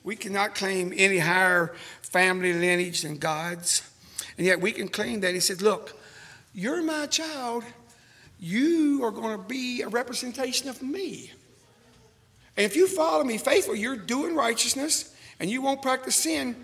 We 0.05 0.17
cannot 0.17 0.55
claim 0.55 0.93
any 0.97 1.19
higher 1.19 1.75
family 2.03 2.53
lineage 2.53 3.03
than 3.03 3.17
God's. 3.17 3.83
And 4.37 4.47
yet 4.47 4.61
we 4.61 4.73
can 4.73 4.89
claim 4.89 5.21
that. 5.21 5.35
He 5.35 5.41
said, 5.41 5.63
Look, 5.63 5.97
you're 6.55 6.83
my 6.83 7.07
child. 7.07 7.65
You 8.39 9.05
are 9.05 9.11
going 9.11 9.37
to 9.37 9.45
be 9.45 9.83
a 9.83 9.89
representation 9.89 10.69
of 10.69 10.83
me. 10.83 11.31
And 12.57 12.65
if 12.65 12.75
you 12.75 12.87
follow 12.87 13.23
me 13.25 13.39
faithful, 13.39 13.75
you're 13.75 13.97
doing 13.97 14.35
righteousness 14.35 15.15
and 15.39 15.51
you 15.51 15.63
won't 15.63 15.83
practice 15.83 16.17
sin. 16.17 16.57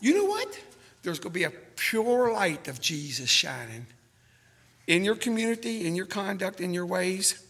You 0.00 0.14
know 0.14 0.24
what? 0.24 0.58
There's 1.02 1.18
going 1.18 1.32
to 1.32 1.38
be 1.38 1.44
a 1.44 1.52
pure 1.80 2.30
light 2.30 2.68
of 2.68 2.78
Jesus 2.78 3.30
shining 3.30 3.86
in 4.86 5.02
your 5.02 5.14
community, 5.14 5.86
in 5.86 5.96
your 5.96 6.04
conduct, 6.04 6.60
in 6.60 6.74
your 6.74 6.84
ways. 6.84 7.42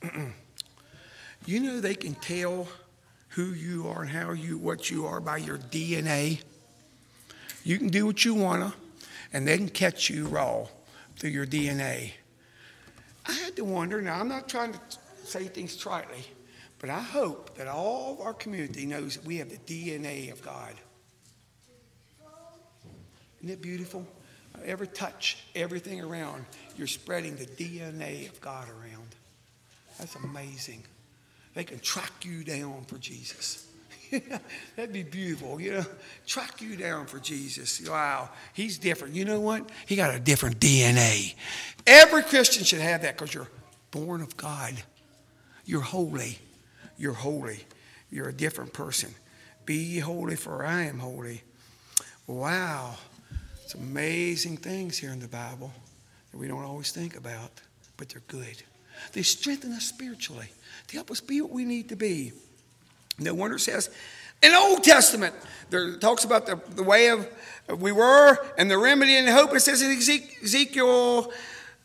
you 1.44 1.58
know 1.58 1.80
they 1.80 1.96
can 1.96 2.14
tell 2.14 2.68
who 3.30 3.46
you 3.46 3.88
are 3.88 4.02
and 4.02 4.10
how 4.10 4.30
you 4.30 4.56
what 4.56 4.88
you 4.88 5.04
are 5.04 5.20
by 5.20 5.36
your 5.36 5.58
DNA. 5.58 6.40
You 7.64 7.76
can 7.76 7.88
do 7.88 8.06
what 8.06 8.24
you 8.24 8.34
wanna, 8.34 8.72
and 9.32 9.48
they 9.48 9.58
can 9.58 9.68
catch 9.68 10.08
you 10.08 10.28
raw 10.28 10.68
through 11.16 11.30
your 11.30 11.46
DNA. 11.46 12.12
I 13.26 13.32
had 13.32 13.56
to 13.56 13.64
wonder. 13.64 14.00
Now 14.00 14.20
I'm 14.20 14.28
not 14.28 14.48
trying 14.48 14.74
to 14.74 14.80
say 15.24 15.44
things 15.44 15.76
tritely, 15.76 16.24
but 16.78 16.88
I 16.88 17.00
hope 17.00 17.56
that 17.56 17.66
all 17.66 18.12
of 18.12 18.20
our 18.20 18.32
community 18.32 18.86
knows 18.86 19.16
that 19.16 19.24
we 19.24 19.38
have 19.38 19.50
the 19.50 19.58
DNA 19.58 20.30
of 20.30 20.40
God. 20.40 20.74
Isn't 23.40 23.52
it 23.52 23.62
beautiful? 23.62 24.06
Every 24.64 24.88
touch, 24.88 25.38
everything 25.54 26.00
around, 26.00 26.44
you're 26.76 26.86
spreading 26.86 27.36
the 27.36 27.46
DNA 27.46 28.28
of 28.28 28.40
God 28.40 28.68
around. 28.68 29.14
That's 29.98 30.16
amazing. 30.16 30.82
They 31.54 31.64
can 31.64 31.78
track 31.80 32.24
you 32.24 32.44
down 32.44 32.84
for 32.86 32.98
Jesus. 32.98 33.66
That'd 34.76 34.92
be 34.92 35.02
beautiful, 35.02 35.60
you 35.60 35.72
know. 35.72 35.84
Track 36.26 36.60
you 36.62 36.76
down 36.76 37.06
for 37.06 37.18
Jesus. 37.18 37.86
Wow, 37.88 38.30
he's 38.52 38.78
different. 38.78 39.14
You 39.14 39.24
know 39.24 39.40
what? 39.40 39.68
He 39.86 39.96
got 39.96 40.14
a 40.14 40.20
different 40.20 40.60
DNA. 40.60 41.34
Every 41.86 42.22
Christian 42.22 42.64
should 42.64 42.80
have 42.80 43.02
that 43.02 43.16
because 43.16 43.34
you're 43.34 43.48
born 43.90 44.22
of 44.22 44.36
God. 44.36 44.74
You're 45.64 45.82
holy. 45.82 46.38
You're 46.96 47.12
holy. 47.12 47.64
You're 48.10 48.28
a 48.28 48.32
different 48.32 48.72
person. 48.72 49.14
Be 49.66 49.98
holy, 49.98 50.36
for 50.36 50.64
I 50.64 50.84
am 50.84 50.98
holy. 50.98 51.42
Wow. 52.26 52.96
It's 53.68 53.74
amazing 53.74 54.56
things 54.56 54.96
here 54.96 55.10
in 55.10 55.20
the 55.20 55.28
Bible 55.28 55.70
that 56.30 56.38
we 56.38 56.48
don't 56.48 56.64
always 56.64 56.90
think 56.90 57.18
about, 57.18 57.50
but 57.98 58.08
they're 58.08 58.22
good. 58.26 58.62
They 59.12 59.20
strengthen 59.20 59.72
us 59.72 59.84
spiritually 59.84 60.48
They 60.86 60.96
help 60.96 61.10
us 61.10 61.20
be 61.20 61.42
what 61.42 61.50
we 61.50 61.66
need 61.66 61.90
to 61.90 61.94
be. 61.94 62.32
No 63.18 63.34
wonder 63.34 63.58
says 63.58 63.90
in 64.42 64.52
the 64.52 64.56
Old 64.56 64.84
Testament, 64.84 65.34
there 65.68 65.98
talks 65.98 66.24
about 66.24 66.46
the, 66.46 66.58
the 66.76 66.82
way 66.82 67.08
of 67.08 67.28
we 67.78 67.92
were 67.92 68.38
and 68.56 68.70
the 68.70 68.78
remedy 68.78 69.16
and 69.16 69.28
the 69.28 69.32
hope. 69.32 69.54
It 69.54 69.60
says 69.60 69.82
in 69.82 69.90
Ezekiel 69.90 71.30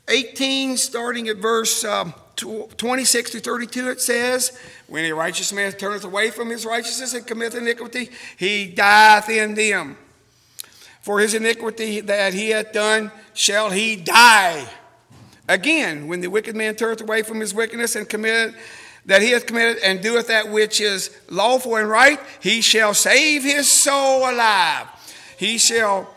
18, 0.07 0.77
starting 0.77 1.27
at 1.27 1.35
verse 1.35 1.83
um, 1.83 2.13
26 2.37 3.31
to 3.31 3.39
32, 3.41 3.89
it 3.89 3.99
says, 3.99 4.57
When 4.87 5.03
a 5.03 5.11
righteous 5.11 5.51
man 5.51 5.73
turneth 5.73 6.05
away 6.05 6.29
from 6.29 6.49
his 6.49 6.65
righteousness 6.65 7.13
and 7.13 7.27
committeth 7.27 7.61
iniquity, 7.61 8.09
he 8.37 8.67
dieth 8.67 9.27
in 9.27 9.55
them. 9.55 9.97
For 11.03 11.19
his 11.19 11.33
iniquity 11.33 11.99
that 11.99 12.33
he 12.33 12.51
hath 12.51 12.71
done 12.71 13.11
shall 13.33 13.69
he 13.69 13.97
die. 13.97 14.65
Again, 15.49 16.07
when 16.07 16.21
the 16.21 16.29
wicked 16.29 16.55
man 16.55 16.75
turneth 16.75 17.01
away 17.01 17.23
from 17.23 17.41
his 17.41 17.53
wickedness 17.53 17.97
and 17.97 18.07
committeth 18.07 18.55
that 19.05 19.21
he 19.21 19.31
hath 19.31 19.45
committed 19.45 19.83
and 19.83 20.01
doeth 20.01 20.29
that 20.29 20.49
which 20.49 20.79
is 20.79 21.13
lawful 21.29 21.75
and 21.75 21.89
right, 21.89 22.21
he 22.39 22.61
shall 22.61 22.93
save 22.93 23.43
his 23.43 23.69
soul 23.69 24.19
alive. 24.19 24.87
He 25.37 25.57
shall, 25.57 26.09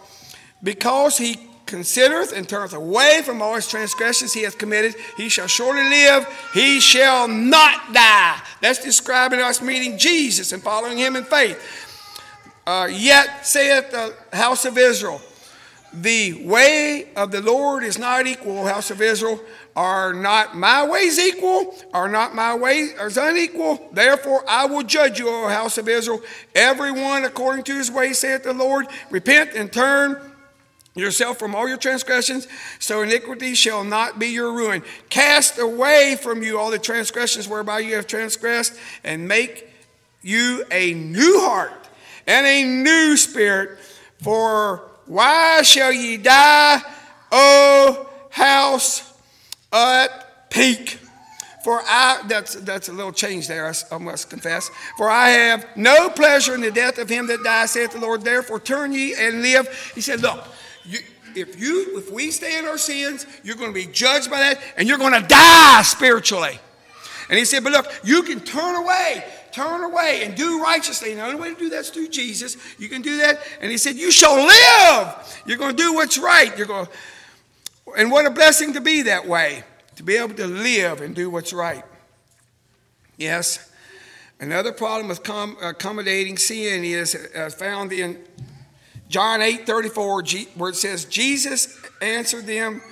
because 0.62 1.18
he 1.18 1.48
considereth 1.66 2.32
and 2.32 2.48
turneth 2.48 2.72
away 2.72 3.22
from 3.24 3.42
all 3.42 3.56
his 3.56 3.66
transgressions 3.66 4.32
he 4.34 4.44
hath 4.44 4.56
committed, 4.56 4.94
he 5.16 5.28
shall 5.28 5.48
surely 5.48 5.82
live, 5.82 6.28
he 6.54 6.78
shall 6.78 7.26
not 7.26 7.92
die. 7.92 8.40
That's 8.60 8.84
describing 8.84 9.40
us 9.40 9.60
meeting 9.60 9.98
Jesus 9.98 10.52
and 10.52 10.62
following 10.62 10.96
him 10.96 11.16
in 11.16 11.24
faith. 11.24 11.85
Uh, 12.66 12.88
yet 12.90 13.46
saith 13.46 13.90
the 13.92 14.14
house 14.36 14.64
of 14.64 14.76
Israel, 14.76 15.20
the 15.92 16.44
way 16.44 17.08
of 17.16 17.30
the 17.30 17.40
Lord 17.40 17.84
is 17.84 17.98
not 17.98 18.26
equal, 18.26 18.66
house 18.66 18.90
of 18.90 19.00
Israel. 19.00 19.40
Are 19.74 20.12
not 20.12 20.56
my 20.56 20.86
ways 20.86 21.18
equal? 21.18 21.74
Are 21.92 22.08
not 22.08 22.34
my 22.34 22.54
ways 22.54 22.94
unequal? 23.16 23.88
Therefore 23.92 24.44
I 24.48 24.66
will 24.66 24.82
judge 24.82 25.18
you, 25.18 25.28
O 25.28 25.48
house 25.48 25.78
of 25.78 25.88
Israel, 25.88 26.20
everyone 26.54 27.24
according 27.24 27.64
to 27.64 27.74
his 27.74 27.90
ways, 27.90 28.18
saith 28.18 28.42
the 28.42 28.52
Lord. 28.52 28.86
Repent 29.10 29.52
and 29.54 29.72
turn 29.72 30.20
yourself 30.94 31.38
from 31.38 31.54
all 31.54 31.68
your 31.68 31.76
transgressions, 31.76 32.48
so 32.78 33.02
iniquity 33.02 33.54
shall 33.54 33.84
not 33.84 34.18
be 34.18 34.28
your 34.28 34.52
ruin. 34.52 34.82
Cast 35.08 35.58
away 35.58 36.18
from 36.20 36.42
you 36.42 36.58
all 36.58 36.70
the 36.70 36.78
transgressions 36.78 37.46
whereby 37.46 37.78
you 37.78 37.94
have 37.94 38.06
transgressed, 38.06 38.78
and 39.04 39.28
make 39.28 39.68
you 40.22 40.64
a 40.70 40.94
new 40.94 41.40
heart 41.40 41.85
and 42.26 42.46
a 42.46 42.64
new 42.64 43.16
spirit. 43.16 43.78
For 44.22 44.82
why 45.06 45.62
shall 45.62 45.92
ye 45.92 46.16
die, 46.16 46.82
O 47.32 48.08
house 48.30 49.14
at 49.72 50.50
peak. 50.50 50.98
For 51.64 51.80
I, 51.82 52.22
that's, 52.28 52.54
that's 52.54 52.88
a 52.88 52.92
little 52.92 53.12
change 53.12 53.48
there, 53.48 53.72
I, 53.90 53.98
must 53.98 54.30
confess. 54.30 54.70
For 54.96 55.10
I 55.10 55.30
have 55.30 55.66
no 55.76 56.08
pleasure 56.10 56.54
in 56.54 56.60
the 56.60 56.70
death 56.70 56.98
of 56.98 57.08
him 57.08 57.26
that 57.26 57.42
dies, 57.42 57.72
saith 57.72 57.92
the 57.92 57.98
Lord. 57.98 58.22
Therefore 58.22 58.60
turn 58.60 58.92
ye 58.92 59.14
and 59.18 59.42
live. 59.42 59.92
He 59.94 60.00
said, 60.00 60.20
Look, 60.20 60.44
you, 60.84 61.00
if 61.34 61.60
you 61.60 61.98
if 61.98 62.12
we 62.12 62.30
stay 62.30 62.56
in 62.56 62.66
our 62.66 62.78
sins, 62.78 63.26
you're 63.42 63.56
going 63.56 63.70
to 63.70 63.74
be 63.74 63.86
judged 63.86 64.30
by 64.30 64.38
that, 64.38 64.60
and 64.76 64.86
you're 64.86 64.98
going 64.98 65.20
to 65.20 65.26
die 65.26 65.82
spiritually. 65.82 66.56
And 67.28 67.36
he 67.36 67.44
said, 67.44 67.64
But 67.64 67.72
look, 67.72 67.86
you 68.04 68.22
can 68.22 68.38
turn 68.40 68.76
away, 68.76 69.24
turn 69.56 69.82
away 69.82 70.22
and 70.22 70.34
do 70.34 70.62
righteously. 70.62 71.12
And 71.12 71.20
the 71.20 71.24
only 71.24 71.40
way 71.40 71.54
to 71.54 71.58
do 71.58 71.70
that 71.70 71.80
is 71.80 71.90
through 71.90 72.08
Jesus. 72.08 72.56
You 72.78 72.88
can 72.88 73.00
do 73.00 73.16
that. 73.18 73.40
And 73.60 73.70
he 73.70 73.78
said, 73.78 73.96
You 73.96 74.10
shall 74.10 74.36
live. 74.36 75.42
You're 75.46 75.56
going 75.56 75.74
to 75.74 75.82
do 75.82 75.94
what's 75.94 76.18
right. 76.18 76.56
You're 76.56 76.66
going 76.66 76.86
and 77.96 78.10
what 78.10 78.26
a 78.26 78.30
blessing 78.30 78.74
to 78.74 78.80
be 78.80 79.02
that 79.02 79.26
way, 79.26 79.62
to 79.94 80.02
be 80.02 80.16
able 80.16 80.34
to 80.34 80.46
live 80.46 81.00
and 81.00 81.14
do 81.14 81.30
what's 81.30 81.52
right. 81.52 81.84
Yes. 83.16 83.72
Another 84.38 84.72
problem 84.72 85.08
with 85.08 85.22
com- 85.22 85.56
accommodating 85.62 86.36
sin 86.36 86.84
is 86.84 87.14
uh, 87.34 87.48
found 87.48 87.92
in 87.92 88.22
John 89.08 89.40
8 89.40 89.66
34, 89.66 90.24
where 90.56 90.70
it 90.70 90.76
says, 90.76 91.06
Jesus 91.06 91.80
answered 92.02 92.44
them, 92.44 92.82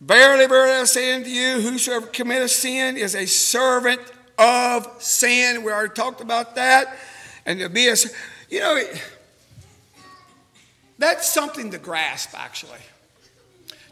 Verily, 0.00 0.46
verily, 0.46 0.74
I 0.74 0.84
say 0.84 1.14
unto 1.14 1.30
you, 1.30 1.60
whosoever 1.62 2.06
committeth 2.06 2.50
sin 2.50 2.96
is 2.96 3.16
a 3.16 3.26
servant 3.26 4.00
of 4.38 4.88
sin. 5.02 5.62
We 5.62 5.72
already 5.72 5.94
talked 5.94 6.20
about 6.20 6.54
that. 6.56 6.96
And 7.46 7.60
to 7.60 7.68
be 7.68 7.88
a, 7.88 7.94
you 8.48 8.60
know, 8.60 8.76
it, 8.76 9.02
that's 10.98 11.28
something 11.28 11.70
to 11.72 11.78
grasp, 11.78 12.38
actually 12.38 12.80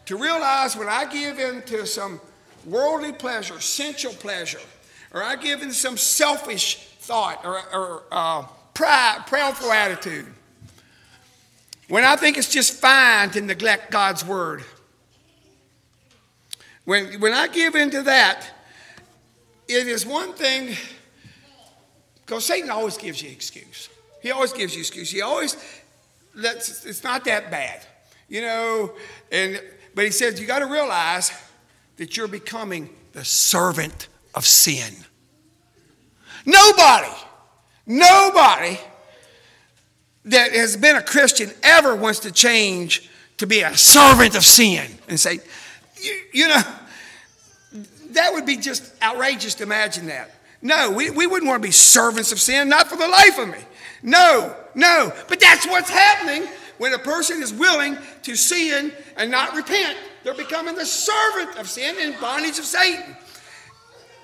to 0.06 0.16
realize 0.16 0.76
when 0.76 0.88
I 0.88 1.04
give 1.06 1.38
in 1.38 1.62
to 1.62 1.86
some 1.86 2.20
worldly 2.66 3.12
pleasure, 3.12 3.60
sensual 3.60 4.12
pleasure, 4.12 4.60
or 5.12 5.22
I 5.22 5.36
give 5.36 5.62
in 5.62 5.72
some 5.72 5.96
selfish 5.96 6.76
thought 7.00 7.44
or, 7.44 7.60
or 7.72 8.02
uh, 8.10 8.42
pride, 8.74 9.24
proudful 9.26 9.70
attitude, 9.70 10.26
when 11.88 12.04
I 12.04 12.16
think 12.16 12.38
it's 12.38 12.50
just 12.50 12.74
fine 12.74 13.30
to 13.30 13.40
neglect 13.40 13.90
God's 13.90 14.24
word, 14.24 14.64
when, 16.84 17.20
when 17.20 17.32
I 17.32 17.48
give 17.48 17.74
into 17.74 18.02
that, 18.02 18.46
it 19.74 19.88
is 19.88 20.06
one 20.06 20.32
thing, 20.34 20.76
because 22.24 22.46
Satan 22.46 22.70
always 22.70 22.96
gives 22.96 23.22
you 23.22 23.30
excuse. 23.30 23.88
He 24.20 24.30
always 24.30 24.52
gives 24.52 24.74
you 24.74 24.80
excuse. 24.80 25.10
He 25.10 25.20
always, 25.20 25.56
lets, 26.34 26.84
it's 26.86 27.02
not 27.02 27.24
that 27.24 27.50
bad. 27.50 27.84
You 28.28 28.40
know, 28.42 28.92
and 29.30 29.60
but 29.94 30.04
he 30.04 30.10
says, 30.10 30.40
you 30.40 30.46
got 30.46 30.60
to 30.60 30.66
realize 30.66 31.32
that 31.96 32.16
you're 32.16 32.28
becoming 32.28 32.88
the 33.12 33.24
servant 33.24 34.08
of 34.34 34.46
sin. 34.46 34.94
Nobody, 36.46 37.12
nobody 37.86 38.78
that 40.24 40.52
has 40.52 40.76
been 40.76 40.96
a 40.96 41.02
Christian 41.02 41.50
ever 41.62 41.94
wants 41.94 42.20
to 42.20 42.32
change 42.32 43.10
to 43.38 43.46
be 43.46 43.60
a 43.60 43.76
servant 43.76 44.34
of 44.34 44.44
sin 44.44 44.88
and 45.08 45.20
say, 45.20 45.40
you, 46.00 46.20
you 46.32 46.48
know, 46.48 46.62
that 48.14 48.32
would 48.32 48.46
be 48.46 48.56
just 48.56 48.92
outrageous 49.02 49.54
to 49.56 49.62
imagine 49.62 50.06
that. 50.06 50.30
No, 50.60 50.90
we, 50.90 51.10
we 51.10 51.26
wouldn't 51.26 51.48
want 51.48 51.62
to 51.62 51.66
be 51.66 51.72
servants 51.72 52.32
of 52.32 52.40
sin, 52.40 52.68
not 52.68 52.88
for 52.88 52.96
the 52.96 53.08
life 53.08 53.38
of 53.38 53.48
me. 53.48 53.58
No, 54.02 54.54
no. 54.74 55.12
But 55.28 55.40
that's 55.40 55.66
what's 55.66 55.90
happening 55.90 56.48
when 56.78 56.92
a 56.94 56.98
person 56.98 57.42
is 57.42 57.52
willing 57.52 57.96
to 58.22 58.36
sin 58.36 58.92
and 59.16 59.30
not 59.30 59.54
repent, 59.54 59.96
they're 60.24 60.34
becoming 60.34 60.74
the 60.74 60.86
servant 60.86 61.56
of 61.58 61.68
sin 61.68 61.96
and 62.00 62.18
bondage 62.20 62.58
of 62.58 62.64
Satan. 62.64 63.16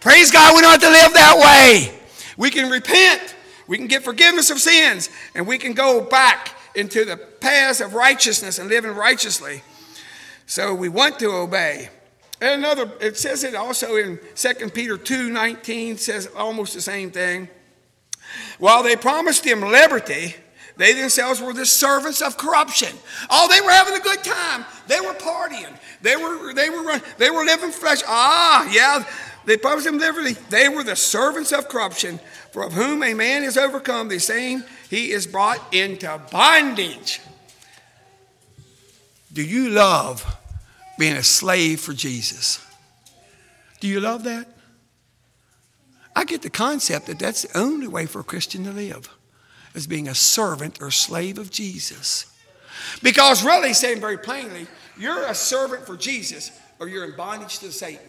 Praise 0.01 0.31
God, 0.31 0.55
we 0.55 0.63
don't 0.63 0.71
have 0.71 0.81
to 0.81 0.91
live 0.91 1.13
that 1.15 1.39
way. 1.39 2.01
We 2.37 2.51
can 2.51 2.71
repent. 2.71 3.35
We 3.67 3.77
can 3.77 3.87
get 3.87 4.03
forgiveness 4.03 4.51
of 4.51 4.59
sins, 4.59 5.11
and 5.35 5.47
we 5.47 5.59
can 5.59 5.75
go 5.75 6.01
back 6.01 6.57
into 6.75 7.05
the 7.05 7.17
paths 7.17 7.81
of 7.81 7.95
righteousness 7.95 8.59
and 8.59 8.69
living 8.69 8.93
righteously. 8.93 9.63
So 10.47 10.75
we 10.75 10.89
want 10.89 11.19
to 11.19 11.31
obey. 11.31 11.91
And 12.41 12.65
another, 12.65 12.91
it 13.01 13.17
says 13.17 13.43
it 13.45 13.55
also 13.55 13.97
in 13.97 14.21
2 14.35 14.71
Peter 14.71 14.97
2 14.97 15.31
19, 15.31 15.97
says 15.97 16.29
almost 16.37 16.75
the 16.75 16.81
same 16.81 17.11
thing. 17.11 17.49
While 18.59 18.83
they 18.83 18.97
promised 18.97 19.45
him 19.45 19.61
liberty, 19.63 20.35
they 20.77 20.93
themselves 20.93 21.41
were 21.41 21.53
the 21.53 21.67
servants 21.67 22.23
of 22.23 22.37
corruption. 22.37 22.97
Oh, 23.31 23.49
they 23.49 23.61
were 23.61 23.71
having 23.71 23.95
a 23.95 24.01
good 24.01 24.23
time. 24.23 24.65
They 24.87 25.01
were 25.01 25.15
partying. 25.15 25.77
They 26.03 26.17
were, 26.17 26.55
they 26.55 26.71
were, 26.71 27.01
they 27.19 27.31
were 27.31 27.45
living 27.45 27.73
flesh. 27.73 28.03
Ah, 28.07 28.69
yeah, 28.71 29.05
they 29.45 29.57
promised 29.57 29.89
him 29.89 29.99
liberty. 29.99 30.35
They 30.51 30.69
were 30.69 30.85
the 30.85 30.95
servants 30.95 31.53
of 31.53 31.69
corruption, 31.69 32.21
for 32.53 32.63
of 32.63 32.75
whom 32.75 33.03
a 33.03 33.15
man 33.15 33.43
is 33.43 33.57
overcome, 33.57 34.09
the 34.09 34.21
same 34.21 34.63
he 34.89 35.11
is 35.11 35.27
brought 35.27 35.75
into 35.75 36.21
bondage. 36.31 37.21
Do 39.33 39.43
you 39.43 39.71
love 39.71 40.25
being 40.99 41.15
a 41.15 41.23
slave 41.23 41.81
for 41.81 41.93
Jesus? 41.93 42.65
Do 43.81 43.89
you 43.89 44.01
love 44.01 44.25
that? 44.25 44.49
I 46.15 46.25
get 46.25 46.43
the 46.43 46.51
concept 46.51 47.07
that 47.07 47.19
that's 47.19 47.43
the 47.43 47.57
only 47.57 47.87
way 47.87 48.07
for 48.07 48.21
a 48.21 48.25
Christian 48.25 48.65
to 48.65 48.73
live, 48.73 49.09
as 49.75 49.87
being 49.87 50.09
a 50.09 50.15
servant 50.15 50.83
or 50.83 50.91
slave 50.91 51.39
of 51.39 51.51
Jesus. 51.51 52.27
Because 53.03 53.45
really, 53.45 53.73
saying 53.73 54.01
very 54.01 54.19
plainly, 54.19 54.67
you're 54.99 55.27
a 55.27 55.35
servant 55.35 55.87
for 55.87 55.97
Jesus 55.97 56.51
or 56.81 56.89
you're 56.89 57.05
in 57.05 57.17
bondage 57.17 57.61
to 57.61 57.71
Satan. 57.71 58.07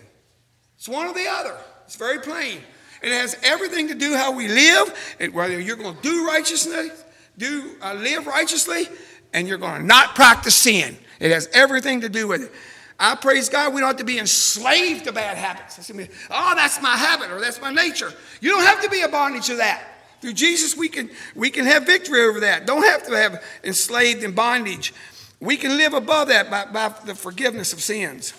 It's 0.75 0.89
one 0.89 1.07
or 1.07 1.13
the 1.13 1.27
other. 1.27 1.55
It's 1.85 1.95
very 1.95 2.19
plain. 2.19 2.61
It 3.01 3.11
has 3.11 3.37
everything 3.43 3.87
to 3.89 3.95
do 3.95 4.15
how 4.15 4.31
we 4.31 4.47
live, 4.47 5.15
and 5.19 5.33
whether 5.33 5.59
you're 5.59 5.75
going 5.75 5.95
to 5.95 6.01
do 6.01 6.27
righteousness, 6.27 7.03
do 7.37 7.75
uh, 7.81 7.93
live 7.93 8.27
righteously, 8.27 8.87
and 9.33 9.47
you're 9.47 9.57
going 9.57 9.81
to 9.81 9.87
not 9.87 10.15
practice 10.15 10.55
sin. 10.55 10.97
It 11.19 11.31
has 11.31 11.47
everything 11.53 12.01
to 12.01 12.09
do 12.09 12.27
with 12.27 12.43
it. 12.43 12.51
I 12.99 13.15
praise 13.15 13.47
God, 13.47 13.73
we 13.73 13.79
don't 13.79 13.87
have 13.87 13.97
to 13.97 14.03
be 14.03 14.19
enslaved 14.19 15.05
to 15.05 15.13
bad 15.13 15.37
habits. 15.37 15.89
oh, 16.29 16.53
that's 16.55 16.81
my 16.81 16.97
habit 16.97 17.31
or 17.31 17.39
that's 17.39 17.61
my 17.61 17.71
nature. 17.71 18.11
You 18.41 18.49
don't 18.49 18.65
have 18.65 18.81
to 18.81 18.89
be 18.89 19.01
a 19.01 19.07
bondage 19.07 19.47
to 19.47 19.55
that. 19.55 19.83
Through 20.19 20.33
Jesus, 20.33 20.75
we 20.75 20.89
can, 20.89 21.09
we 21.33 21.49
can 21.49 21.65
have 21.65 21.85
victory 21.85 22.23
over 22.23 22.41
that. 22.41 22.65
Don't 22.65 22.83
have 22.83 23.05
to 23.07 23.15
have 23.15 23.41
enslaved 23.63 24.21
in 24.23 24.33
bondage. 24.33 24.93
We 25.39 25.55
can 25.55 25.77
live 25.77 25.93
above 25.93 26.27
that 26.27 26.51
by, 26.51 26.65
by 26.65 26.93
the 27.05 27.15
forgiveness 27.15 27.71
of 27.71 27.79
sins. 27.79 28.33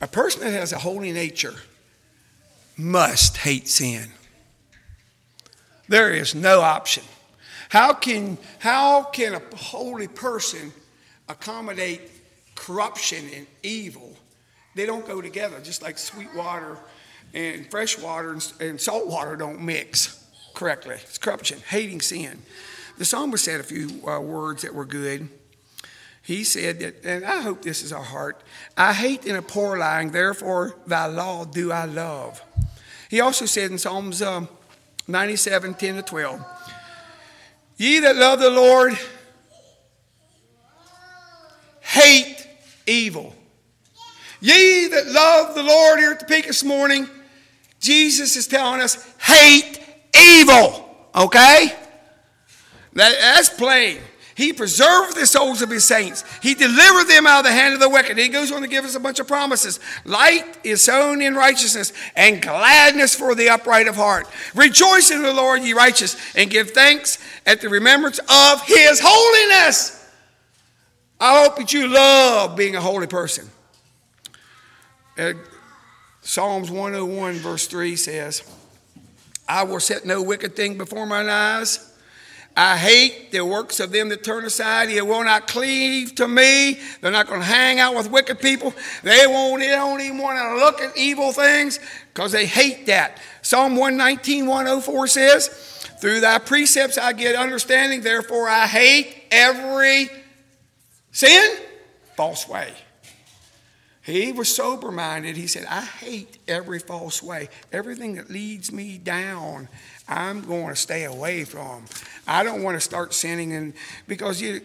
A 0.00 0.08
person 0.08 0.40
that 0.40 0.50
has 0.50 0.72
a 0.72 0.78
holy 0.78 1.12
nature 1.12 1.54
must 2.76 3.36
hate 3.36 3.68
sin. 3.68 4.10
There 5.88 6.12
is 6.12 6.34
no 6.34 6.60
option. 6.60 7.04
How 7.68 7.92
can, 7.92 8.38
how 8.58 9.04
can 9.04 9.34
a 9.34 9.56
holy 9.56 10.08
person 10.08 10.72
accommodate 11.28 12.02
corruption 12.54 13.24
and 13.34 13.46
evil, 13.62 14.16
they 14.74 14.86
don't 14.86 15.06
go 15.06 15.20
together, 15.20 15.60
just 15.62 15.82
like 15.82 15.98
sweet 15.98 16.34
water 16.34 16.78
and 17.34 17.70
fresh 17.70 17.98
water 17.98 18.36
and, 18.60 18.80
salt 18.80 19.06
water 19.06 19.36
don't 19.36 19.60
mix 19.60 20.24
correctly. 20.54 20.94
It's 20.94 21.18
corruption, 21.18 21.60
hating 21.68 22.00
sin. 22.00 22.42
The 22.98 23.04
psalmist 23.04 23.44
said 23.44 23.60
a 23.60 23.64
few 23.64 24.08
uh, 24.08 24.20
words 24.20 24.62
that 24.62 24.74
were 24.74 24.86
good. 24.86 25.28
He 26.22 26.44
said 26.44 26.80
that, 26.80 27.04
and 27.04 27.24
I 27.24 27.40
hope 27.40 27.62
this 27.62 27.82
is 27.82 27.92
our 27.92 28.02
heart 28.02 28.42
I 28.76 28.92
hate 28.92 29.26
and 29.26 29.36
abhor 29.36 29.78
lying, 29.78 30.10
therefore 30.10 30.76
thy 30.86 31.06
law 31.06 31.44
do 31.44 31.70
I 31.70 31.84
love. 31.84 32.42
He 33.08 33.20
also 33.20 33.46
said 33.46 33.70
in 33.70 33.78
Psalms 33.78 34.22
um, 34.22 34.48
97 35.06 35.74
10 35.74 35.94
to 35.96 36.02
12, 36.02 36.44
Ye 37.76 38.00
that 38.00 38.16
love 38.16 38.40
the 38.40 38.50
Lord, 38.50 38.98
hate 41.96 42.46
evil. 42.86 43.34
Ye 44.40 44.88
that 44.88 45.06
love 45.06 45.54
the 45.54 45.62
Lord 45.62 45.98
here 45.98 46.12
at 46.12 46.20
the 46.20 46.26
peak 46.26 46.46
this 46.46 46.62
morning, 46.62 47.08
Jesus 47.80 48.36
is 48.36 48.46
telling 48.46 48.80
us, 48.80 49.14
hate 49.18 49.80
evil. 50.14 50.88
Okay? 51.14 51.72
That, 52.92 53.16
that's 53.20 53.48
plain. 53.48 53.98
He 54.34 54.52
preserved 54.52 55.16
the 55.16 55.26
souls 55.26 55.62
of 55.62 55.70
his 55.70 55.86
saints. 55.86 56.22
He 56.42 56.52
delivered 56.52 57.04
them 57.04 57.26
out 57.26 57.38
of 57.38 57.44
the 57.46 57.52
hand 57.52 57.72
of 57.72 57.80
the 57.80 57.88
wicked. 57.88 58.18
He 58.18 58.28
goes 58.28 58.52
on 58.52 58.60
to 58.60 58.68
give 58.68 58.84
us 58.84 58.94
a 58.94 59.00
bunch 59.00 59.18
of 59.18 59.26
promises. 59.26 59.80
Light 60.04 60.58
is 60.62 60.82
sown 60.82 61.22
in 61.22 61.34
righteousness, 61.34 61.94
and 62.14 62.42
gladness 62.42 63.14
for 63.14 63.34
the 63.34 63.48
upright 63.48 63.88
of 63.88 63.96
heart. 63.96 64.28
Rejoice 64.54 65.10
in 65.10 65.22
the 65.22 65.32
Lord, 65.32 65.62
ye 65.62 65.72
righteous, 65.72 66.16
and 66.36 66.50
give 66.50 66.72
thanks 66.72 67.18
at 67.46 67.62
the 67.62 67.70
remembrance 67.70 68.18
of 68.18 68.60
his 68.66 69.00
holiness. 69.02 69.95
I 71.20 71.42
hope 71.42 71.56
that 71.56 71.72
you 71.72 71.88
love 71.88 72.56
being 72.56 72.76
a 72.76 72.80
holy 72.80 73.06
person. 73.06 73.50
Uh, 75.18 75.32
Psalms 76.20 76.70
101, 76.70 77.34
verse 77.34 77.66
3 77.66 77.96
says, 77.96 78.42
I 79.48 79.62
will 79.62 79.80
set 79.80 80.04
no 80.04 80.22
wicked 80.22 80.56
thing 80.56 80.76
before 80.76 81.06
mine 81.06 81.28
eyes. 81.28 81.92
I 82.58 82.76
hate 82.78 83.32
the 83.32 83.44
works 83.44 83.80
of 83.80 83.92
them 83.92 84.08
that 84.08 84.24
turn 84.24 84.44
aside. 84.44 84.88
He 84.88 85.00
will 85.00 85.24
not 85.24 85.46
cleave 85.46 86.14
to 86.16 86.26
me. 86.26 86.80
They're 87.00 87.12
not 87.12 87.28
going 87.28 87.40
to 87.40 87.46
hang 87.46 87.78
out 87.78 87.94
with 87.94 88.10
wicked 88.10 88.40
people. 88.40 88.72
They 89.02 89.26
won't, 89.26 89.60
they 89.60 89.68
don't 89.68 90.00
even 90.00 90.18
want 90.18 90.38
to 90.38 90.64
look 90.64 90.80
at 90.80 90.96
evil 90.96 91.32
things 91.32 91.78
because 92.12 92.32
they 92.32 92.46
hate 92.46 92.86
that. 92.86 93.20
Psalm 93.42 93.76
119, 93.76 94.46
104 94.46 95.06
says, 95.06 95.48
Through 96.00 96.20
thy 96.20 96.38
precepts 96.38 96.96
I 96.96 97.12
get 97.12 97.36
understanding, 97.36 98.00
therefore 98.00 98.48
I 98.48 98.66
hate 98.66 99.24
every 99.30 100.10
Sin? 101.16 101.56
False 102.14 102.46
way. 102.46 102.74
He 104.02 104.32
was 104.32 104.54
sober 104.54 104.92
minded. 104.92 105.34
He 105.34 105.46
said, 105.46 105.64
I 105.64 105.80
hate 105.80 106.36
every 106.46 106.78
false 106.78 107.22
way. 107.22 107.48
Everything 107.72 108.16
that 108.16 108.28
leads 108.28 108.70
me 108.70 108.98
down, 108.98 109.70
I'm 110.06 110.42
going 110.42 110.68
to 110.68 110.76
stay 110.76 111.04
away 111.04 111.44
from. 111.44 111.86
I 112.28 112.42
don't 112.42 112.62
want 112.62 112.76
to 112.76 112.82
start 112.82 113.14
sinning. 113.14 113.54
And 113.54 113.72
because 114.06 114.42
you, 114.42 114.60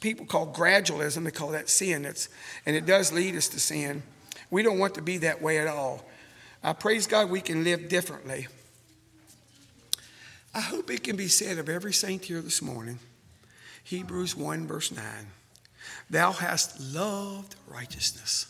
people 0.00 0.24
call 0.24 0.50
gradualism, 0.54 1.22
they 1.24 1.30
call 1.30 1.50
that 1.50 1.68
sin. 1.68 2.06
It's, 2.06 2.30
and 2.64 2.74
it 2.74 2.86
does 2.86 3.12
lead 3.12 3.36
us 3.36 3.48
to 3.48 3.60
sin. 3.60 4.02
We 4.50 4.62
don't 4.62 4.78
want 4.78 4.94
to 4.94 5.02
be 5.02 5.18
that 5.18 5.42
way 5.42 5.58
at 5.58 5.66
all. 5.66 6.02
I 6.62 6.72
praise 6.72 7.06
God 7.06 7.28
we 7.28 7.42
can 7.42 7.62
live 7.62 7.90
differently. 7.90 8.48
I 10.54 10.62
hope 10.62 10.90
it 10.90 11.02
can 11.02 11.16
be 11.16 11.28
said 11.28 11.58
of 11.58 11.68
every 11.68 11.92
saint 11.92 12.24
here 12.24 12.40
this 12.40 12.62
morning. 12.62 13.00
Hebrews 13.82 14.34
1, 14.34 14.66
verse 14.66 14.90
9. 14.90 15.04
Thou 16.10 16.32
hast 16.32 16.80
loved 16.80 17.56
righteousness. 17.66 18.46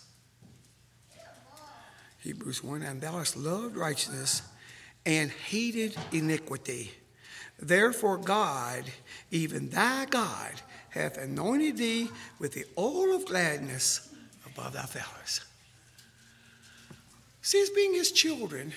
Hebrews 2.20 2.64
1 2.64 2.82
And 2.82 3.00
thou 3.00 3.18
hast 3.18 3.36
loved 3.36 3.76
righteousness 3.76 4.42
and 5.06 5.30
hated 5.30 5.94
iniquity. 6.12 6.92
Therefore, 7.58 8.16
God, 8.16 8.84
even 9.30 9.68
thy 9.68 10.06
God, 10.06 10.52
hath 10.90 11.18
anointed 11.18 11.76
thee 11.76 12.08
with 12.38 12.52
the 12.52 12.64
oil 12.78 13.14
of 13.14 13.26
gladness 13.26 14.12
above 14.46 14.72
thy 14.72 14.82
fellows. 14.82 15.40
See, 17.42 17.60
as 17.60 17.70
being 17.70 17.92
his 17.92 18.10
children, 18.10 18.72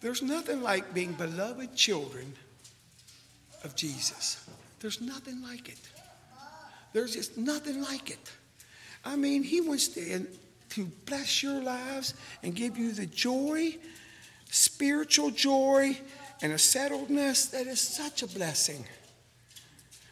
there's 0.00 0.22
nothing 0.22 0.60
like 0.62 0.92
being 0.92 1.12
beloved 1.12 1.76
children 1.76 2.34
of 3.62 3.76
Jesus. 3.76 4.44
There's 4.80 5.00
nothing 5.00 5.42
like 5.42 5.68
it. 5.68 5.78
There's 6.92 7.14
just 7.14 7.36
nothing 7.36 7.82
like 7.82 8.10
it. 8.10 8.32
I 9.04 9.16
mean, 9.16 9.42
He 9.42 9.60
wants 9.60 9.88
to, 9.88 10.26
to 10.70 10.84
bless 11.04 11.42
your 11.42 11.62
lives 11.62 12.14
and 12.42 12.54
give 12.54 12.76
you 12.76 12.92
the 12.92 13.06
joy, 13.06 13.76
spiritual 14.50 15.30
joy, 15.30 15.98
and 16.42 16.52
a 16.52 16.56
settledness 16.56 17.50
that 17.50 17.66
is 17.66 17.80
such 17.80 18.22
a 18.22 18.26
blessing. 18.26 18.84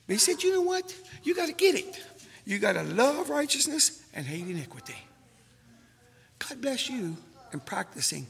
But 0.06 0.14
He 0.14 0.18
said, 0.18 0.42
you 0.42 0.52
know 0.52 0.62
what? 0.62 0.94
You 1.22 1.34
got 1.34 1.46
to 1.46 1.54
get 1.54 1.74
it. 1.74 2.02
You 2.44 2.58
got 2.58 2.74
to 2.74 2.82
love 2.82 3.30
righteousness 3.30 4.02
and 4.12 4.26
hate 4.26 4.46
iniquity. 4.46 4.96
God 6.38 6.60
bless 6.60 6.90
you 6.90 7.16
in 7.52 7.60
practicing 7.60 8.26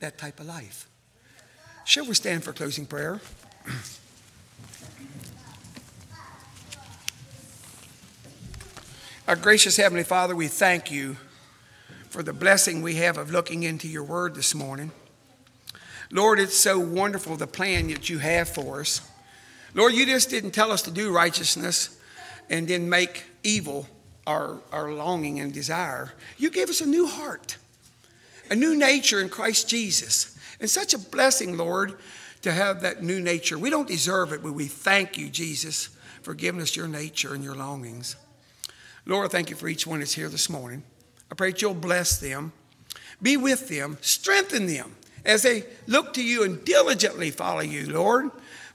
that 0.00 0.18
type 0.18 0.40
of 0.40 0.46
life. 0.46 0.88
Shall 1.84 2.06
we 2.06 2.14
stand 2.14 2.44
for 2.44 2.52
closing 2.52 2.86
prayer? 2.86 3.20
Our 9.26 9.36
gracious 9.36 9.78
Heavenly 9.78 10.04
Father, 10.04 10.36
we 10.36 10.48
thank 10.48 10.90
you 10.90 11.16
for 12.10 12.22
the 12.22 12.34
blessing 12.34 12.82
we 12.82 12.96
have 12.96 13.16
of 13.16 13.30
looking 13.30 13.62
into 13.62 13.88
your 13.88 14.04
word 14.04 14.34
this 14.34 14.54
morning. 14.54 14.90
Lord, 16.10 16.38
it's 16.38 16.58
so 16.58 16.78
wonderful 16.78 17.34
the 17.34 17.46
plan 17.46 17.88
that 17.88 18.10
you 18.10 18.18
have 18.18 18.50
for 18.50 18.80
us. 18.80 19.00
Lord, 19.72 19.94
you 19.94 20.04
just 20.04 20.28
didn't 20.28 20.50
tell 20.50 20.70
us 20.70 20.82
to 20.82 20.90
do 20.90 21.10
righteousness 21.10 21.98
and 22.50 22.68
then 22.68 22.90
make 22.90 23.24
evil 23.42 23.88
our, 24.26 24.58
our 24.70 24.92
longing 24.92 25.40
and 25.40 25.54
desire. 25.54 26.12
You 26.36 26.50
gave 26.50 26.68
us 26.68 26.82
a 26.82 26.86
new 26.86 27.06
heart, 27.06 27.56
a 28.50 28.54
new 28.54 28.76
nature 28.76 29.22
in 29.22 29.30
Christ 29.30 29.70
Jesus. 29.70 30.38
And 30.60 30.68
such 30.68 30.92
a 30.92 30.98
blessing, 30.98 31.56
Lord, 31.56 31.94
to 32.42 32.52
have 32.52 32.82
that 32.82 33.02
new 33.02 33.20
nature. 33.20 33.58
We 33.58 33.70
don't 33.70 33.88
deserve 33.88 34.34
it, 34.34 34.42
but 34.42 34.52
we 34.52 34.66
thank 34.66 35.16
you, 35.16 35.30
Jesus, 35.30 35.88
for 36.20 36.34
giving 36.34 36.60
us 36.60 36.76
your 36.76 36.88
nature 36.88 37.32
and 37.32 37.42
your 37.42 37.54
longings. 37.54 38.16
Lord, 39.06 39.30
thank 39.30 39.50
you 39.50 39.56
for 39.56 39.68
each 39.68 39.86
one 39.86 40.00
that's 40.00 40.14
here 40.14 40.28
this 40.28 40.48
morning. 40.48 40.82
I 41.30 41.34
pray 41.34 41.50
that 41.50 41.60
you'll 41.60 41.74
bless 41.74 42.18
them, 42.18 42.52
be 43.20 43.36
with 43.36 43.68
them, 43.68 43.98
strengthen 44.00 44.66
them 44.66 44.96
as 45.24 45.42
they 45.42 45.64
look 45.86 46.14
to 46.14 46.24
you 46.24 46.42
and 46.42 46.64
diligently 46.64 47.30
follow 47.30 47.60
you, 47.60 47.90
Lord. 47.92 48.30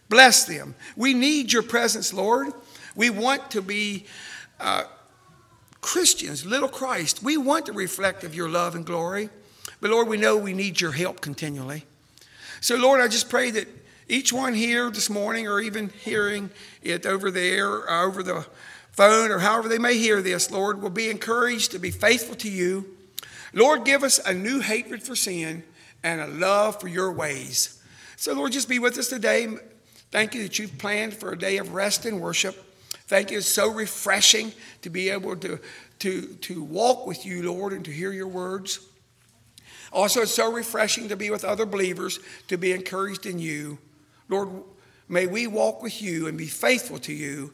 Bless 0.07 0.45
them. 0.45 0.75
We 0.95 1.13
need 1.13 1.53
your 1.53 1.63
presence, 1.63 2.13
Lord. 2.13 2.49
We 2.95 3.09
want 3.09 3.51
to 3.51 3.61
be 3.61 4.05
uh, 4.59 4.84
Christians, 5.82 6.45
little 6.45 6.69
Christ. 6.69 7.23
We 7.23 7.38
want 7.38 7.67
to 7.67 7.73
reflect 7.73 8.23
of 8.23 8.36
your 8.36 8.49
love 8.49 8.75
and 8.75 8.86
glory. 8.86 9.30
But 9.82 9.91
Lord, 9.91 10.07
we 10.07 10.17
know 10.17 10.38
we 10.38 10.53
need 10.53 10.82
your 10.82 10.91
help 10.91 11.21
continually. 11.21 11.86
So, 12.61 12.75
Lord, 12.75 12.99
I 12.99 13.07
just 13.07 13.30
pray 13.30 13.51
that 13.51 13.67
each 14.09 14.34
one 14.34 14.53
here 14.53 14.89
this 14.89 15.09
morning, 15.09 15.47
or 15.47 15.61
even 15.61 15.89
hearing 15.89 16.49
it 16.82 17.05
over 17.05 17.32
there, 17.32 17.89
uh, 17.89 18.05
over 18.05 18.23
the 18.23 18.45
phone, 19.00 19.32
or 19.32 19.39
however 19.39 19.70
they 19.70 19.78
may 19.78 19.97
hear 19.97 20.22
this, 20.22 20.52
Lord, 20.52 20.82
will 20.82 20.89
be 20.89 21.10
encouraged 21.10 21.72
to 21.72 21.80
be 21.80 21.89
faithful 21.89 22.36
to 22.36 22.50
you. 22.50 22.97
Lord, 23.54 23.86
give 23.86 24.04
us 24.04 24.20
a 24.26 24.34
new 24.34 24.60
hatred 24.60 25.02
for 25.02 25.16
sin 25.16 25.64
and 26.04 26.20
a 26.20 26.28
love 26.28 26.82
for 26.82 26.89
your 26.89 27.14
ways. 27.14 27.82
So, 28.18 28.34
Lord, 28.34 28.52
just 28.52 28.68
be 28.68 28.78
with 28.78 28.97
us 28.97 29.08
today. 29.08 29.47
Thank 30.12 30.36
you 30.36 30.43
that 30.43 30.60
you've 30.60 30.78
planned 30.78 31.14
for 31.14 31.32
a 31.32 31.38
day 31.38 31.60
of 31.60 31.74
rest 31.74 32.06
and 32.06 32.20
worship. 32.20 32.62
Thank 33.08 33.32
you. 33.32 33.38
It's 33.38 33.47
so 33.47 33.72
refreshing 33.72 34.52
to 34.82 34.89
be 34.89 35.10
able 35.12 35.38
to, 35.38 35.62
to, 36.00 36.22
to 36.22 36.62
walk 36.62 37.08
with 37.08 37.26
you, 37.26 37.50
Lord, 37.50 37.72
and 37.72 37.86
to 37.86 37.91
hear 37.91 38.12
your 38.12 38.28
words. 38.28 38.86
Also, 39.93 40.24
it's 40.24 40.34
so 40.34 40.52
refreshing 40.52 41.08
to 41.08 41.16
be 41.16 41.30
with 41.30 41.45
other 41.45 41.66
believers, 41.66 42.20
to 42.50 42.58
be 42.58 42.74
encouraged 42.74 43.26
in 43.26 43.39
you. 43.39 43.78
Lord, 44.28 44.50
may 45.08 45.26
we 45.26 45.47
walk 45.47 45.82
with 45.82 46.02
you 46.02 46.28
and 46.28 46.38
be 46.38 46.47
faithful 46.47 47.00
to 47.00 47.14
you. 47.14 47.54